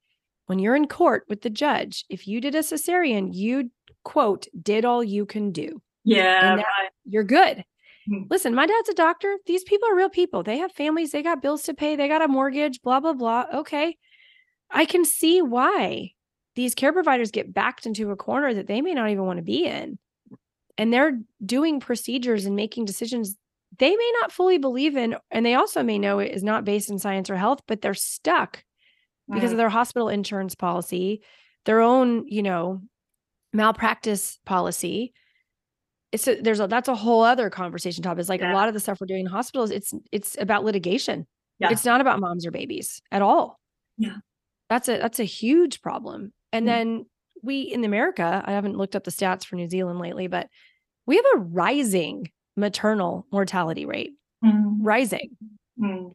[0.45, 3.71] when you're in court with the judge, if you did a cesarean, you
[4.03, 5.81] quote, did all you can do.
[6.07, 6.55] Yeah.
[6.55, 6.89] Right.
[7.05, 7.65] You're good.
[8.09, 8.23] Mm-hmm.
[8.29, 9.37] Listen, my dad's a doctor.
[9.45, 10.41] These people are real people.
[10.41, 13.45] They have families, they got bills to pay, they got a mortgage, blah, blah, blah.
[13.53, 13.97] Okay.
[14.71, 16.11] I can see why
[16.55, 19.43] these care providers get backed into a corner that they may not even want to
[19.43, 19.99] be in.
[20.77, 23.35] And they're doing procedures and making decisions
[23.77, 25.17] they may not fully believe in.
[25.29, 27.93] And they also may know it is not based in science or health, but they're
[27.93, 28.63] stuck
[29.29, 31.21] because of their hospital insurance policy,
[31.65, 32.81] their own, you know,
[33.51, 35.13] malpractice policy
[36.11, 38.53] it's a, there's a that's a whole other conversation topic it's like Yeah.
[38.53, 41.27] a lot of the stuff we're doing in hospitals it's it's about litigation
[41.59, 41.69] Yeah.
[41.71, 43.59] it's not about moms or babies at all
[43.97, 44.15] Yeah.
[44.69, 46.67] that's a that's a huge problem and Mm.
[46.67, 47.05] then
[47.43, 50.47] we in America I haven't looked up the stats for New Zealand lately but
[51.05, 54.13] we have a rising maternal mortality rate
[54.43, 55.35] Mm, rising
[55.79, 56.13] mm,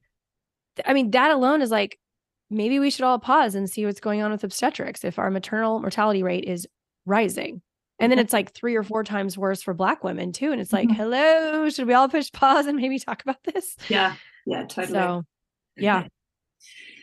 [0.86, 1.98] I mean, that alone is like
[2.50, 5.80] maybe we should all pause and see what's going on with obstetrics if our maternal
[5.80, 6.66] mortality rate is
[7.04, 7.62] rising.
[8.02, 8.22] And then Mhm.
[8.22, 10.50] it's like three or four times worse for Black women too.
[10.50, 10.96] And it's like, Mhm.
[10.96, 13.76] hello, should we all push pause and maybe talk about this?
[13.88, 14.92] yeah, yeah, totally.
[14.92, 15.24] So,
[15.76, 16.08] yeah,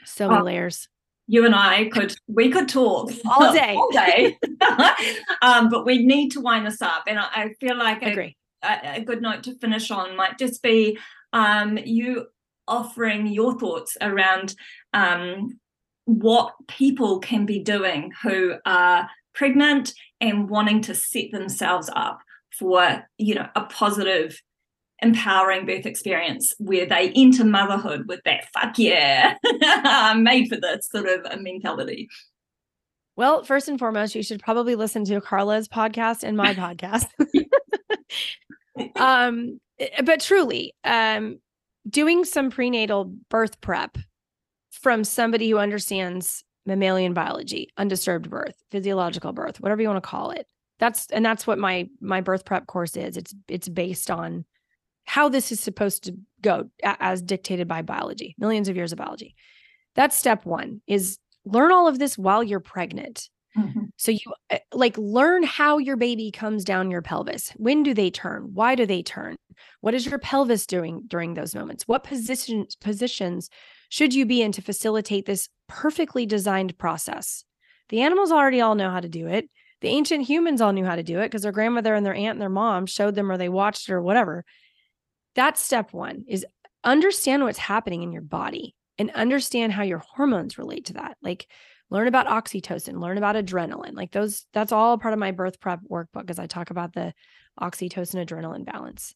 [0.03, 0.89] so many layers.
[1.31, 3.75] you and I could we could talk All day.
[3.75, 4.37] all day.
[5.41, 8.95] um, but we need to wind this up, and I, I feel like a, a,
[8.97, 10.97] a good note to finish on might just be
[11.31, 12.27] um, you
[12.67, 14.53] offering your thoughts around
[14.93, 15.59] um,
[16.05, 22.19] what people can be doing who are pregnant and wanting to set themselves up
[22.51, 24.41] for you know a positive
[25.01, 30.89] empowering birth experience where they enter motherhood with that fuck yeah I'm made for this
[30.89, 32.09] sort of a mentality
[33.15, 37.07] Well, first and foremost, you should probably listen to Carla's podcast and my podcast.
[38.95, 39.59] um,
[40.03, 41.39] but truly, um,
[41.89, 43.97] doing some prenatal birth prep
[44.71, 50.31] from somebody who understands mammalian biology, undisturbed birth, physiological birth, whatever you want to call
[50.31, 50.47] it.
[50.79, 53.17] That's and that's what my my birth prep course is.
[53.17, 54.45] It's it's based on
[55.05, 59.35] how this is supposed to go as dictated by biology, millions of years of biology.
[59.95, 63.29] That's step 1 is learn all of this while you're pregnant.
[63.97, 64.19] So you
[64.51, 67.49] uh, like learn how your baby comes down your pelvis.
[67.57, 68.51] When do they turn?
[68.53, 69.35] Why do they turn?
[69.81, 71.87] What is your pelvis doing during those moments?
[71.87, 73.49] What positions positions
[73.89, 77.43] should you be in to facilitate this perfectly designed process?
[77.89, 79.49] The animals already all know how to do it.
[79.81, 82.33] The ancient humans all knew how to do it because their grandmother and their aunt
[82.33, 84.45] and their mom showed them or they watched it or whatever.
[85.35, 86.45] That's step 1 is
[86.83, 91.17] understand what's happening in your body and understand how your hormones relate to that.
[91.21, 91.47] Like
[91.89, 93.95] learn about oxytocin, learn about adrenaline.
[93.95, 97.13] Like those, that's all part of my birth prep workbook as I talk about the
[97.59, 99.15] oxytocin adrenaline balance.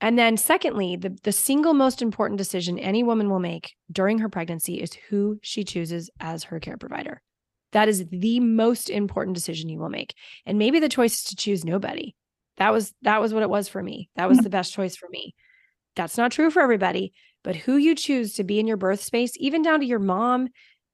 [0.00, 4.28] And then secondly, the, the single most important decision any woman will make during her
[4.28, 7.22] pregnancy is who she chooses as her care provider.
[7.72, 10.14] That is the most important decision you will make.
[10.44, 12.14] And maybe the choice is to choose nobody.
[12.58, 14.08] That was that was what it was for me.
[14.16, 14.44] That was mm-hmm.
[14.44, 15.34] the best choice for me.
[15.94, 17.12] That's not true for everybody,
[17.42, 20.48] but who you choose to be in your birth space, even down to your mom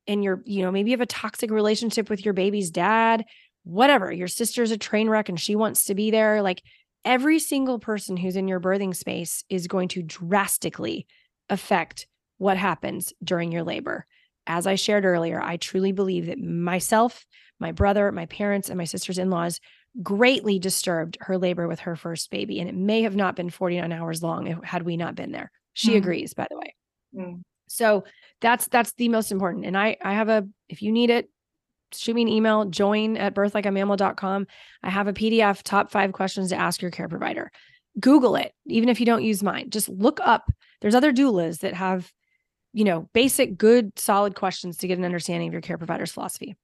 [0.07, 3.25] and your, you know, maybe you have a toxic relationship with your baby's dad,
[3.65, 4.13] whatever.
[4.13, 6.43] Your sister's a train wreck and she wants to be there.
[6.43, 6.63] Like
[7.05, 11.07] every single person who's in your birthing space is going to drastically
[11.51, 12.07] affect
[12.39, 14.07] what happens during your labor.
[14.47, 17.25] As I shared earlier, I truly believe that myself,
[17.61, 19.61] my brother, my parents, and my sister's in laws
[20.03, 22.59] greatly disturbed her labor with her first baby.
[22.59, 25.51] And it may have not been 49 hours long had we not been there.
[25.75, 25.97] She Mm.
[25.99, 26.75] agrees, by the way.
[27.15, 27.43] Mm.
[27.69, 28.05] So
[28.41, 29.67] that's that's the most important.
[29.67, 31.29] And I I have a if you need it,
[31.95, 34.47] shoot me an email, join at birthlikeamammal.com.
[34.83, 37.51] I have a PDF, top five questions to ask your care provider.
[38.01, 39.71] Google it, even if you don't use mine.
[39.71, 40.51] Just look up.
[40.81, 42.11] There's other doulas that have,
[42.73, 46.57] you know, basic, good, solid questions to get an understanding of your care provider's philosophy.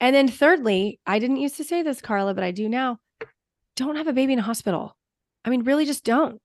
[0.00, 2.98] And then thirdly, I didn't used to say this, Carla, but I do now.
[3.76, 4.96] Don't have a baby in a hospital.
[5.44, 6.40] I mean, really just don't.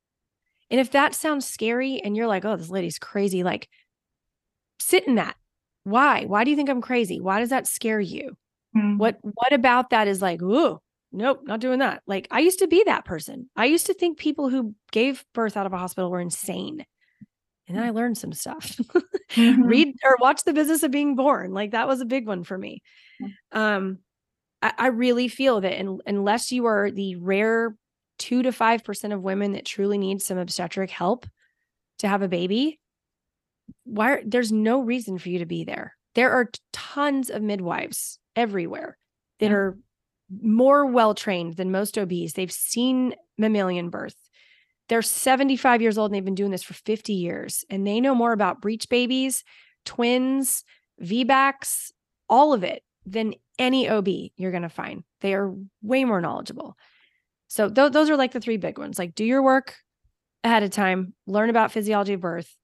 [0.69, 3.69] And if that sounds scary and you're like, oh, this lady's crazy, like
[4.79, 5.35] sit in that.
[5.85, 6.25] Why?
[6.25, 7.21] Why do you think I'm crazy?
[7.21, 8.35] Why does that scare you?
[8.75, 8.97] Mm.
[8.97, 10.79] What what about that is like, ooh,
[11.13, 12.03] nope, not doing that.
[12.05, 13.49] Like I used to be that person.
[13.55, 16.85] I used to think people who gave birth out of a hospital were insane.
[17.67, 18.77] And then I learned some stuff.
[19.31, 19.67] Mhm.
[19.67, 21.51] Read or watch the business of being born.
[21.53, 22.81] Like that was a big one for me.
[23.51, 23.97] Um,
[24.61, 27.75] I, I really feel that in, unless you are the rare
[28.17, 31.25] two to five percent of women that truly need some obstetric help
[31.99, 32.79] to have a baby,
[33.83, 35.95] why there's no reason for you to be there.
[36.15, 38.97] There are tons of midwives everywhere
[39.39, 39.55] that Yeah.
[39.55, 39.77] are
[40.41, 42.33] more well trained than most OBs.
[42.33, 44.15] They've seen mammalian birth.
[44.89, 48.15] They're 75 years old and they've been doing this for 50 years and they know
[48.15, 49.43] more about breech babies,
[49.83, 50.63] twins,
[51.01, 51.91] VBACs,
[52.29, 55.03] all of it than any OB you're going to find.
[55.21, 56.75] They are way more knowledgeable.
[57.47, 58.97] So th- those are like the three big ones.
[58.99, 59.75] Like do your work
[60.43, 62.55] ahead of time, learn about physiology of birth,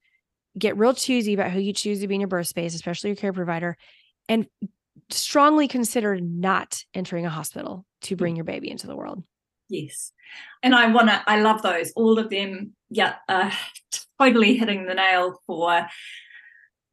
[0.58, 3.18] get real choosy about who you choose to be in your birth space, especially your
[3.18, 3.78] care provider,
[4.28, 4.48] and
[5.10, 9.24] strongly consider not entering a hospital to bring your baby into the world.
[9.70, 10.12] Yes.
[10.64, 12.74] And I want to, I love those, all of them.
[12.90, 13.16] Yeah.
[13.30, 13.52] Uh,
[14.20, 15.88] totally hitting the nail for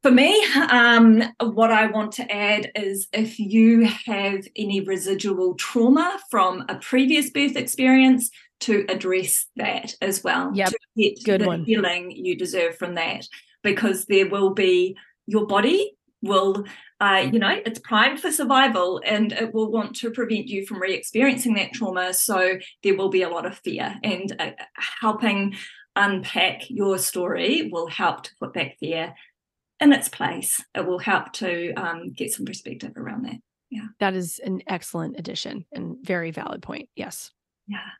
[0.02, 6.18] For me, um, what I want to add is if you have any residual trauma
[6.30, 8.30] from a previous birth experience,
[8.60, 10.51] to address that as well.
[10.55, 11.64] Yeah, get good the one.
[11.64, 13.26] Feeling you deserve from that,
[13.69, 14.97] because there will be
[15.27, 15.93] your body
[16.23, 16.65] will
[17.01, 20.81] uh, you know it's primed for survival and it will want to prevent you from
[20.81, 22.12] re-experiencing that trauma.
[22.12, 24.51] So there will be a lot of fear and uh,
[25.01, 25.55] helping
[25.95, 29.15] unpack your story will help to put back fear
[29.81, 30.62] in its place.
[30.74, 33.36] It will help to um, get some perspective around that.
[33.70, 33.86] Yeah.
[34.01, 36.89] That is an excellent addition and very valid point.
[36.97, 37.31] Yes.
[37.66, 37.90] Yeah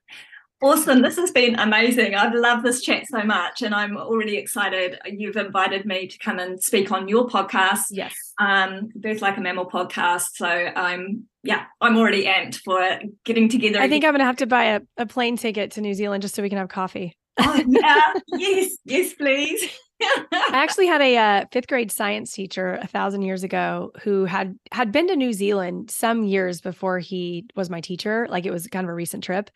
[0.61, 1.03] Awesome.
[1.03, 2.17] This has been amazing.
[2.17, 4.99] I've loved this chat so much, and I'm already excited.
[5.07, 7.85] You've invited me to come and speak on your podcast.
[7.91, 8.13] Yes.
[8.41, 10.31] Um, Birth Like a Mammal podcast.
[10.35, 13.79] So I'm, yeah, I'm already amped for getting together.
[13.79, 16.23] I think I'm going to have to buy a, a plane ticket to New Zealand
[16.23, 17.17] just so we can have coffee.
[17.39, 18.15] oh, yeah.
[18.37, 18.77] yes.
[18.85, 19.63] Yes, please.
[20.01, 24.59] I actually had a uh, fifth grade science teacher a thousand years ago who had
[24.73, 28.27] had been to New Zealand some years before he was my teacher.
[28.29, 29.51] Like it was kind of a recent trip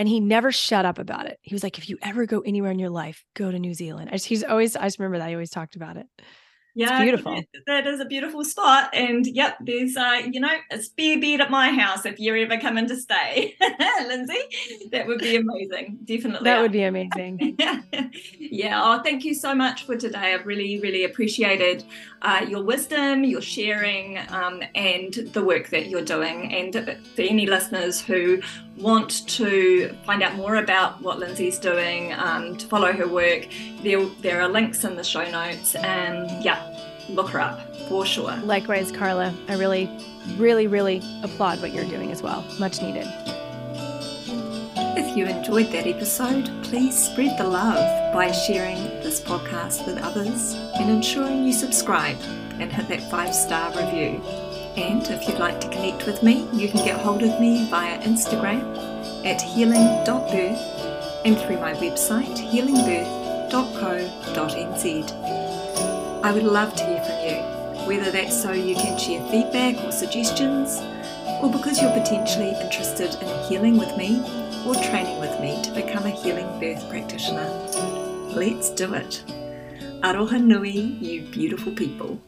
[0.00, 1.38] and he never shut up about it.
[1.42, 4.08] He was like, if you ever go anywhere in your life, go to New Zealand.
[4.08, 6.06] I just, he's always, I just remember that he always talked about it.
[6.74, 7.42] Yeah, it's beautiful.
[7.66, 11.50] That is a beautiful spot, and yep, there's uh, you know, a spare bed at
[11.50, 13.56] my house if you're ever coming to stay,
[14.06, 14.38] Lindsay.
[14.92, 15.98] That would be amazing.
[16.04, 17.58] Definitely, that would be amazing.
[18.38, 18.82] yeah.
[18.84, 20.32] Oh, thank you so much for today.
[20.32, 21.82] I've really, really appreciated
[22.22, 26.52] uh, your wisdom, your sharing, um, and the work that you're doing.
[26.52, 28.40] And for any listeners who
[28.76, 33.46] want to find out more about what Lindsay's doing, um, to follow her work,
[33.82, 35.74] there there are links in the show notes.
[35.74, 36.66] And yeah
[37.14, 38.36] look her up for sure.
[38.38, 39.34] Likewise, Carla.
[39.48, 39.90] I really,
[40.36, 42.44] really, really applaud what you're doing as well.
[42.58, 43.06] Much needed.
[44.96, 50.54] If you enjoyed that episode, please spread the love by sharing this podcast with others
[50.80, 52.16] and ensuring you subscribe
[52.58, 54.20] and hit that five star review.
[54.76, 58.00] And if you'd like to connect with me, you can get hold of me via
[58.00, 58.64] Instagram
[59.24, 60.58] at healing.birth
[61.24, 65.12] and through my website healingbirth.co.nz.
[66.24, 67.36] I would love to hear from you,
[67.86, 70.80] whether that's so you can share feedback or suggestions,
[71.40, 74.20] or because you're potentially interested in healing with me
[74.66, 77.48] or training with me to become a healing birth practitioner.
[78.34, 79.24] Let's do it.
[80.02, 82.20] Aroha nui, you beautiful people.